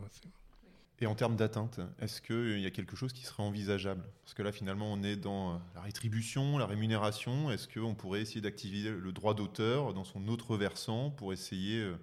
Et 1.01 1.05
en 1.05 1.15
termes 1.15 1.37
d'atteinte, 1.37 1.79
est-ce 2.01 2.21
qu'il 2.21 2.59
y 2.59 2.65
a 2.65 2.71
quelque 2.71 2.97
chose 2.97 3.13
qui 3.13 3.23
serait 3.23 3.43
envisageable? 3.43 4.03
Parce 4.23 4.33
que 4.33 4.43
là, 4.43 4.51
finalement, 4.51 4.91
on 4.91 5.01
est 5.03 5.15
dans 5.15 5.53
euh, 5.53 5.57
la 5.75 5.81
rétribution, 5.81 6.57
la 6.57 6.65
rémunération. 6.65 7.49
Est-ce 7.51 7.67
qu'on 7.69 7.95
pourrait 7.95 8.19
essayer 8.21 8.41
d'activer 8.41 8.89
le 8.89 9.11
droit 9.13 9.33
d'auteur 9.33 9.93
dans 9.93 10.03
son 10.03 10.27
autre 10.27 10.57
versant 10.57 11.09
pour 11.09 11.31
essayer 11.31 11.79
euh, 11.79 11.95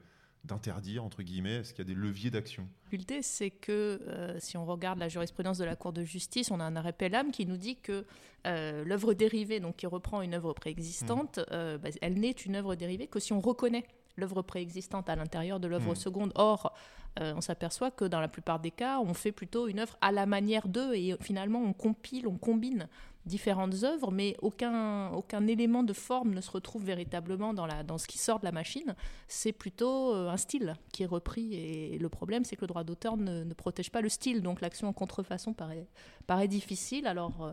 d'interdire, 0.46 1.04
entre 1.04 1.22
guillemets 1.22 1.56
Est-ce 1.56 1.74
qu'il 1.74 1.86
y 1.86 1.90
a 1.90 1.94
des 1.94 2.00
leviers 2.00 2.30
d'action? 2.30 2.62
La 2.62 2.68
difficulté, 2.90 3.22
c'est 3.22 3.50
que 3.50 4.00
euh, 4.08 4.36
si 4.38 4.56
on 4.56 4.64
regarde 4.64 4.98
la 4.98 5.08
jurisprudence 5.08 5.58
de 5.58 5.64
la 5.64 5.76
Cour 5.76 5.92
de 5.92 6.04
justice, 6.04 6.50
on 6.50 6.60
a 6.60 6.64
un 6.64 6.76
arrêt 6.76 6.92
Pelham 6.92 7.30
qui 7.30 7.46
nous 7.46 7.56
dit 7.56 7.76
que 7.76 8.04
euh, 8.46 8.84
l'œuvre 8.84 9.12
dérivée, 9.14 9.60
donc 9.60 9.76
qui 9.76 9.86
reprend 9.86 10.22
une 10.22 10.34
œuvre 10.34 10.52
préexistante, 10.52 11.40
euh, 11.52 11.78
bah, 11.78 11.88
elle 12.00 12.14
n'est 12.20 12.30
une 12.30 12.56
œuvre 12.56 12.74
dérivée 12.76 13.06
que 13.08 13.18
si 13.20 13.32
on 13.32 13.40
reconnaît 13.40 13.84
l'œuvre 14.16 14.42
préexistante 14.42 15.08
à 15.10 15.16
l'intérieur 15.16 15.60
de 15.60 15.68
l'œuvre 15.68 15.92
Mm. 15.92 15.96
seconde. 15.96 16.32
Or, 16.36 16.72
euh, 17.20 17.34
on 17.36 17.40
s'aperçoit 17.40 17.90
que 17.90 18.04
dans 18.04 18.20
la 18.20 18.28
plupart 18.28 18.60
des 18.60 18.70
cas, 18.70 18.98
on 19.00 19.14
fait 19.14 19.32
plutôt 19.32 19.68
une 19.68 19.78
œuvre 19.80 19.96
à 20.00 20.12
la 20.12 20.26
manière 20.26 20.68
d'eux 20.68 20.94
et 20.94 21.16
finalement 21.20 21.60
on 21.62 21.72
compile, 21.72 22.26
on 22.26 22.36
combine 22.38 22.88
différentes 23.26 23.82
œuvres, 23.82 24.10
mais 24.10 24.36
aucun, 24.40 25.10
aucun 25.10 25.46
élément 25.46 25.82
de 25.82 25.92
forme 25.92 26.32
ne 26.32 26.40
se 26.40 26.50
retrouve 26.50 26.84
véritablement 26.84 27.52
dans, 27.52 27.66
la, 27.66 27.82
dans 27.82 27.98
ce 27.98 28.06
qui 28.06 28.18
sort 28.18 28.38
de 28.38 28.44
la 28.44 28.52
machine. 28.52 28.94
C'est 29.28 29.52
plutôt 29.52 30.14
euh, 30.14 30.30
un 30.30 30.36
style 30.36 30.74
qui 30.92 31.02
est 31.02 31.06
repris. 31.06 31.54
Et 31.54 31.98
le 31.98 32.08
problème, 32.08 32.44
c'est 32.44 32.56
que 32.56 32.62
le 32.62 32.68
droit 32.68 32.84
d'auteur 32.84 33.16
ne, 33.16 33.44
ne 33.44 33.54
protège 33.54 33.90
pas 33.90 34.00
le 34.00 34.08
style. 34.08 34.42
Donc 34.42 34.60
l'action 34.60 34.88
en 34.88 34.92
contrefaçon 34.92 35.52
paraît, 35.52 35.88
paraît 36.26 36.48
difficile. 36.48 37.06
Alors 37.06 37.42
euh, 37.42 37.52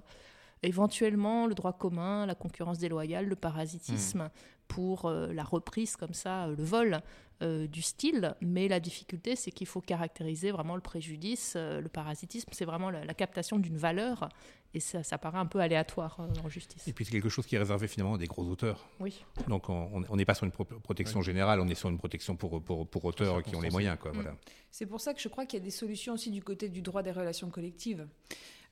éventuellement, 0.62 1.48
le 1.48 1.56
droit 1.56 1.74
commun, 1.74 2.26
la 2.26 2.36
concurrence 2.36 2.78
déloyale, 2.80 3.26
le 3.26 3.36
parasitisme 3.36 4.30
pour 4.68 5.06
euh, 5.06 5.32
la 5.34 5.44
reprise 5.44 5.96
comme 5.96 6.14
ça, 6.14 6.46
euh, 6.46 6.56
le 6.56 6.64
vol 6.64 7.02
euh, 7.42 7.68
du 7.68 7.82
style. 7.82 8.36
Mais 8.42 8.68
la 8.68 8.80
difficulté, 8.80 9.36
c'est 9.36 9.52
qu'il 9.52 9.68
faut 9.68 9.82
caractériser 9.82 10.52
vraiment 10.52 10.76
le 10.76 10.82
préjudice. 10.82 11.56
Le 11.56 11.88
parasitisme, 11.90 12.50
c'est 12.54 12.66
vraiment 12.66 12.90
la, 12.90 13.06
la 13.06 13.14
captation 13.14 13.60
d'une 13.60 13.78
valeur. 13.78 14.30
Et 14.76 14.80
ça, 14.80 15.04
ça 15.04 15.18
paraît 15.20 15.38
un 15.38 15.46
peu 15.46 15.60
aléatoire 15.60 16.18
euh, 16.20 16.28
en 16.46 16.50
justice. 16.50 16.88
Et 16.88 16.94
puis 16.94 17.06
c'est 17.06 17.12
quelque 17.12 17.30
chose 17.30 17.46
qui 17.46 17.56
est 17.56 17.60
réservé 17.60 17.88
finalement 17.88 18.16
à 18.16 18.18
des 18.18 18.26
gros 18.28 18.44
auteurs. 18.46 18.88
Oui. 19.00 19.24
Donc 19.48 19.70
on 19.70 20.16
n'est 20.16 20.26
pas 20.26 20.34
sur 20.34 20.46
une 20.46 20.52
pro- 20.52 20.66
protection 20.66 21.22
générale, 21.22 21.60
on 21.62 21.68
est 21.68 21.76
sur 21.76 21.90
une 21.90 21.98
protection 22.00 22.36
pour, 22.36 22.62
pour, 22.64 22.88
pour 22.88 23.06
auteurs 23.06 23.44
qui 23.44 23.56
ont 23.56 23.62
les 23.62 23.70
moyens. 23.70 23.98
Quoi, 24.00 24.12
Mm. 24.12 24.16
voilà. 24.16 24.36
C'est 24.72 24.88
pour 24.88 25.00
ça 25.02 25.14
que 25.14 25.22
je 25.22 25.28
crois 25.28 25.46
qu'il 25.46 25.60
y 25.60 25.62
a 25.62 25.66
des 25.66 25.70
solutions 25.72 26.14
aussi 26.14 26.32
du 26.32 26.42
côté 26.42 26.70
du 26.70 26.82
droit 26.82 27.04
des 27.04 27.12
relations 27.12 27.50
collectives. 27.52 28.08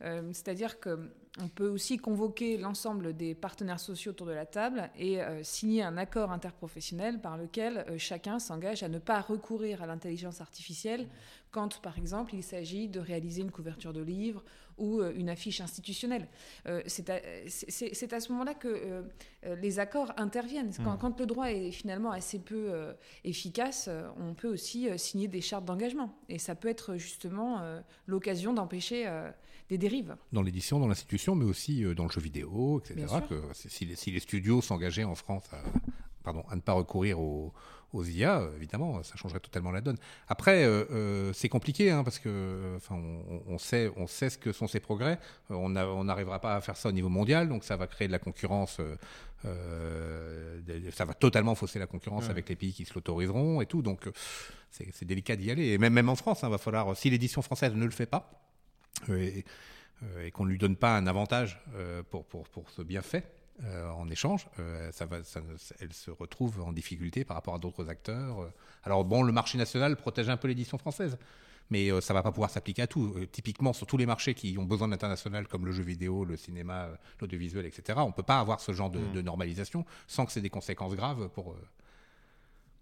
Euh, 0.04 0.30
C'est-à-dire 0.34 0.80
qu'on 0.80 1.48
peut 1.54 1.68
aussi 1.70 1.98
convoquer 1.98 2.58
l'ensemble 2.58 3.16
des 3.16 3.36
partenaires 3.36 3.80
sociaux 3.80 4.10
autour 4.14 4.26
de 4.26 4.32
la 4.32 4.48
table 4.48 4.90
et 4.98 5.22
euh, 5.22 5.44
signer 5.44 5.84
un 5.84 5.96
accord 5.98 6.32
interprofessionnel 6.32 7.22
par 7.22 7.38
lequel 7.38 7.86
euh, 7.88 8.00
chacun 8.00 8.40
s'engage 8.40 8.82
à 8.82 8.90
ne 8.90 8.98
pas 8.98 9.22
recourir 9.22 9.84
à 9.84 9.86
l'intelligence 9.86 10.42
artificielle 10.42 11.08
quand, 11.52 11.80
par 11.84 12.00
exemple, 12.00 12.34
il 12.34 12.42
s'agit 12.42 12.88
de 12.88 13.00
réaliser 13.00 13.44
une 13.44 13.52
couverture 13.52 13.94
de 13.94 14.02
livre 14.02 14.44
ou 14.82 15.00
euh, 15.00 15.14
une 15.16 15.30
affiche 15.30 15.62
institutionnelle. 15.62 16.28
Euh, 16.68 16.82
c'est 16.88 17.10
à, 17.10 18.20
ce 18.20 18.32
moment-là 18.32 18.54
que 18.54 18.68
euh, 18.68 19.56
les 19.62 19.80
accords 19.80 20.12
interviennent. 20.18 20.72
Quand, 20.84 20.96
Mm. 20.96 21.00
quand 21.00 21.20
le 21.20 21.26
droit 21.26 21.52
est 21.52 21.72
finalement 21.72 22.12
assez 22.12 22.40
peu 22.40 22.72
efficace, 23.24 23.90
on 24.18 24.34
peut 24.34 24.48
aussi 24.48 24.88
signer 24.98 25.28
des 25.28 25.42
chartes 25.42 25.66
d'engagement. 25.66 26.16
Et 26.30 26.40
ça 26.40 26.56
peut 26.56 26.68
être 26.68 26.98
justement 26.98 27.62
l'occasion 28.08 28.54
d'empêcher 28.54 29.10
des 29.70 29.78
dérives. 29.78 30.16
Dans 30.32 30.42
l'édition, 30.42 30.80
dans 30.80 30.88
l'institution, 30.88 31.36
mais 31.36 31.46
aussi 31.46 31.84
dans 31.96 32.06
le 32.06 32.10
jeu 32.10 32.22
vidéo, 32.22 32.80
etc. 32.80 33.08
Que 33.28 33.42
si, 33.54 33.70
si 33.70 33.86
les, 33.86 33.96
si 33.96 34.12
les 34.12 34.20
studios 34.20 34.62
s'engageaient 34.62 35.04
en 35.04 35.16
France 35.16 35.44
à, 35.52 35.62
pardon, 36.24 36.44
à 36.50 36.56
ne 36.56 36.62
pas 36.62 36.74
recourir 36.74 37.20
aux, 37.20 37.54
aux 37.94 38.06
IA, 38.06 38.42
évidemment, 38.56 39.04
ça 39.04 39.16
changerait 39.18 39.40
totalement 39.42 39.72
la 39.72 39.82
donne. 39.82 39.98
Après, 40.30 40.64
euh, 40.64 40.86
euh, 40.92 41.34
c'est 41.34 41.50
compliqué, 41.50 41.92
hein, 41.92 42.04
parce 42.04 42.20
que 42.20 42.74
enfin, 42.78 42.96
on, 42.96 43.42
on 43.48 43.58
sait, 43.58 43.92
on 43.98 44.08
sait 44.08 44.30
ce 44.30 44.38
que 44.38 44.52
sont 44.54 44.68
ces 44.68 44.80
progrès. 44.80 45.20
Euh, 45.52 45.56
on 45.56 45.70
n'a- 45.70 45.88
on 45.88 46.06
n'arrivera 46.06 46.40
pas 46.40 46.56
à 46.56 46.62
faire 46.62 46.78
ça 46.78 46.90
au 46.90 46.94
niveau 46.94 47.10
mondial, 47.10 47.50
donc 47.50 47.64
ça 47.66 47.76
va 47.76 47.88
créer 47.88 48.08
de 48.08 48.14
la 48.14 48.20
concurrence. 48.20 48.80
euh, 49.46 50.60
ça 50.92 51.06
va 51.06 51.14
totalement 51.14 51.56
fausser 51.56 51.80
la 51.80 51.88
concurrence 51.88 52.26
Ouais. 52.26 52.30
avec 52.32 52.48
les 52.50 52.56
pays 52.56 52.74
qui 52.74 52.86
se 52.86 52.94
l'autoriseront 52.94 53.60
et 53.62 53.66
tout. 53.66 53.82
Donc, 53.82 54.08
c'est 54.70 55.06
délicat 55.06 55.36
d'y 55.36 55.52
aller. 55.52 55.68
Et 55.70 55.78
même, 55.78 55.94
même 55.94 56.10
en 56.10 56.16
France, 56.16 56.42
il 56.44 56.50
va 56.50 56.58
falloir, 56.58 56.96
si 56.96 57.10
l'édition 57.10 57.42
française 57.42 57.74
ne 57.74 57.84
le 57.86 57.92
fait 57.92 58.06
pas, 58.06 58.32
et, 59.10 59.44
et 60.24 60.32
qu'on 60.32 60.46
ne 60.46 60.52
lui 60.52 60.58
donne 60.58 60.76
pas 60.76 60.96
un 60.96 61.08
avantage 61.08 61.60
pour, 62.10 62.24
pour, 62.26 62.48
pour 62.50 62.70
ce 62.70 62.82
bienfait 62.84 63.24
euh, 63.64 63.90
en 63.92 64.10
échange, 64.10 64.48
euh, 64.60 64.92
ça 64.92 65.06
va, 65.06 65.24
ça- 65.24 65.42
elle 65.80 65.94
se 65.94 66.12
retrouve 66.12 66.62
en 66.62 66.72
difficulté 66.72 67.24
par 67.26 67.36
rapport 67.38 67.56
à 67.56 67.60
d'autres 67.60 67.88
acteurs. 67.90 68.42
euh. 68.42 68.50
Alors 68.84 69.04
bon, 69.06 69.24
le 69.24 69.32
marché 69.32 69.58
national 69.58 69.96
protège 69.96 70.30
un 70.30 70.38
peu 70.38 70.48
l'édition 70.48 70.78
française, 70.78 71.18
mais 71.70 71.92
euh, 71.92 72.02
ça 72.02 72.14
va 72.14 72.24
pas 72.24 72.32
pouvoir 72.32 72.50
s'appliquer 72.50 72.82
à 72.82 72.88
tout. 72.88 73.16
Typiquement, 73.32 73.74
sur 73.74 73.86
tous 73.88 73.98
les 73.98 74.06
marchés 74.06 74.34
qui 74.34 74.58
ont 74.58 74.66
besoin 74.66 74.88
d'international, 74.88 75.48
comme 75.48 75.66
le 75.66 75.72
jeu 75.72 75.84
vidéo, 75.84 76.26
le 76.26 76.38
cinéma, 76.38 76.90
l'audiovisuel, 77.20 77.66
etc., 77.66 78.00
on 78.02 78.12
peut 78.12 78.24
pas 78.24 78.40
avoir 78.40 78.60
ce 78.60 78.72
genre 78.74 78.90
de, 78.90 79.00
Mm. 79.00 79.14
de 79.14 79.22
normalisation 79.22 79.86
sans 80.08 80.26
que 80.26 80.32
c'est 80.32 80.42
des 80.42 80.50
conséquences 80.50 80.96
graves 80.96 81.30
pour... 81.30 81.56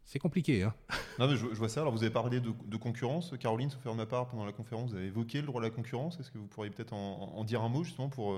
C'est 0.06 0.18
compliqué, 0.20 0.64
hein 0.64 0.74
Non, 1.20 1.28
mais 1.28 1.36
je, 1.38 1.46
je 1.52 1.56
vois 1.56 1.70
ça. 1.70 1.82
Alors, 1.82 1.94
vous 1.94 2.02
avez 2.02 2.12
parlé 2.12 2.40
de, 2.40 2.52
de 2.66 2.78
concurrence. 2.78 3.34
Caroline, 3.40 3.70
sauf 3.70 3.82
faire 3.84 3.92
de 3.92 3.98
ma 3.98 4.08
part, 4.08 4.28
pendant 4.28 4.44
la 4.46 4.52
conférence, 4.54 4.90
vous 4.90 4.96
avez 4.98 5.06
évoqué 5.06 5.40
le 5.42 5.46
droit 5.46 5.62
de 5.62 5.68
la 5.68 5.72
concurrence. 5.72 6.20
Est-ce 6.20 6.32
que 6.32 6.40
vous 6.40 6.48
pourriez 6.48 6.72
peut-être 6.72 6.94
en, 6.94 7.32
en 7.36 7.44
dire 7.44 7.62
un 7.62 7.70
mot, 7.70 7.84
justement, 7.84 8.10
pour 8.10 8.34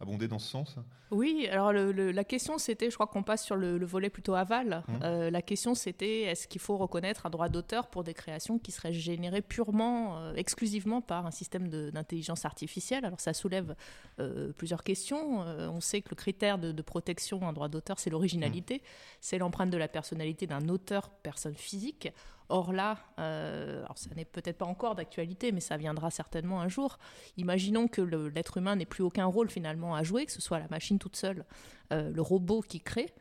abonder 0.00 0.28
dans 0.28 0.38
ce 0.38 0.48
sens 0.48 0.76
Oui, 1.10 1.46
alors 1.50 1.72
le- 1.72 1.92
le- 1.92 2.10
la 2.10 2.24
question 2.24 2.56
c'était, 2.58 2.88
je 2.90 2.94
crois 2.94 3.06
qu'on 3.06 3.22
passe 3.22 3.44
sur 3.44 3.54
le, 3.56 3.76
le 3.78 3.84
volet 3.86 4.08
plutôt 4.10 4.34
aval. 4.34 4.82
Mhm. 4.88 5.00
Euh, 5.02 5.30
la 5.30 5.42
question 5.42 5.74
c'était, 5.74 6.22
est-ce 6.22 6.48
qu'il 6.48 6.60
faut 6.60 6.76
reconnaître 6.78 7.26
un 7.26 7.30
droit 7.30 7.48
d'auteur 7.50 7.88
pour 7.88 8.02
des 8.02 8.14
créations 8.14 8.58
qui 8.58 8.72
seraient 8.72 8.92
générées 8.94 9.42
purement, 9.42 10.18
euh, 10.18 10.34
exclusivement 10.34 11.00
par 11.02 11.26
un 11.26 11.30
système 11.30 11.68
d'intelligence 11.68 12.44
artificielle? 12.46 13.04
Alors 13.04 13.20
ça 13.20 13.34
soulève 13.34 13.74
euh, 14.20 14.52
plusieurs 14.52 14.82
questions. 14.84 15.40
On 15.40 15.80
sait 15.80 16.00
que 16.00 16.08
le 16.10 16.16
critère 16.16 16.58
de, 16.58 16.72
de 16.72 16.82
protection 16.82 17.42
en 17.42 17.52
droit 17.52 17.68
d'auteur, 17.68 17.98
c'est 17.98 18.10
l'originalité, 18.10 18.82
c'est 19.20 19.38
l'empreinte 19.38 19.70
de 19.70 19.76
la 19.78 19.88
personnalité 19.88 20.46
d'un 20.46 20.68
auteur, 20.68 21.10
personne 21.22 21.54
physique. 21.54 22.08
Or 22.50 22.72
là, 22.72 22.98
euh, 23.18 23.82
alors 23.84 23.96
ça 23.96 24.10
n'est 24.16 24.24
peut-être 24.24 24.58
pas 24.58 24.66
encore 24.66 24.94
d'actualité, 24.96 25.52
mais 25.52 25.60
ça 25.60 25.76
viendra 25.76 26.10
certainement 26.10 26.60
un 26.60 26.68
jour. 26.68 26.98
Imaginons 27.36 27.86
que 27.88 28.02
l'être 28.02 28.56
humain 28.58 28.76
n'ait 28.76 28.84
plus 28.86 29.02
aucun 29.04 29.26
rôle 29.26 29.48
finalement 29.48 29.94
à 29.94 30.02
jouer, 30.02 30.26
que 30.26 30.32
ce 30.32 30.40
soit 30.42 30.58
la 30.58 30.68
machine 30.68 30.98
toute 30.98 31.16
seule, 31.16 31.44
euh, 31.92 32.10
le 32.10 32.20
robot 32.22 32.60
qui 32.60 32.80
crée. 32.80 33.12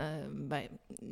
Euh, 0.00 0.28
bah, 0.32 0.60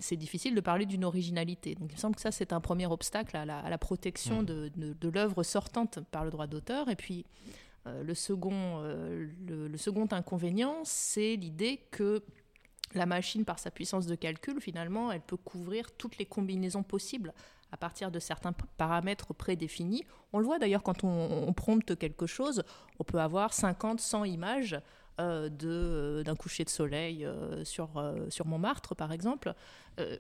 c'est 0.01 0.17
difficile 0.17 0.55
de 0.55 0.61
parler 0.63 0.87
d'une 0.87 1.05
originalité. 1.05 1.75
Donc 1.75 1.91
il 1.93 1.97
me 1.97 2.01
semble 2.01 2.15
que 2.17 2.23
ça, 2.23 2.31
c'est 2.33 2.55
un 2.55 2.61
premier 2.61 2.87
obstacle 2.87 3.37
à 3.37 3.45
la, 3.45 3.59
à 3.59 3.69
la 3.69 3.77
protection 3.79 4.41
Mm. 4.43 4.47
de, 4.47 4.71
de- 4.77 4.93
de 4.95 5.09
l'œuvre 5.11 5.43
sortante 5.43 6.01
par 6.11 6.25
le 6.25 6.31
droit 6.31 6.47
d'auteur. 6.47 6.89
Et 6.89 6.97
puis, 6.97 7.27
euh, 7.87 8.03
le, 8.03 8.15
second, 8.15 8.81
euh, 8.83 9.29
le, 9.47 9.69
le 9.69 9.77
second 9.77 10.09
inconvénient, 10.11 10.77
c'est 10.85 11.37
l'idée 11.37 11.83
que 11.91 12.23
la 12.95 13.05
machine, 13.05 13.45
par 13.45 13.59
sa 13.59 13.71
puissance 13.71 14.07
de 14.07 14.15
calcul, 14.15 14.59
finalement, 14.63 15.13
elle 15.13 15.21
peut 15.21 15.37
couvrir 15.37 15.91
toutes 15.93 16.17
les 16.17 16.25
combinaisons 16.25 16.83
possibles 16.83 17.35
à 17.73 17.77
partir 17.77 18.11
de 18.11 18.19
certains 18.19 18.53
paramètres 18.77 19.35
prédéfinis. 19.35 20.05
On 20.33 20.39
le 20.39 20.45
voit 20.45 20.59
d'ailleurs 20.59 20.83
quand 20.83 21.05
on, 21.05 21.09
on 21.49 21.53
prompte 21.53 21.97
quelque 21.97 22.27
chose, 22.27 22.63
on 22.99 23.05
peut 23.05 23.21
avoir 23.21 23.53
50, 23.53 24.01
100 24.01 24.25
images 24.25 24.81
euh, 25.21 25.51
euh, 25.65 26.23
d'un 26.23 26.37
coucher 26.37 26.65
de 26.65 26.69
soleil 26.71 27.25
euh, 27.25 27.65
sur, 27.65 27.97
euh, 27.97 28.31
sur 28.31 28.47
Montmartre, 28.47 28.95
par 28.95 29.13
exemple. 29.13 29.55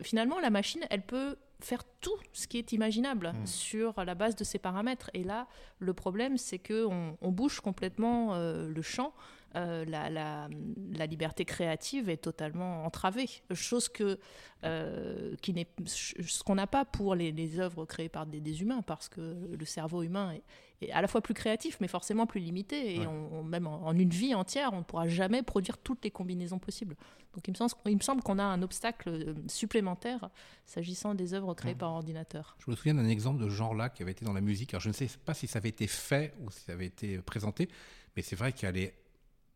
Finalement, 0.02 0.40
la 0.40 0.50
machine, 0.50 0.80
elle 0.90 1.02
peut 1.02 1.36
faire 1.60 1.84
tout 2.00 2.18
ce 2.32 2.48
qui 2.48 2.58
est 2.58 2.72
imaginable 2.72 3.32
Mm. 3.32 3.46
sur 3.46 4.04
la 4.04 4.16
base 4.16 4.34
de 4.34 4.42
ces 4.42 4.58
paramètres. 4.58 5.08
Et 5.14 5.22
là, 5.22 5.46
le 5.78 5.94
problème, 5.94 6.36
c'est 6.36 6.58
qu'on 6.58 7.16
on 7.20 7.30
bouge 7.30 7.60
complètement 7.60 8.36
le 8.36 8.82
champ. 8.82 9.12
Euh, 9.56 9.84
la, 9.86 10.10
la- 10.10 10.48
la 10.92 11.06
liberté 11.06 11.44
créative 11.46 12.10
est 12.10 12.18
totalement 12.18 12.84
entravée. 12.84 13.30
Chose 13.54 13.88
que, 13.88 14.18
euh, 14.64 15.34
qui 15.40 15.54
n'est, 15.54 15.66
ce 15.86 16.42
qu'on 16.42 16.56
n'a 16.56 16.66
pas 16.66 16.84
pour 16.84 17.14
les, 17.14 17.32
les 17.32 17.58
œuvres 17.58 17.86
créées 17.86 18.10
par 18.10 18.26
des, 18.26 18.40
des 18.40 18.60
humains, 18.60 18.82
parce 18.82 19.08
que 19.08 19.20
le 19.58 19.64
cerveau 19.64 20.02
humain 20.02 20.32
est, 20.32 20.42
est 20.86 20.90
à 20.92 21.00
la 21.00 21.08
fois 21.08 21.22
plus 21.22 21.32
créatif, 21.32 21.78
mais 21.80 21.88
forcément 21.88 22.26
plus 22.26 22.40
limité. 22.40 22.96
Et 22.96 22.98
Ouais. 23.00 23.06
on- 23.06 23.38
on- 23.38 23.42
même 23.42 23.66
en, 23.66 23.86
en 23.86 23.96
une 23.98 24.10
vie 24.10 24.34
entière, 24.34 24.70
on 24.74 24.78
ne 24.80 24.84
pourra 24.84 25.08
jamais 25.08 25.42
produire 25.42 25.78
toutes 25.78 26.04
les 26.04 26.10
combinaisons 26.10 26.58
possibles. 26.58 26.94
Donc 27.34 27.48
il 27.48 27.52
me 27.52 27.56
semble, 27.56 27.72
il 27.86 27.96
me 27.96 28.02
semble 28.02 28.22
qu'on 28.22 28.38
a 28.38 28.44
un 28.44 28.60
obstacle 28.62 29.08
euh, 29.08 29.34
supplémentaire 29.46 30.28
s'agissant 30.66 31.14
des 31.14 31.32
œuvres 31.32 31.54
créées 31.54 31.72
Ouais. 31.72 31.78
par 31.78 31.92
ordinateur. 31.92 32.56
Je 32.58 32.70
me 32.70 32.76
souviens 32.76 32.94
d'un 32.94 33.08
exemple 33.08 33.42
de 33.42 33.48
genre-là 33.48 33.88
qui 33.88 34.02
avait 34.02 34.12
été 34.12 34.24
dans 34.26 34.32
la 34.34 34.40
musique. 34.42 34.74
Alors, 34.74 34.82
je 34.82 34.88
ne 34.88 34.94
sais 34.94 35.08
pas 35.24 35.32
si 35.34 35.46
ça 35.46 35.58
avait 35.58 35.68
été 35.70 35.86
fait 35.86 36.34
ou 36.42 36.50
si 36.50 36.60
ça 36.60 36.72
avait 36.72 36.86
été 36.86 37.18
présenté, 37.18 37.68
mais 38.14 38.22
c'est 38.22 38.36
vrai 38.36 38.52
qu'il 38.52 38.68
allait 38.68 38.94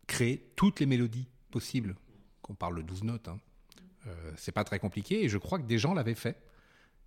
créer 0.07 0.53
toutes 0.57 0.81
les 0.81 0.87
mélodies 0.87 1.29
possibles. 1.51 1.97
Qu'on 2.43 2.55
parle 2.55 2.77
de 2.77 2.83
12 2.83 3.05
notes, 3.05 3.29
hein. 3.29 3.39
Euh, 4.09 4.33
c'est 4.37 4.51
pas 4.51 4.65
très 4.65 4.81
compliqué 4.81 5.23
et 5.25 5.29
je 5.29 5.39
crois 5.39 5.61
que 5.61 5.65
des 5.67 5.79
gens 5.79 5.95
l'avaient 5.95 6.17
fait. 6.17 6.37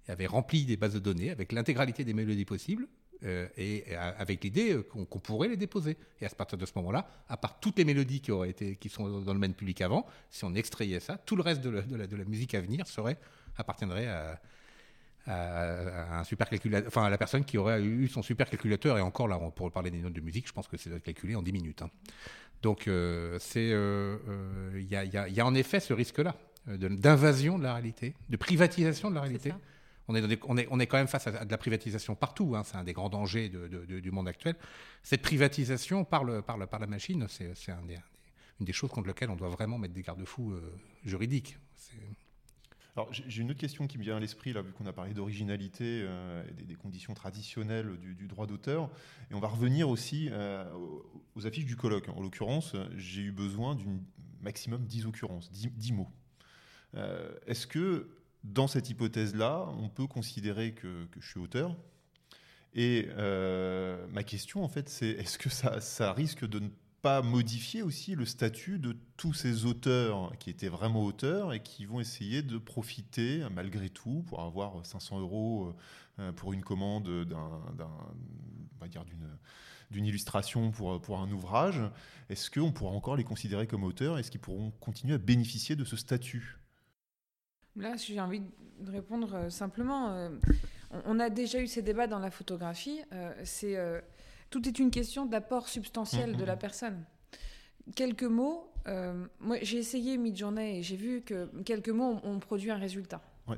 Ils 0.08 0.12
avaient 0.12 0.27
rempli 0.27 0.63
des 0.65 0.77
bases 0.77 0.93
de 0.93 0.99
données 0.99 1.29
avec 1.29 1.51
l'intégralité 1.51 2.05
des 2.05 2.13
mélodies 2.13 2.45
possibles 2.45 2.88
euh, 3.23 3.49
et, 3.58 3.91
et 3.91 3.95
avec 3.97 4.41
l'idée 4.45 4.71
euh, 4.75 4.81
qu'on 4.84 5.19
pourrait 5.19 5.49
les 5.49 5.58
déposer. 5.58 5.97
Et 6.21 6.25
à 6.25 6.29
partir 6.29 6.58
de 6.58 6.65
ce 6.65 6.71
moment-là, 6.77 7.05
à 7.27 7.36
part 7.36 7.60
toutes 7.60 7.77
les 7.79 7.84
mélodies 7.84 8.21
qui 8.21 8.31
auraient 8.31 8.49
été 8.51 8.77
qui 8.77 8.88
sont 8.88 9.10
dans 9.10 9.17
le 9.19 9.25
domaine 9.25 9.53
public 9.53 9.81
avant, 9.81 10.05
si 10.29 10.45
on 10.45 10.53
extrayait 10.53 11.01
ça, 11.01 11.17
tout 11.17 11.36
le 11.36 11.41
reste 11.41 11.60
de 11.62 11.69
la, 11.69 11.81
de 11.81 11.95
la- 11.97 12.08
de 12.08 12.15
la 12.15 12.23
musique 12.23 12.55
à 12.55 12.62
venir 12.62 12.88
serait 12.88 13.17
appartiendrait 13.58 14.08
à, 14.08 14.41
à, 15.25 16.15
à 16.15 16.19
un 16.19 16.23
supercalculateur, 16.23 16.88
enfin 16.88 17.03
à 17.05 17.09
la 17.09 17.17
personne 17.17 17.43
qui 17.45 17.57
aurait 17.57 17.81
eu 17.83 18.07
son 18.07 18.21
supercalculateur. 18.21 18.97
Et 18.97 19.01
encore 19.01 19.27
là, 19.27 19.38
pour 19.55 19.71
parler 19.71 19.91
des 19.91 19.99
notes 19.99 20.13
de 20.13 20.21
musique, 20.21 20.47
je 20.47 20.53
pense 20.53 20.67
que 20.67 20.77
c'est 20.77 20.89
doit 20.89 20.99
calculé 20.99 21.35
en 21.35 21.41
10 21.41 21.51
minutes. 21.53 21.81
hein. 21.81 21.89
Donc 22.61 22.88
euh, 22.88 23.38
c'est, 23.39 23.71
euh, 23.71 24.17
euh, 24.27 24.71
il 24.75 24.85
y, 24.85 24.95
y 25.11 25.17
a- 25.17 25.27
il 25.27 25.33
y 25.33 25.39
a 25.39 25.45
en 25.45 25.53
effet 25.53 25.79
ce 25.79 25.93
risque-là 25.93 26.35
d'invasion 26.67 27.59
de 27.59 27.63
la 27.63 27.73
réalité, 27.73 28.15
de 28.29 28.38
privatisation 28.38 29.09
de 29.11 29.15
la 29.15 29.21
réalité. 29.21 29.53
On 30.07 30.15
est, 30.15 30.27
des- 30.27 30.39
on, 30.47 30.57
est, 30.57 30.67
on 30.71 30.79
est 30.79 30.88
quand 30.88 30.97
même 30.97 31.07
face 31.07 31.27
à, 31.27 31.45
de 31.45 31.51
la 31.51 31.57
privatisation 31.57 32.15
partout. 32.15 32.55
hein, 32.55 32.63
c'est 32.63 32.77
un 32.77 32.83
des 32.83 32.93
grands 32.93 33.09
dangers 33.09 33.49
de- 33.49 33.67
de- 33.67 33.85
de- 33.85 33.99
du 33.99 34.11
monde 34.11 34.27
actuel. 34.27 34.55
Cette 35.03 35.21
privatisation 35.21 36.05
par, 36.05 36.23
le, 36.23 36.41
par, 36.41 36.57
le- 36.57 36.65
par 36.67 36.79
la 36.79 36.88
machine, 36.88 37.25
c'est 37.29 37.71
un 37.71 37.81
une 38.59 38.65
des 38.65 38.73
choses 38.73 38.89
contre 38.89 39.07
lesquelles 39.07 39.29
on 39.29 39.35
doit 39.35 39.49
vraiment 39.49 39.77
mettre 39.77 39.93
des 39.93 40.01
garde-fous 40.01 40.53
juridiques. 41.03 41.57
C'est- 41.75 41.91
Alors, 42.95 43.12
j'ai 43.12 43.41
une 43.41 43.51
autre 43.51 43.60
question 43.60 43.88
qui 43.88 43.97
me 43.97 44.03
vient 44.03 44.15
à 44.15 44.19
l'esprit, 44.21 44.53
là, 44.53 44.62
vu 44.62 44.71
qu'on 44.71 44.86
a 44.86 44.93
parlé 44.93 45.13
d'originalité 45.13 46.03
euh, 46.03 46.43
et 46.47 46.63
des, 46.63 46.75
conditions 46.75 47.13
traditionnelles 47.13 47.97
du, 47.97 48.27
droit 48.27 48.47
d'auteur. 48.47 48.89
Et 49.29 49.34
on 49.34 49.41
va 49.41 49.49
revenir 49.49 49.89
aussi 49.89 50.29
euh, 50.31 50.63
aux, 51.36 51.45
affiches 51.45 51.65
du 51.65 51.75
colloque. 51.75 52.08
En 52.08 52.21
l'occurrence, 52.21 52.73
j'ai 52.95 53.21
eu 53.21 53.31
besoin 53.34 53.75
d'une 53.75 54.01
maximum 54.41 54.86
10 54.86 55.08
occurrences, 55.08 55.51
10, 55.51 55.71
10 55.71 55.91
mots. 55.91 56.10
Euh, 56.95 57.34
Est-ce 57.47 57.67
que, 57.67 58.08
dans 58.45 58.67
cette 58.67 58.89
hypothèse-là, 58.89 59.67
on 59.77 59.89
peut 59.89 60.08
considérer 60.08 60.73
que, 60.73 61.05
je 61.19 61.27
suis 61.27 61.39
auteur? 61.39 61.75
Et 62.73 63.10
ma 63.17 64.23
question, 64.23 64.63
en 64.63 64.69
fait, 64.69 64.88
c'est 64.88 65.10
est-ce 65.10 65.38
que 65.38 65.49
ça, 65.49 65.81
ça 65.81 66.13
risque 66.13 66.47
de 66.47 66.60
ne 66.60 66.69
pas 67.05 67.21
modifier 67.21 67.83
aussi 67.83 68.15
le 68.15 68.25
statut 68.25 68.79
de 68.79 68.97
tous 69.15 69.35
ces 69.35 69.67
auteurs 69.67 70.31
qui 70.39 70.49
étaient 70.49 70.69
vraiment 70.69 71.03
auteurs 71.03 71.53
et 71.53 71.61
qui 71.61 71.85
vont 71.85 71.99
essayer 71.99 72.41
de 72.41 72.57
profiter 72.57 73.43
malgré 73.53 73.89
tout 73.89 74.23
pour 74.23 74.41
avoir 74.41 74.83
500 74.83 75.19
euros 75.19 75.75
euh, 76.17 76.31
pour 76.31 76.51
une 76.51 76.63
commande 76.63 77.07
d'un, 77.25 77.61
on 78.81 78.87
d'une 79.91 80.05
illustration 80.07 80.71
pour, 80.71 80.99
pour 80.99 81.19
un 81.19 81.31
ouvrage, 81.31 81.79
est-ce 82.29 82.49
qu'on 82.49 82.71
pourra 82.71 82.93
encore 82.93 83.17
les 83.17 83.23
considérer 83.23 83.67
comme 83.67 83.83
auteurs? 83.83 84.17
Est-ce 84.17 84.31
qu'ils 84.31 84.41
pourront 84.41 84.71
continuer 84.71 85.13
à 85.13 85.19
bénéficier 85.19 85.75
de 85.75 85.85
ce 85.85 85.97
statut? 85.97 86.57
Là, 87.75 87.97
j'ai 87.97 88.19
envie 88.19 88.41
de 88.79 88.91
répondre 88.91 89.35
euh, 89.35 89.49
simplement. 89.51 90.09
euh, 90.09 90.29
on, 91.05 91.19
a 91.19 91.29
déjà 91.29 91.59
eu 91.59 91.67
ces 91.67 91.83
débats 91.83 92.07
dans 92.07 92.19
la 92.19 92.31
photographie. 92.31 92.99
euh, 93.13 93.31
c'est 93.43 93.77
euh, 93.77 94.01
tout 94.49 94.67
est 94.67 94.79
une 94.79 94.91
question 94.91 95.25
d'apport 95.25 95.67
substantiel 95.67 96.31
Mhm. 96.31 96.38
de 96.38 96.43
la 96.45 96.55
personne. 96.55 97.03
Quelques 97.95 98.23
mots. 98.23 98.71
euh, 98.88 99.25
moi, 99.39 99.58
j'ai 99.63 99.77
essayé 99.79 100.15
mid-journée 100.15 100.77
et 100.77 100.84
j'ai 100.84 100.95
vu 100.95 101.21
que 101.23 101.47
quelques 101.63 101.89
mots 101.89 102.19
ont, 102.23 102.38
produit 102.39 102.69
un 102.69 102.77
résultat. 102.77 103.19
Ouais. 103.47 103.55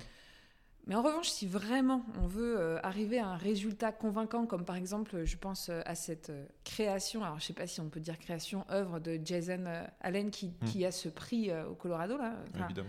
Mais 0.85 0.95
en 0.95 1.01
revanche, 1.01 1.27
si 1.27 1.45
vraiment 1.45 2.05
on 2.23 2.27
veut 2.27 2.57
euh, 2.57 2.79
arriver 2.81 3.19
à 3.19 3.27
un 3.27 3.35
résultat 3.35 3.91
convaincant, 3.91 4.45
comme 4.45 4.63
par 4.63 4.77
exemple, 4.77 5.25
je 5.25 5.35
pense 5.35 5.67
euh, 5.67 5.81
à 5.85 5.95
cette 5.95 6.29
euh, 6.29 6.45
création, 6.63 7.25
alors 7.25 7.41
je 7.41 7.45
sais 7.45 7.51
pas 7.51 7.67
si 7.67 7.81
on 7.81 7.89
peut 7.89 7.99
dire 7.99 8.17
création, 8.17 8.63
œuvre 8.71 8.99
de 9.01 9.19
Jason 9.21 9.65
Allen 9.99 10.31
qui, 10.31 10.47
Mm. 10.61 10.65
qui 10.65 10.85
a 10.85 10.93
ce 10.93 11.09
prix 11.09 11.51
au 11.69 11.75
Colorado, 11.75 12.15
là. 12.17 12.35
Évidemment. 12.65 12.87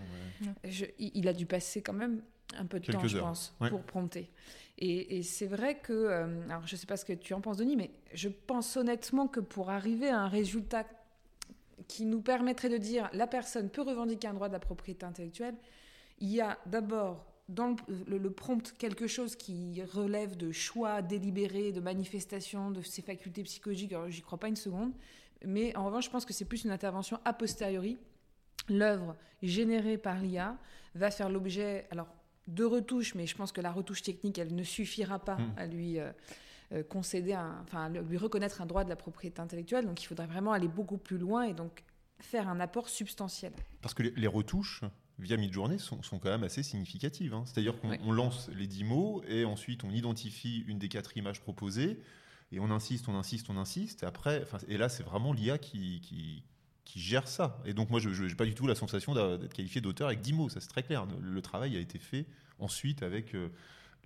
ouais. 0.63 0.71
je- 0.71 0.85
il 0.97 1.11
il 1.15 1.27
a 1.27 1.33
dû 1.33 1.45
passer 1.45 1.81
quand 1.81 1.91
même 1.91 2.21
un 2.57 2.65
peu 2.65 2.79
de 2.79 2.85
Quelques 2.85 3.01
temps, 3.01 3.07
je 3.07 3.17
pense, 3.19 3.53
ouais. 3.61 3.69
pour 3.69 3.81
prompter. 3.83 4.29
Et, 4.77 5.17
et 5.17 5.23
c'est 5.23 5.45
vrai 5.47 5.79
que, 5.79 5.91
euh, 5.93 6.41
alors 6.49 6.65
je 6.65 6.75
sais 6.75 6.87
pas 6.87 6.97
ce 6.97 7.05
que 7.05 7.13
tu 7.13 7.33
en 7.33 7.41
penses, 7.41 7.57
Denis, 7.57 7.75
mais 7.75 7.91
je 8.13 8.29
pense 8.29 8.77
honnêtement 8.77 9.27
que 9.27 9.39
pour 9.41 9.69
arriver 9.69 10.09
à 10.09 10.19
un 10.21 10.27
résultat 10.27 10.85
qui 11.87 12.05
nous 12.05 12.21
permettrait 12.21 12.69
de 12.69 12.77
dire 12.77 13.09
la 13.13 13.27
personne 13.27 13.69
peut 13.69 13.81
revendiquer 13.81 14.27
un 14.27 14.33
droit 14.33 14.47
de 14.47 14.53
la 14.53 14.59
propriété 14.59 15.05
intellectuelle, 15.05 15.55
il 16.19 16.29
y 16.29 16.41
a 16.41 16.57
d'abord 16.65 17.25
dans 17.47 17.69
le, 17.69 17.75
le- 18.07 18.17
le 18.17 18.29
prompt 18.31 18.73
quelque 18.77 19.07
chose 19.07 19.35
qui 19.35 19.81
relève 19.83 20.37
de 20.37 20.51
choix 20.51 21.01
délibéré, 21.01 21.71
de 21.71 21.79
manifestation 21.79 22.69
de 22.71 22.81
ses 22.81 23.01
facultés 23.01 23.43
psychologiques. 23.43 23.91
Alors 23.93 24.09
j'y 24.09 24.21
crois 24.21 24.37
pas 24.39 24.47
une 24.49 24.55
seconde, 24.55 24.91
mais 25.45 25.75
en 25.75 25.85
revanche, 25.85 26.05
je 26.05 26.09
pense 26.11 26.25
que 26.25 26.33
c'est 26.33 26.45
plus 26.45 26.63
une 26.63 26.71
intervention 26.71 27.19
a 27.25 27.33
posteriori. 27.33 27.97
L'œuvre 28.69 29.15
générée 29.41 29.97
par 29.97 30.19
l'IA 30.19 30.57
va 30.95 31.09
faire 31.11 31.29
l'objet, 31.29 31.87
alors 31.91 32.07
de 32.49 32.63
retouches, 32.63 33.15
mais 33.15 33.25
je 33.27 33.35
pense 33.35 33.51
que 33.51 33.61
la 33.61 33.71
retouche 33.71 34.01
technique, 34.03 34.37
elle 34.37 34.53
ne 34.55 34.63
suffira 34.63 35.19
pas 35.19 35.37
Mm. 35.37 35.53
à 35.57 35.65
lui 35.67 35.99
euh, 35.99 36.11
euh, 36.73 36.83
concéder, 36.83 37.33
un, 37.33 37.61
enfin, 37.63 37.89
lui 37.89 38.17
reconnaître 38.17 38.61
un 38.61 38.65
droit 38.65 38.83
de 38.83 38.89
la 38.89 38.95
propriété 38.95 39.39
intellectuelle. 39.41 39.85
Donc 39.85 40.01
il 40.03 40.05
faudrait 40.05 40.27
vraiment 40.27 40.51
aller 40.53 40.67
beaucoup 40.67 40.97
plus 40.97 41.17
loin 41.17 41.43
et 41.43 41.53
donc 41.53 41.83
faire 42.19 42.47
un 42.49 42.59
apport 42.59 42.89
substantiel. 42.89 43.53
Parce 43.81 43.93
que 43.93 44.03
les, 44.03 44.27
retouches 44.27 44.81
via 45.19 45.37
Midjourney 45.37 45.79
sont, 45.79 46.01
sont 46.03 46.19
quand 46.19 46.29
même 46.29 46.43
assez 46.43 46.63
significatives. 46.63 47.33
hein. 47.33 47.43
C'est-à-dire 47.45 47.79
qu'on 47.79 47.89
Oui. 47.91 47.97
lance 48.11 48.49
les 48.55 48.67
10 48.67 48.83
mots 48.83 49.23
et 49.27 49.45
ensuite 49.45 49.83
on 49.83 49.89
identifie 49.91 50.63
une 50.67 50.77
des 50.79 50.89
quatre 50.89 51.15
images 51.17 51.39
proposées 51.41 51.99
et 52.51 52.59
on 52.59 52.69
insiste, 52.71 53.07
on 53.07 53.15
insiste, 53.15 53.49
on 53.49 53.57
insiste. 53.57 54.03
Et 54.03 54.05
après, 54.05 54.43
et 54.67 54.77
là, 54.77 54.89
c'est 54.89 55.03
vraiment 55.03 55.33
l'IA 55.33 55.57
qui, 55.59 56.01
qui, 56.01 56.43
qui 56.91 56.99
gère 56.99 57.27
ça. 57.27 57.61
Et 57.65 57.73
donc 57.73 57.89
moi, 57.91 57.99
je 57.99 58.09
n'ai 58.23 58.35
pas 58.35 58.45
du 58.45 58.55
tout 58.55 58.65
la 58.65 58.73
sensation 58.75 59.13
d'être 59.13 59.53
qualifié 59.53 59.79
d'auteur 59.81 60.07
avec 60.07 60.21
10 60.21 60.33
mots. 60.33 60.49
Ça, 60.49 60.59
c'est 60.59 60.67
très 60.69 60.81
clair. 60.83 61.05
Le, 61.05 61.19
le 61.29 61.41
travail 61.41 61.77
a 61.77 61.79
été 61.79 61.99
fait 61.99 62.25
ensuite 62.57 63.03
avec... 63.03 63.35
euh, 63.35 63.49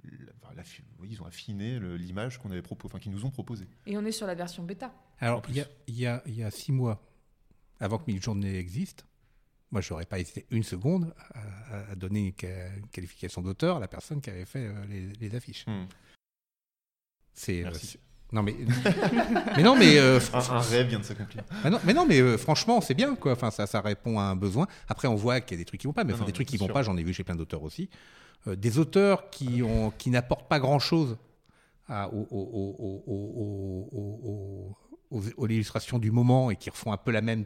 la- 0.04 0.32
enfin, 0.42 0.54
la- 0.56 0.64
oui, 1.00 1.08
ils 1.12 1.22
ont 1.22 1.26
affiné 1.26 1.80
l'image 1.98 2.40
qu'on 2.40 2.52
avait 2.52 2.62
propo- 2.62 2.86
enfin, 2.88 3.00
qu'ils 3.00 3.12
nous 3.14 3.24
ont 3.26 3.30
proposée. 3.32 3.68
Et 3.86 3.98
on 3.98 4.04
est 4.04 4.12
sur 4.12 4.28
la 4.28 4.36
version 4.36 4.64
bêta. 4.64 4.94
Alors, 5.20 5.42
il 5.48 5.56
y 5.56 5.62
a, 5.62 5.68
il 5.88 5.96
y, 5.98 6.06
a, 6.08 6.22
y 6.28 6.44
a 6.44 6.52
six 6.52 6.72
mois, 6.74 7.02
avant 7.80 7.98
que 8.00 8.12
Midjourney 8.12 8.56
existe, 8.56 9.06
moi, 9.72 9.80
je 9.82 9.92
n'aurais 9.94 10.06
pas 10.06 10.20
hésité 10.20 10.46
une 10.52 10.64
seconde 10.64 11.14
à, 11.34 11.92
à 11.92 11.96
donner 11.96 12.28
une, 12.28 12.34
ca- 12.40 12.76
une 12.76 12.88
qualification 12.90 13.42
d'auteur 13.42 13.78
à 13.78 13.80
la 13.80 13.88
personne 13.88 14.20
qui 14.20 14.30
avait 14.30 14.46
fait 14.46 14.68
euh, 14.68 14.86
les, 14.88 15.08
les 15.14 15.36
affiches. 15.36 15.66
Hmm. 15.68 15.86
C'est, 17.34 17.66
euh, 17.66 17.74
c'est- 17.74 18.00
Non 18.34 18.44
mais, 18.44 18.56
mais 19.56 19.64
non 19.64 19.76
mais 19.78 19.98
euh, 20.00 20.20
Un, 20.34 20.56
un 20.56 20.60
rêve 20.60 20.88
vient 20.88 21.00
de 21.00 21.04
s'accomplir. 21.04 21.44
mais 21.64 21.70
non, 21.70 21.80
mais 21.86 21.94
non, 21.94 22.06
mais 22.06 22.20
euh, 22.20 22.38
franchement 22.38 22.82
c'est 22.82 22.96
bien 22.96 23.16
quoi. 23.16 23.34
Enfin 23.34 23.52
ça, 23.52 23.68
ça 23.68 23.80
répond 23.80 24.20
à 24.20 24.24
un 24.24 24.36
besoin. 24.36 24.68
Après 24.90 25.08
on 25.08 25.16
voit 25.16 25.40
qu'il 25.40 25.56
y 25.58 25.60
a 25.60 25.62
des 25.62 25.66
trucs 25.66 25.80
qui 25.80 25.88
vont 25.88 25.94
pas, 25.94 26.04
mais 26.04 26.10
Non, 26.10 26.16
enfin, 26.16 26.24
non, 26.24 26.28
des 26.28 26.34
trucs 26.34 26.48
qui 26.48 26.54
c'est 26.58 26.60
vont 26.60 26.66
sûr. 26.66 26.74
pas. 26.74 26.84
J'en 26.84 26.98
ai 26.98 27.04
vu 27.04 27.14
chez 27.14 27.24
plein 27.24 27.36
d'auteurs 27.36 27.64
aussi. 27.64 27.90
Euh, 28.48 28.56
des 28.56 28.80
auteurs 28.80 29.30
qui 29.30 29.62
ont 29.64 29.92
qui 29.98 30.10
n'apportent 30.10 30.50
pas 30.50 30.60
grand 30.60 30.80
chose 30.80 31.16
à, 31.88 32.10
aux, 35.12 35.48
illustrations 35.48 36.00
du 36.00 36.12
moment 36.12 36.50
et 36.52 36.56
qui 36.56 36.70
refont 36.70 36.92
un 36.92 36.98
peu 36.98 37.12
la 37.12 37.22
même, 37.22 37.46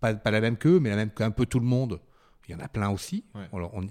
pas, 0.00 0.14
pas 0.14 0.30
la 0.30 0.40
même 0.40 0.56
qu'eux, 0.56 0.80
mais 0.80 0.90
la 0.90 0.96
même 0.96 1.10
qu'un 1.10 1.30
peu 1.30 1.46
tout 1.46 1.60
le 1.60 1.66
monde. 1.66 2.00
Il 2.48 2.52
y 2.52 2.54
en 2.54 2.60
a 2.64 2.68
plein 2.68 2.90
aussi. 2.90 3.24
Ouais. 3.34 3.42
Alors, 3.52 3.70
on- 3.74 3.86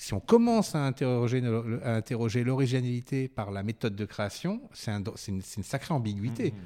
si 0.00 0.14
on 0.14 0.20
commence 0.20 0.74
à 0.74 0.86
interroger, 0.86 1.42
no- 1.42 1.78
à 1.84 1.90
interroger 1.94 2.42
l'originalité 2.42 3.28
par 3.28 3.50
la 3.50 3.62
méthode 3.62 3.94
de 3.96 4.06
création, 4.06 4.62
c'est 4.72 4.90
un- 4.90 5.02
c'est 5.16 5.30
une, 5.30 5.42
sacrée 5.42 5.92
ambiguïté. 5.92 6.52
Mhm. 6.52 6.58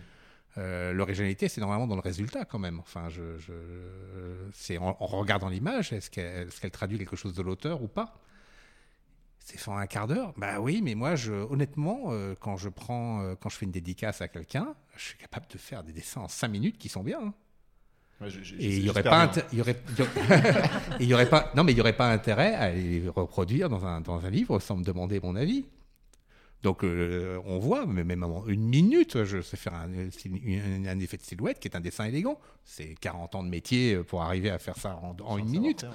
Euh, 0.59 0.93
L'originalité, 0.93 1.49
c'est 1.49 1.61
normalement 1.61 1.89
dans 1.89 1.97
le 1.97 2.01
résultat 2.01 2.45
quand 2.45 2.61
même. 2.61 2.78
Enfin, 2.78 3.09
je, 3.09 3.37
je- 3.39 4.51
c'est 4.53 4.78
en, 4.78 4.97
en 5.01 5.07
regardant 5.07 5.49
l'image, 5.49 5.93
est-ce 5.93 6.11
qu'elle 6.11 6.49
qu'elle 6.51 6.70
traduit 6.70 6.97
quelque 6.97 7.16
chose 7.16 7.35
de 7.35 7.43
l'auteur 7.43 7.82
ou 7.82 7.89
pas? 7.89 8.20
C'est 9.41 9.59
fait 9.59 9.70
en 9.72 9.76
un 9.78 9.89
quart 9.89 10.07
d'heure? 10.07 10.32
Bah 10.37 10.61
oui, 10.61 10.80
mais 10.80 10.95
moi, 10.95 11.16
je, 11.16 11.32
honnêtement, 11.32 12.12
euh, 12.12 12.35
quand 12.41 12.57
je 12.57 12.68
prends, 12.68 13.20
euh, 13.20 13.35
quand 13.35 13.49
je 13.49 13.57
fais 13.57 13.66
une 13.66 13.72
dédicace 13.72 14.20
à 14.22 14.28
quelqu'un, 14.28 14.76
je 14.97 15.03
suis 15.07 15.18
capable 15.18 15.47
de 15.49 15.59
faire 15.59 15.82
des 15.82 15.93
dessins 15.93 16.20
en 16.20 16.28
5 16.28 16.49
minutes 16.49 16.78
qui 16.78 16.89
sont 16.89 17.03
bien. 17.03 17.18
hein. 17.20 17.35
Ouais, 18.24 18.30
Et 18.58 18.76
il 18.76 18.84
y 18.84 18.90
aurait 18.90 19.02
pas, 19.02 19.32
il 19.52 19.58
y 19.58 19.60
aurait, 19.60 19.76
il 21.00 21.06
y 21.06 21.14
aurait- 21.14 21.28
pas, 21.28 21.50
non 21.54 21.64
mais 21.64 21.72
il 21.72 21.78
y 21.78 21.80
aurait 21.80 21.96
pas 21.96 22.10
intérêt 22.10 22.54
à 22.54 22.70
les 22.72 23.08
reproduire 23.08 23.68
dans 23.68 23.84
un 23.86 24.00
dans 24.00 24.24
un 24.24 24.30
livre 24.30 24.58
sans 24.60 24.76
me 24.76 24.84
demander 24.84 25.20
mon 25.20 25.36
avis. 25.36 25.64
Donc 26.62 26.82
euh, 26.82 27.38
on 27.44 27.58
voit, 27.58 27.84
mais 27.84 28.04
même 28.04 28.22
en 28.24 28.46
une 28.46 28.66
minute, 28.66 29.22
je 29.24 29.42
sais 29.42 29.58
faire 29.58 29.74
un, 29.74 29.86
un- 29.86 30.86
un 30.86 30.98
effet 30.98 31.18
de 31.18 31.22
silhouette 31.22 31.58
qui 31.60 31.68
est 31.68 31.76
un 31.76 31.80
dessin 31.80 32.06
élégant. 32.06 32.38
C'est 32.64 32.94
40 32.98 33.34
ans 33.34 33.42
de 33.44 33.50
métier 33.50 33.96
pour 33.98 34.22
arriver 34.22 34.48
à 34.48 34.58
faire 34.58 34.76
ça 34.78 34.98
en, 35.26 35.36
une 35.36 35.44
minute. 35.50 35.82
faire. 35.82 35.92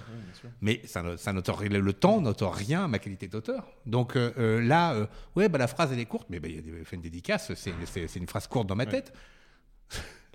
Mais 0.61 0.79
ça, 0.85 1.03
ça 1.17 1.33
le 1.33 1.93
temps 1.93 2.21
n'autorise 2.21 2.67
rien 2.67 2.83
à 2.83 2.87
ma 2.87 2.99
qualité 2.99 3.27
d'auteur. 3.27 3.65
Donc 3.87 4.15
euh, 4.15 4.31
euh, 4.37 4.61
là, 4.61 4.93
euh, 4.93 5.07
ouais, 5.35 5.49
bah, 5.49 5.57
la 5.57 5.65
phrase 5.65 5.89
elle 5.91 5.97
est 5.99 6.05
courte, 6.05 6.27
mais 6.29 6.39
bah, 6.39 6.47
il 6.47 6.55
y 6.57 6.59
a 6.59 6.61
des- 6.61 6.85
fait 6.85 6.97
une 6.97 7.01
dédicace, 7.01 7.51
c'est 7.55 8.15
une 8.15 8.27
phrase 8.27 8.45
courte 8.45 8.67
dans 8.67 8.75
ma 8.75 8.83
Ouais. 8.83 8.91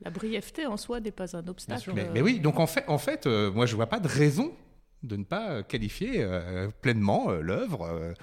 La 0.05 0.11
brièveté 0.11 0.67
en 0.67 0.77
soi 0.77 1.01
n'est 1.01 1.11
pas 1.11 1.37
un 1.37 1.47
obstacle. 1.49 1.93
Mais, 1.95 2.03
euh, 2.05 2.11
mais 2.15 2.21
oui, 2.23 2.39
donc 2.41 2.59
en 2.61 2.67
fait, 2.67 2.85
en 2.89 2.99
fait 2.99 3.27
euh, 3.27 3.51
moi 3.51 3.67
je 3.67 3.75
vois 3.75 3.87
pas 3.89 4.01
de 4.01 4.09
raison 4.09 4.55
de 5.03 5.17
ne 5.17 5.25
pas 5.25 5.63
qualifier 5.63 6.23
euh, 6.23 6.69
pleinement 6.83 7.31
euh, 7.31 7.41
l'œuvre. 7.41 8.15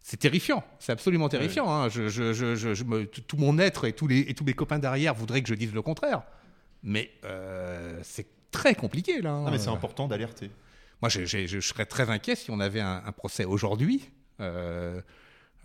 c'est 0.00 0.16
terrifiant, 0.18 0.64
c'est 0.78 0.92
absolument 0.92 1.28
terrifiant. 1.28 1.70
hein. 1.70 1.88
Je, 1.88 2.08
je- 2.08 2.32
je- 2.32 2.54
je- 2.54 2.74
je 2.74 2.84
me- 2.84 3.04
tout 3.06 3.36
mon 3.36 3.58
être 3.58 3.84
et 3.86 3.92
tous, 3.92 4.06
les, 4.06 4.20
et 4.20 4.34
tous 4.34 4.44
mes 4.44 4.54
copains 4.54 4.78
derrière 4.78 5.14
voudraient 5.14 5.42
que 5.42 5.48
je 5.48 5.54
dise 5.54 5.72
le 5.74 5.82
contraire. 5.82 6.22
Mais 6.82 7.10
euh, 7.24 7.98
c'est 8.02 8.26
très 8.50 8.74
compliqué 8.74 9.20
là. 9.20 9.32
hein. 9.32 9.44
Non, 9.44 9.50
mais 9.50 9.58
c'est 9.58 9.68
important 9.70 10.06
d'alerter. 10.08 10.50
Moi, 11.02 11.08
je 11.10 11.60
serais 11.60 11.86
très 11.86 12.08
inquiet 12.10 12.34
si 12.36 12.50
on 12.50 12.58
avait 12.60 12.80
un, 12.80 13.02
un 13.04 13.12
procès 13.12 13.44
aujourd'hui. 13.44 14.10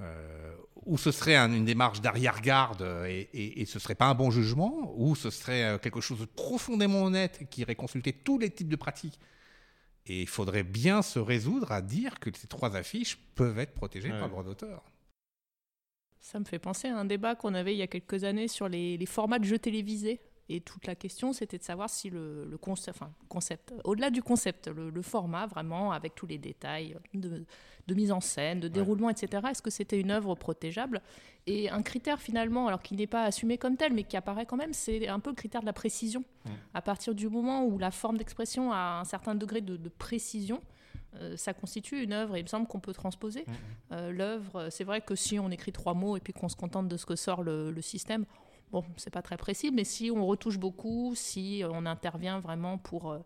Euh, 0.01 0.55
où 0.85 0.97
ce 0.97 1.11
serait 1.11 1.35
un- 1.35 1.53
une 1.53 1.65
démarche 1.65 2.01
d'arrière-garde 2.01 2.81
et, 3.07 3.29
et, 3.33 3.61
et 3.61 3.65
ce 3.65 3.79
serait 3.79 3.95
pas 3.95 4.05
un 4.07 4.15
bon 4.15 4.31
jugement, 4.31 4.93
ou 4.97 5.15
ce 5.15 5.29
serait 5.29 5.63
euh, 5.63 5.77
quelque 5.77 6.01
chose 6.01 6.19
de 6.19 6.25
profondément 6.25 7.03
honnête 7.03 7.47
qui 7.49 7.61
irait 7.61 7.75
consulter 7.75 8.11
tous 8.13 8.37
les 8.39 8.49
types 8.49 8.69
de 8.69 8.75
pratiques. 8.75 9.19
Et 10.05 10.21
il 10.23 10.27
faudrait 10.27 10.63
bien 10.63 11.01
se 11.01 11.19
résoudre 11.19 11.71
à 11.71 11.81
dire 11.81 12.19
que 12.19 12.29
ces 12.35 12.47
trois 12.47 12.75
affiches 12.75 13.17
peuvent 13.35 13.59
être 13.59 13.73
protégées 13.73 14.09
Ouais. 14.11 14.17
par 14.19 14.27
le 14.27 14.31
droit 14.31 14.43
d'auteur. 14.43 14.83
Ça 16.19 16.39
me 16.39 16.45
fait 16.45 16.59
penser 16.59 16.87
à 16.87 16.97
un 16.97 17.05
débat 17.05 17.35
qu'on 17.35 17.53
avait 17.53 17.73
il 17.73 17.77
y 17.77 17.81
a 17.83 17.87
quelques 17.87 18.23
années 18.23 18.47
sur 18.47 18.67
les, 18.67 18.97
les 18.97 19.05
formats 19.05 19.39
de 19.39 19.45
jeux 19.45 19.59
télévisés. 19.59 20.19
Et 20.55 20.61
toute 20.61 20.85
la 20.85 20.93
question, 20.93 21.33
c'était 21.33 21.57
de 21.57 21.63
savoir 21.63 21.89
si 21.89 22.11
le, 22.11 22.45
le 22.45 22.57
concept, 22.59 22.95
enfin, 23.01 23.11
concept, 23.27 23.73
au-delà 23.85 24.11
du 24.11 24.21
concept, 24.21 24.67
le, 24.67 24.91
le 24.91 25.01
format 25.01 25.47
vraiment, 25.47 25.91
avec 25.91 26.13
tous 26.13 26.27
les 26.27 26.37
détails 26.37 26.95
de, 27.15 27.43
de 27.87 27.93
mise 27.95 28.11
en 28.11 28.21
scène, 28.21 28.59
de 28.59 28.67
déroulement, 28.67 29.09
etc., 29.09 29.47
est-ce 29.49 29.63
que 29.63 29.71
c'était 29.71 29.99
une 29.99 30.11
œuvre 30.11 30.35
protégeable 30.35 31.01
Et 31.47 31.71
un 31.71 31.81
critère 31.81 32.21
finalement, 32.21 32.67
alors 32.67 32.83
qui 32.83 32.95
n'est 32.95 33.07
pas 33.07 33.23
assumé 33.23 33.57
comme 33.57 33.77
tel, 33.77 33.93
mais 33.93 34.03
qui 34.03 34.15
apparaît 34.15 34.45
quand 34.45 34.57
même, 34.57 34.73
c'est 34.73 35.07
un 35.07 35.19
peu 35.19 35.31
le 35.31 35.35
critère 35.35 35.61
de 35.61 35.65
la 35.65 35.73
précision. 35.73 36.23
À 36.75 36.83
partir 36.83 37.15
du 37.15 37.27
moment 37.29 37.65
où 37.65 37.79
la 37.79 37.89
forme 37.89 38.17
d'expression 38.17 38.71
a 38.71 38.99
un 38.99 39.05
certain 39.05 39.33
degré 39.33 39.59
de, 39.61 39.75
de 39.75 39.89
précision, 39.89 40.61
euh, 41.15 41.35
ça 41.35 41.53
constitue 41.53 42.03
une 42.03 42.13
œuvre 42.13 42.35
et 42.35 42.39
il 42.41 42.43
me 42.43 42.47
semble 42.47 42.67
qu'on 42.67 42.79
peut 42.79 42.93
transposer. 42.93 43.45
Euh, 43.91 44.11
L'œuvre, 44.11 44.69
c'est 44.69 44.83
vrai 44.83 45.01
que 45.01 45.15
si 45.15 45.39
on 45.39 45.49
écrit 45.49 45.71
trois 45.71 45.95
mots 45.95 46.15
et 46.15 46.19
puis 46.19 46.31
qu'on 46.33 46.49
se 46.49 46.55
contente 46.55 46.87
de 46.87 46.97
ce 46.97 47.05
que 47.07 47.15
sort 47.15 47.41
le, 47.43 47.71
le 47.71 47.81
système, 47.81 48.25
bon, 48.73 48.83
c'est 48.97 49.13
pas 49.13 49.21
très 49.21 49.37
précis, 49.37 49.71
mais 49.71 49.83
si 49.83 50.11
on 50.11 50.25
retouche 50.25 50.57
beaucoup, 50.57 51.13
si 51.15 51.63
on 51.69 51.85
intervient 51.85 52.39
vraiment 52.39 52.77
pour, 52.77 53.11
euh, 53.11 53.19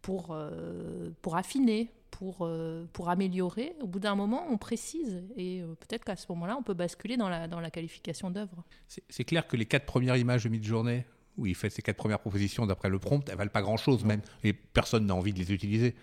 pour, 0.00 0.28
euh, 0.30 1.10
pour 1.20 1.36
affiner, 1.36 1.90
pour, 2.10 2.46
euh, 2.46 2.86
pour 2.92 3.10
améliorer, 3.10 3.74
au 3.80 3.86
bout 3.86 3.98
d'un 3.98 4.14
moment, 4.14 4.46
on 4.48 4.56
précise 4.56 5.24
et 5.36 5.60
euh, 5.60 5.74
peut-être 5.74 6.04
qu'à 6.04 6.16
ce 6.16 6.26
moment-là, 6.30 6.56
on 6.58 6.62
peut 6.62 6.74
basculer 6.74 7.16
dans 7.16 7.28
la, 7.28 7.48
dans 7.48 7.60
la 7.60 7.70
qualification 7.70 8.30
d'œuvre. 8.30 8.64
C'est 8.86 9.24
clair 9.24 9.46
que 9.46 9.56
les 9.56 9.66
quatre 9.66 9.86
premières 9.86 10.16
images 10.16 10.44
de 10.44 10.48
mid-journée, 10.48 11.04
où 11.36 11.46
il 11.46 11.54
fait 11.54 11.70
ses 11.70 11.82
quatre 11.82 11.96
premières 11.96 12.20
propositions 12.20 12.66
d'après 12.66 12.90
le 12.90 12.98
prompt, 12.98 13.28
elles 13.28 13.36
valent 13.36 13.50
pas 13.50 13.62
grand-chose 13.62 14.04
même, 14.04 14.20
et 14.44 14.52
personne 14.52 15.06
n'a 15.06 15.14
envie 15.14 15.32
de 15.32 15.38
les 15.38 15.52
utiliser. 15.52 15.96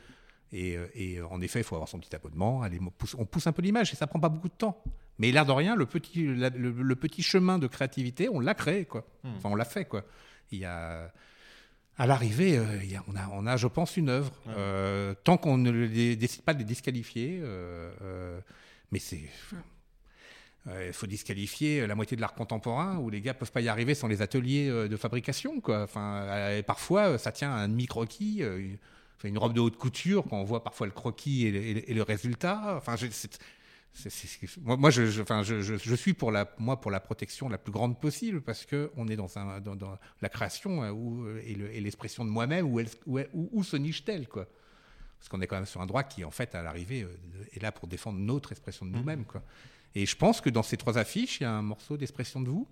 Et, 0.51 0.75
euh, 0.75 0.87
et, 0.95 1.19
euh, 1.19 1.27
en 1.27 1.39
effet, 1.41 1.59
il 1.59 1.63
faut 1.63 1.75
avoir 1.75 1.87
son 1.87 1.99
petit 1.99 2.15
abonnement. 2.15 2.63
Allez, 2.63 2.79
on 2.81 2.89
pousse, 2.89 3.15
on 3.17 3.25
pousse 3.25 3.45
un 3.47 3.51
peu 3.51 3.61
l'image 3.61 3.93
et 3.93 3.95
ça 3.95 4.07
prend 4.07 4.19
pas 4.19 4.29
beaucoup 4.29 4.49
de 4.49 4.53
temps. 4.53 4.81
Mais 5.19 5.31
l'air 5.31 5.45
de 5.45 5.51
rien, 5.51 5.75
le 5.75 5.85
petit, 5.85 6.25
la- 6.35 6.49
le, 6.49 6.71
le 6.71 6.95
petit 6.95 7.21
chemin 7.21 7.59
de 7.59 7.67
créativité, 7.67 8.29
on 8.29 8.39
l'a 8.39 8.53
créé, 8.55 8.85
quoi. 8.85 9.05
Enfin, 9.37 9.49
on 9.49 9.55
l'a 9.55 9.65
fait, 9.65 9.85
quoi. 9.85 10.03
Il 10.51 10.59
y 10.59 10.65
a, 10.65 11.11
à 11.97 12.07
l'arrivée, 12.07 12.57
euh, 12.57 12.65
on, 13.07 13.15
a, 13.15 13.27
on 13.33 13.45
a, 13.45 13.57
je 13.57 13.67
pense, 13.67 13.97
une 13.97 14.09
œuvre. 14.09 14.31
Euh, 14.47 15.13
tant 15.25 15.37
qu'on 15.37 15.57
ne 15.57 15.69
les- 15.71 16.15
décide 16.15 16.41
pas 16.43 16.53
de 16.53 16.59
les 16.59 16.65
disqualifier, 16.65 17.39
euh, 17.43 18.39
mais 18.91 18.99
c'est. 18.99 19.21
Il 20.87 20.93
faut 20.93 21.07
disqualifier 21.07 21.87
la 21.87 21.95
moitié 21.95 22.15
de 22.15 22.21
l'art 22.21 22.33
contemporain 22.35 22.97
où 22.97 23.09
les 23.09 23.21
gars 23.21 23.33
peuvent 23.33 23.51
pas 23.51 23.61
y 23.61 23.69
arriver 23.69 23.95
sans 23.95 24.07
les 24.07 24.21
ateliers 24.21 24.69
de 24.69 24.97
fabrication. 24.97 25.61
Quoi. 25.61 25.81
Enfin, 25.83 26.51
et 26.57 26.63
parfois, 26.63 27.17
ça 27.17 27.31
tient 27.31 27.51
à 27.51 27.55
un 27.55 27.69
demi-croquis, 27.69 28.43
une, 29.23 29.37
robe 29.37 29.53
de 29.53 29.61
haute 29.61 29.77
couture, 29.77 30.25
quand 30.29 30.37
on 30.37 30.43
voit 30.43 30.63
parfois 30.63 30.85
le 30.85 30.93
croquis 30.93 31.47
et 31.47 31.51
le, 31.51 31.59
et 31.63 31.73
le- 31.73 31.89
et 31.91 31.93
le 31.93 32.03
résultat. 32.03 32.75
Enfin, 32.77 32.95
moi, 34.61 34.77
moi, 34.77 34.89
je, 34.91 35.05
je- 35.07 35.21
enfin, 35.21 35.43
je, 35.43 35.61
je- 35.61 35.75
je 35.75 35.95
suis 35.95 36.13
pour 36.13 36.31
la, 36.31 36.49
moi, 36.57 36.79
pour 36.79 36.91
la 36.91 36.99
protection 36.99 37.49
la 37.49 37.57
plus 37.57 37.71
grande 37.71 37.99
possible 37.99 38.41
parce 38.41 38.65
que 38.65 38.91
on 38.95 39.07
est 39.07 39.15
dans, 39.15 39.37
un, 39.37 39.59
dans, 39.59 39.75
dans 39.75 39.97
la 40.21 40.29
création 40.29 40.87
où, 40.91 41.25
euh, 41.25 41.41
et 41.45 41.55
le- 41.55 41.73
et 41.73 41.81
l'expression 41.81 42.23
de 42.23 42.29
moi-même 42.29 42.65
où, 42.71 43.63
se 43.63 43.75
niche-t-elle 43.77 44.27
quoi? 44.27 44.47
Parce 45.17 45.27
qu'on 45.27 45.41
est 45.41 45.47
quand 45.47 45.57
même 45.57 45.65
sur 45.65 45.81
un 45.81 45.85
droit 45.85 46.03
qui, 46.03 46.23
en 46.23 46.31
fait, 46.31 46.55
à 46.55 46.61
l'arrivée, 46.61 47.01
euh, 47.03 47.09
est 47.51 47.61
là 47.61 47.71
pour 47.73 47.87
défendre 47.89 48.19
notre 48.19 48.51
expression 48.53 48.85
de 48.85 48.91
nous-mêmes. 48.91 49.25
Quoi. 49.25 49.43
Et 49.95 50.05
je 50.05 50.15
pense 50.15 50.39
que 50.39 50.49
dans 50.49 50.63
ces 50.63 50.77
trois 50.77 50.97
affiches, 50.97 51.41
il 51.41 51.43
y 51.43 51.45
a 51.45 51.51
un 51.51 51.61
morceau 51.63 51.97
d'expression 51.97 52.39
de 52.41 52.47
vous. 52.49 52.67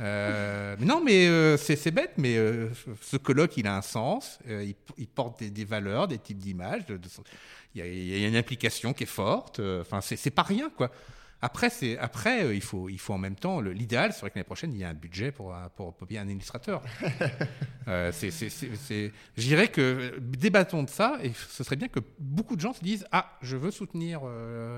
Euh, 0.00 0.76
non, 0.80 1.02
mais 1.02 1.26
euh, 1.26 1.56
c'est 1.56 1.90
bête, 1.90 2.12
mais 2.18 2.36
euh, 2.36 2.68
ce 3.00 3.16
colloque, 3.16 3.56
il 3.56 3.66
a 3.66 3.76
un 3.76 3.82
sens. 3.82 4.38
il, 4.48 4.74
il 4.98 5.06
porte 5.08 5.38
des, 5.40 5.50
des 5.50 5.64
valeurs, 5.64 6.06
des 6.08 6.18
types 6.18 6.38
d'images. 6.38 6.82
il, 7.74 7.78
y 7.78 7.82
a, 7.82 7.86
il 7.86 8.18
y 8.20 8.24
a 8.24 8.28
une 8.28 8.36
implication 8.36 8.92
qui 8.92 9.04
est 9.04 9.06
forte. 9.06 9.60
Enfin, 9.80 10.00
c'est 10.00 10.30
pas 10.30 10.42
rien, 10.42 10.70
quoi. 10.70 10.90
Après, 11.42 11.70
après, 12.00 12.56
il 12.56 12.62
faut, 12.62 12.88
il 12.88 12.98
faut 12.98 13.12
en 13.12 13.18
même 13.18 13.36
temps. 13.36 13.60
L'idéal 13.60 14.12
serait 14.14 14.30
que 14.30 14.36
l'année 14.36 14.44
prochaine, 14.44 14.72
il 14.72 14.78
y 14.78 14.82
ait 14.82 14.86
un 14.86 14.94
budget 14.94 15.32
pour, 15.32 15.54
un- 15.54 15.68
pour, 15.68 15.92
pour 15.94 16.06
payer 16.06 16.18
un 16.20 16.28
illustrateur. 16.28 16.82
Je 17.86 19.10
dirais 19.36 19.68
que 19.68 20.18
débattons 20.18 20.82
de 20.82 20.88
ça 20.90 21.18
et 21.22 21.32
ce 21.34 21.62
serait 21.62 21.76
bien 21.76 21.88
que 21.88 22.00
beaucoup 22.18 22.56
de 22.56 22.60
gens 22.60 22.72
se 22.72 22.82
disent 22.82 23.06
Ah, 23.12 23.36
je 23.42 23.56
veux 23.56 23.70
soutenir 23.70 24.20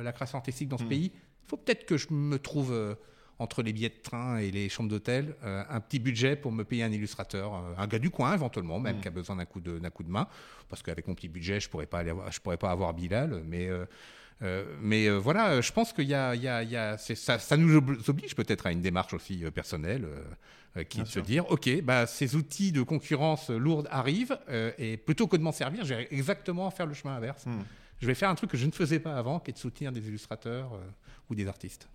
la 0.02 0.12
création 0.12 0.38
artistique 0.38 0.68
dans 0.68 0.78
ce 0.78 0.84
pays. 0.84 1.12
Il 1.14 1.48
faut 1.48 1.56
peut-être 1.56 1.86
que 1.86 1.96
je 1.96 2.08
me 2.10 2.38
trouve 2.38 2.96
entre 3.38 3.62
les 3.62 3.72
billets 3.72 3.88
de 3.90 4.00
train 4.02 4.38
et 4.38 4.50
les 4.50 4.68
chambres 4.68 4.88
d'hôtel 4.90 5.36
euh, 5.44 5.62
un 5.70 5.80
petit 5.80 5.98
budget 6.00 6.34
pour 6.36 6.50
me 6.52 6.64
payer 6.64 6.82
un 6.82 6.90
illustrateur, 6.92 7.54
euh, 7.54 7.74
un 7.78 7.86
gars 7.86 7.98
du 8.00 8.10
coin 8.10 8.34
éventuellement, 8.34 8.80
même 8.80 8.96
qui 9.00 9.08
a 9.08 9.12
besoin 9.12 9.36
d'un 9.36 9.44
coup, 9.44 9.60
de, 9.60 9.78
d'un 9.78 9.90
coup 9.90 10.02
de 10.02 10.10
main. 10.10 10.26
Parce 10.68 10.82
qu'avec 10.82 11.06
mon 11.06 11.14
petit 11.14 11.28
budget, 11.28 11.60
je 11.60 11.68
pourrais 11.68 11.86
pas 11.86 12.00
aller 12.00 12.10
avoir, 12.10 12.30
je 12.32 12.40
pourrais 12.40 12.56
pas 12.56 12.70
avoir 12.70 12.92
Bilal, 12.94 13.42
mais. 13.46 13.68
euh, 13.68 13.84
mais 14.80 15.08
voilà, 15.10 15.60
je 15.60 15.72
pense 15.72 15.92
qu'il 15.92 16.06
y 16.08 16.14
a, 16.14 16.34
il 16.36 16.42
y 16.42 16.46
a- 16.48 16.62
il 16.62 16.70
y 16.70 16.76
a- 16.76 16.96
c'est- 16.96 17.16
ça, 17.16 17.40
ça 17.40 17.56
nous 17.56 17.76
ob- 17.76 17.98
oblige 18.08 18.36
peut-être 18.36 18.66
à 18.68 18.72
une 18.72 18.80
démarche 18.80 19.12
aussi 19.14 19.44
euh, 19.44 19.50
personnelle, 19.50 20.06
qui 20.88 21.00
est 21.00 21.02
de 21.02 21.08
se 21.08 21.18
dire, 21.26 21.50
ok, 21.50 21.82
bah, 21.82 22.06
ces 22.06 22.36
outils 22.36 22.70
de 22.70 22.82
concurrence 22.82 23.50
lourde 23.50 23.88
arrivent, 23.90 24.38
et 24.78 24.96
plutôt 24.96 25.26
que 25.26 25.36
de 25.36 25.42
m'en 25.42 25.50
servir, 25.50 25.84
je 25.84 25.94
vais 25.94 26.06
exactement 26.12 26.70
faire 26.70 26.86
le 26.86 26.94
chemin 26.94 27.16
inverse. 27.16 27.46
Je 28.00 28.06
vais 28.06 28.14
faire 28.14 28.30
un 28.30 28.36
truc 28.36 28.50
que 28.50 28.56
je 28.56 28.66
ne 28.66 28.70
faisais 28.70 29.00
pas 29.00 29.16
avant, 29.16 29.40
qui 29.40 29.50
est 29.50 29.54
de 29.54 29.58
soutenir 29.58 29.90
des 29.90 30.06
illustrateurs 30.06 30.70
ou 31.28 31.34
des 31.34 31.48
artistes. 31.48 31.88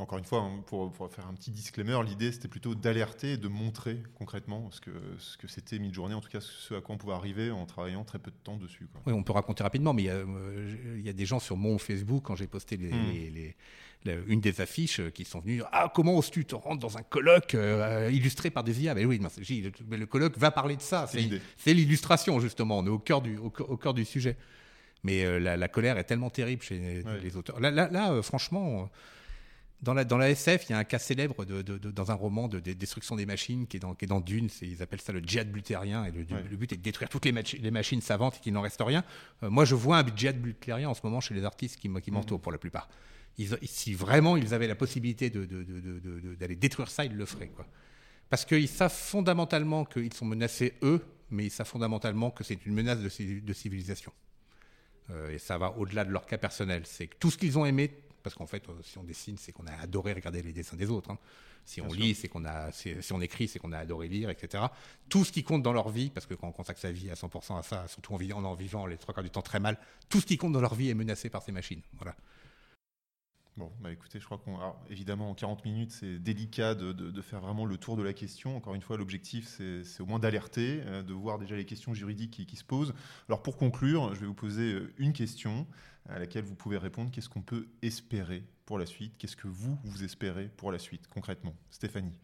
Encore 0.00 0.18
une 0.18 0.24
fois, 0.24 0.42
hein, 0.42 0.62
pour, 0.66 0.92
pour 0.92 1.10
faire 1.12 1.26
un 1.26 1.34
petit 1.34 1.50
disclaimer, 1.50 1.98
l'idée 2.06 2.30
c'était 2.30 2.46
plutôt 2.46 2.76
d'alerter 2.76 3.32
et 3.32 3.36
de 3.36 3.48
montrer 3.48 4.00
concrètement 4.14 4.70
ce 4.70 4.80
que, 4.80 4.92
ce 5.18 5.36
que 5.36 5.48
c'était 5.48 5.80
mid-journée, 5.80 6.14
en 6.14 6.20
tout 6.20 6.28
cas 6.28 6.38
ce 6.40 6.74
à 6.74 6.80
quoi 6.80 6.94
on 6.94 6.98
pouvait 6.98 7.14
arriver 7.14 7.50
en 7.50 7.66
travaillant 7.66 8.04
très 8.04 8.20
peu 8.20 8.30
de 8.30 8.36
temps 8.36 8.56
dessus. 8.56 8.86
Quoi. 8.92 9.00
Oui, 9.06 9.12
on 9.12 9.24
peut 9.24 9.32
raconter 9.32 9.64
rapidement, 9.64 9.92
mais 9.92 10.02
il 10.04 10.06
y, 10.06 10.10
a, 10.10 10.14
euh, 10.14 10.76
il 10.98 11.04
y 11.04 11.08
a 11.08 11.12
des 11.12 11.26
gens 11.26 11.40
sur 11.40 11.56
mon 11.56 11.78
Facebook, 11.78 12.22
quand 12.24 12.36
j'ai 12.36 12.46
posté 12.46 12.76
les, 12.76 12.92
Mm. 12.92 13.10
les- 13.12 13.30
les- 13.30 13.56
le- 14.04 14.30
une 14.30 14.40
des 14.40 14.60
affiches 14.60 15.00
euh, 15.00 15.10
qui 15.10 15.24
sont 15.24 15.40
venues 15.40 15.62
Ah, 15.72 15.90
comment 15.92 16.16
oses-tu 16.16 16.44
te 16.44 16.54
rendre 16.54 16.80
dans 16.80 16.96
un 16.96 17.02
colloque 17.02 17.56
euh, 17.56 18.08
illustré 18.12 18.50
par 18.50 18.62
des 18.62 18.80
IA 18.84 18.94
Mais 18.94 19.04
oui, 19.04 19.20
c'est- 19.30 19.42
j'ai 19.42 19.62
dit, 19.62 19.72
mais 19.88 19.96
le 19.96 20.06
colloque 20.06 20.38
va 20.38 20.52
parler 20.52 20.76
de 20.76 20.82
ça. 20.82 21.08
C'est 21.56 21.74
l'illustration, 21.74 22.38
justement. 22.38 22.78
On 22.78 22.86
est 22.86 22.90
au 22.90 23.00
cœur 23.00 23.20
du, 23.20 23.36
au, 23.36 23.50
cœur- 23.50 23.68
au 23.68 23.76
cœur 23.76 23.94
du 23.94 24.04
sujet. 24.04 24.36
Mais 25.02 25.24
euh, 25.24 25.40
la, 25.40 25.56
la 25.56 25.66
colère 25.66 25.98
est 25.98 26.04
tellement 26.04 26.30
terrible 26.30 26.62
chez 26.62 27.02
Ouais. 27.04 27.18
les 27.20 27.36
auteurs. 27.36 27.58
Là, 27.58 27.72
là, 27.72 27.88
là, 27.90 28.12
euh, 28.12 28.22
franchement. 28.22 28.88
Dans 29.80 29.94
la, 29.94 30.04
dans 30.04 30.18
la 30.18 30.30
SF, 30.30 30.66
il 30.68 30.72
y 30.72 30.74
a 30.74 30.78
un 30.78 30.84
cas 30.84 30.98
célèbre 30.98 31.44
de, 31.44 31.62
de- 31.62 31.78
de- 31.78 31.90
dans 31.92 32.10
un 32.10 32.14
roman 32.14 32.48
de, 32.48 32.58
de 32.58 32.72
destruction 32.72 33.14
des 33.14 33.26
machines 33.26 33.66
qui 33.68 33.76
est 33.76 33.80
dans, 33.80 33.94
qui 33.94 34.06
est 34.06 34.08
dans 34.08 34.20
Dune. 34.20 34.48
Ils 34.62 34.82
appellent 34.82 35.00
ça 35.00 35.12
le 35.12 35.20
djihad 35.20 35.50
butlérien. 35.52 36.04
Et 36.04 36.10
le, 36.10 36.20
Ouais. 36.34 36.42
le 36.50 36.56
but 36.56 36.72
est 36.72 36.76
de 36.76 36.82
détruire 36.82 37.08
toutes 37.08 37.24
les, 37.24 37.32
machi- 37.32 37.58
les 37.60 37.70
machines 37.70 38.00
savantes 38.00 38.36
et 38.36 38.40
qu'il 38.40 38.52
n'en 38.52 38.60
reste 38.62 38.80
rien. 38.82 39.04
Euh, 39.44 39.50
moi, 39.50 39.64
je 39.64 39.76
vois 39.76 39.98
un 39.98 40.06
djihad 40.16 40.36
butlérien 40.40 40.88
en 40.88 40.94
ce 40.94 41.00
moment 41.04 41.20
chez 41.20 41.34
les 41.34 41.44
artistes 41.44 41.76
qui, 41.78 41.86
m- 41.86 42.00
qui 42.00 42.10
m'entourent 42.10 42.40
pour 42.40 42.50
la 42.52 42.58
plupart. 42.58 42.88
Ils, 43.38 43.56
si 43.62 43.94
vraiment 43.94 44.36
ils 44.36 44.52
avaient 44.52 44.66
la 44.66 44.74
possibilité 44.74 45.30
d'aller 45.30 46.56
détruire 46.56 46.88
ça, 46.90 47.04
ils 47.04 47.14
le 47.16 47.24
feraient. 47.24 47.48
Quoi. 47.48 47.66
Parce 48.30 48.44
qu'ils 48.44 48.68
savent 48.68 48.92
fondamentalement 48.92 49.84
qu'ils 49.84 50.12
sont 50.12 50.26
menacés, 50.26 50.74
eux, 50.82 51.04
mais 51.30 51.46
ils 51.46 51.50
savent 51.50 51.68
fondamentalement 51.68 52.30
que 52.30 52.42
c'est 52.44 52.66
une 52.66 52.74
menace 52.74 52.98
de 53.00 53.52
civilisation. 53.52 54.12
Euh, 55.10 55.30
et 55.30 55.38
ça 55.38 55.56
va 55.56 55.70
au-delà 55.78 56.04
de 56.04 56.10
leur 56.10 56.26
cas 56.26 56.36
personnel. 56.36 56.82
C'est 56.84 57.06
que 57.06 57.16
tout 57.18 57.30
ce 57.30 57.38
qu'ils 57.38 57.58
ont 57.58 57.64
aimé, 57.64 57.90
parce 58.28 58.34
qu'en 58.36 58.46
fait, 58.46 58.68
euh, 58.68 58.72
si 58.82 58.98
on 58.98 59.04
dessine, 59.04 59.36
c'est 59.38 59.52
qu'on 59.52 59.66
a 59.66 59.72
adoré 59.72 60.12
regarder 60.12 60.42
les 60.42 60.52
dessins 60.52 60.76
des 60.76 60.90
autres. 60.90 61.10
hein. 61.10 61.18
Si 61.64 61.80
on 61.80 61.88
sûr. 61.90 61.98
lit, 62.00 62.14
c'est 62.14 62.28
qu'on 62.28 62.44
a, 62.44 62.70
si, 62.72 62.94
on 63.12 63.20
écrit, 63.20 63.48
c'est 63.48 63.58
qu'on 63.58 63.72
a 63.72 63.78
adoré 63.78 64.08
lire, 64.08 64.30
etc. 64.30 64.64
Tout 65.08 65.24
ce 65.24 65.32
qui 65.32 65.42
compte 65.42 65.62
dans 65.62 65.72
leur 65.72 65.88
vie, 65.90 66.08
parce 66.10 66.24
que 66.26 66.34
quand 66.34 66.48
on 66.48 66.52
consacre 66.52 66.80
sa 66.80 66.92
vie 66.92 67.10
à 67.10 67.14
100% 67.14 67.58
à 67.58 67.62
ça, 67.62 67.86
surtout 67.88 68.14
en, 68.14 68.16
vi- 68.18 68.32
en 68.32 68.54
vivant 68.54 68.86
les 68.86 68.96
trois 68.96 69.14
quarts 69.14 69.24
du 69.24 69.30
temps 69.30 69.42
très 69.42 69.60
mal, 69.60 69.78
tout 70.08 70.20
ce 70.20 70.26
qui 70.26 70.36
compte 70.38 70.52
dans 70.52 70.60
leur 70.62 70.74
vie 70.74 70.88
est 70.90 70.94
menacé 70.94 71.28
par 71.30 71.42
ces 71.42 71.52
machines. 71.52 71.82
Voilà. 71.96 72.14
Bon, 73.56 73.72
bah 73.80 73.90
écoutez, 73.90 74.20
je 74.20 74.24
crois 74.24 74.38
qu'on. 74.38 74.56
alors, 74.56 74.80
évidemment, 74.88 75.30
en 75.30 75.34
40 75.34 75.64
minutes, 75.64 75.90
c'est 75.90 76.20
délicat 76.20 76.76
de, 76.76 76.92
de- 76.92 77.10
de 77.10 77.22
faire 77.22 77.40
vraiment 77.40 77.64
le 77.66 77.76
tour 77.76 77.96
de 77.96 78.04
la 78.04 78.12
question. 78.12 78.56
Encore 78.56 78.74
une 78.76 78.82
fois, 78.82 78.96
l'objectif, 78.96 79.48
c'est 79.82 80.00
au 80.00 80.06
moins 80.06 80.20
d'alerter, 80.20 80.80
euh, 80.86 81.02
de 81.02 81.12
voir 81.12 81.38
déjà 81.40 81.56
les 81.56 81.64
questions 81.64 81.92
juridiques 81.92 82.30
qui, 82.30 82.46
qui 82.46 82.54
se 82.56 82.62
posent. 82.64 82.94
Alors, 83.28 83.42
pour 83.42 83.56
conclure, 83.56 84.14
je 84.14 84.20
vais 84.20 84.26
vous 84.26 84.34
poser 84.34 84.74
euh, 84.74 84.94
une 84.98 85.12
question 85.12 85.66
à 86.08 86.18
laquelle 86.18 86.44
vous 86.44 86.54
pouvez 86.54 86.78
répondre. 86.78 87.10
Qu'est-ce 87.10 87.28
qu'on 87.28 87.42
peut 87.42 87.66
espérer 87.82 88.44
pour 88.66 88.78
la 88.78 88.86
suite? 88.86 89.14
Qu'est-ce 89.18 89.36
que 89.36 89.48
vous, 89.48 89.78
vous 89.84 90.04
espérez 90.04 90.50
pour 90.56 90.72
la 90.72 90.78
suite, 90.78 91.06
concrètement? 91.08 91.54
Stéphanie 91.70 92.18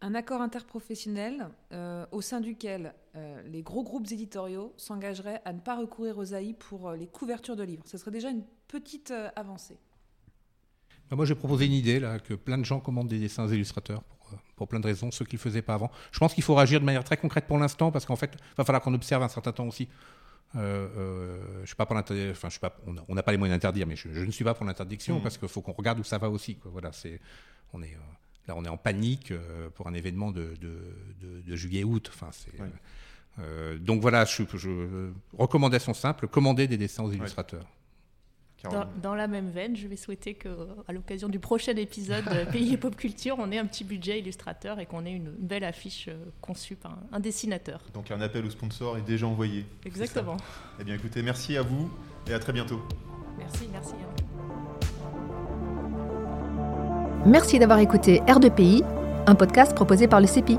Un 0.00 0.14
accord 0.14 0.42
interprofessionnel 0.42 1.48
euh, 1.72 2.06
au 2.12 2.20
sein 2.20 2.40
duquel 2.40 2.94
euh, 3.16 3.42
les 3.44 3.62
gros 3.62 3.82
groupes 3.82 4.10
éditoriaux 4.10 4.72
s'engageraient 4.76 5.42
à 5.44 5.52
ne 5.52 5.60
pas 5.60 5.76
recourir 5.76 6.18
aux 6.18 6.34
AI 6.34 6.54
pour 6.54 6.88
euh, 6.88 6.96
les 6.96 7.06
couvertures 7.06 7.56
de 7.56 7.62
livres. 7.62 7.84
Ce 7.86 7.98
serait 7.98 8.10
déjà 8.10 8.30
une 8.30 8.44
petite 8.68 9.10
euh, 9.10 9.28
avancée. 9.36 9.78
Bah, 11.10 11.16
moi, 11.16 11.26
j'ai 11.26 11.34
proposé 11.34 11.66
une 11.66 11.72
idée, 11.72 12.00
là, 12.00 12.18
que 12.18 12.34
plein 12.34 12.58
de 12.58 12.64
gens 12.64 12.80
commandent 12.80 13.08
des 13.08 13.18
dessins 13.18 13.44
aux 13.44 13.52
illustrateurs 13.52 14.02
pour, 14.02 14.38
pour 14.56 14.68
plein 14.68 14.80
de 14.80 14.86
raisons, 14.86 15.10
ceux 15.10 15.24
qui 15.24 15.36
ne 15.36 15.40
faisaient 15.40 15.62
pas 15.62 15.74
avant. 15.74 15.90
Je 16.10 16.18
pense 16.18 16.32
qu'il 16.32 16.42
faut 16.42 16.54
réagir 16.54 16.80
de 16.80 16.86
manière 16.86 17.04
très 17.04 17.16
concrète 17.16 17.46
pour 17.46 17.58
l'instant, 17.58 17.92
parce 17.92 18.06
qu'en 18.06 18.16
fait, 18.16 18.32
il 18.34 18.56
va 18.56 18.64
falloir 18.64 18.82
qu'on 18.82 18.94
observe 18.94 19.22
un 19.22 19.28
certain 19.28 19.52
temps 19.52 19.66
aussi. 19.66 19.88
Euh, 20.54 20.88
euh, 20.96 21.60
je 21.62 21.66
suis 21.66 21.76
pas 21.76 21.86
pour 21.86 21.96
enfin, 21.96 22.48
je 22.48 22.52
suis 22.52 22.60
pas, 22.60 22.76
on 23.08 23.14
n'a 23.14 23.22
pas 23.22 23.32
les 23.32 23.38
moyens 23.38 23.56
d'interdire, 23.58 23.86
mais 23.86 23.96
je, 23.96 24.08
je 24.12 24.20
ne 24.24 24.30
suis 24.30 24.44
pas 24.44 24.54
pour 24.54 24.66
l'interdiction 24.66 25.16
Mhm. 25.16 25.22
parce 25.22 25.38
qu'il 25.38 25.48
faut 25.48 25.62
qu'on 25.62 25.72
regarde 25.72 25.98
où 25.98 26.04
ça 26.04 26.18
va 26.18 26.28
aussi. 26.28 26.56
Quoi. 26.56 26.70
Voilà, 26.70 26.92
c'est, 26.92 27.20
on 27.72 27.82
est, 27.82 27.94
euh, 27.94 27.98
là, 28.48 28.54
on 28.56 28.64
est 28.64 28.68
en 28.68 28.76
panique 28.76 29.32
pour 29.74 29.86
un 29.86 29.94
événement 29.94 30.30
de, 30.30 30.54
de, 30.60 30.78
de- 31.20 31.40
de 31.40 31.56
juillet-août. 31.56 32.10
Enfin, 32.12 32.28
c'est, 32.32 32.52
euh, 33.38 33.78
donc 33.78 34.02
voilà, 34.02 34.24
je, 34.26 34.42
je- 34.54 35.10
recommandation 35.38 35.94
simple 35.94 36.28
commander 36.28 36.66
des 36.68 36.76
dessins 36.76 37.02
aux 37.04 37.12
illustrateurs. 37.12 37.66
Dans, 39.02 39.14
la 39.14 39.26
même 39.26 39.50
veine, 39.50 39.76
je 39.76 39.88
vais 39.88 39.96
souhaiter 39.96 40.34
qu'à 40.34 40.92
l'occasion 40.92 41.28
du 41.28 41.38
prochain 41.38 41.74
épisode 41.76 42.24
de 42.24 42.44
Pays 42.52 42.74
et 42.74 42.76
Pop 42.76 42.94
Culture, 42.94 43.36
on 43.38 43.50
ait 43.50 43.58
un 43.58 43.66
petit 43.66 43.84
budget 43.84 44.20
illustrateur 44.20 44.78
et 44.78 44.86
qu'on 44.86 45.04
ait 45.04 45.12
une, 45.12 45.30
belle 45.30 45.64
affiche 45.64 46.06
euh, 46.08 46.16
conçue 46.40 46.76
par 46.76 46.92
un, 46.92 47.16
un 47.16 47.20
dessinateur. 47.20 47.80
Donc, 47.94 48.10
un 48.10 48.20
appel 48.20 48.44
au 48.44 48.50
sponsor 48.50 48.98
est 48.98 49.02
déjà 49.02 49.26
envoyé. 49.26 49.66
Exactement. 49.84 50.36
Eh 50.80 50.84
bien, 50.84 50.94
écoutez, 50.94 51.22
merci 51.22 51.56
à 51.56 51.62
vous 51.62 51.90
et 52.28 52.34
à 52.34 52.38
très 52.38 52.52
bientôt. 52.52 52.80
Merci, 53.38 53.68
merci. 53.72 53.94
Merci 57.24 57.58
d'avoir 57.58 57.78
écouté 57.78 58.20
R2PI, 58.26 58.84
un 59.26 59.34
podcast 59.34 59.74
proposé 59.74 60.08
par 60.08 60.20
le 60.20 60.26
CEPI. 60.26 60.58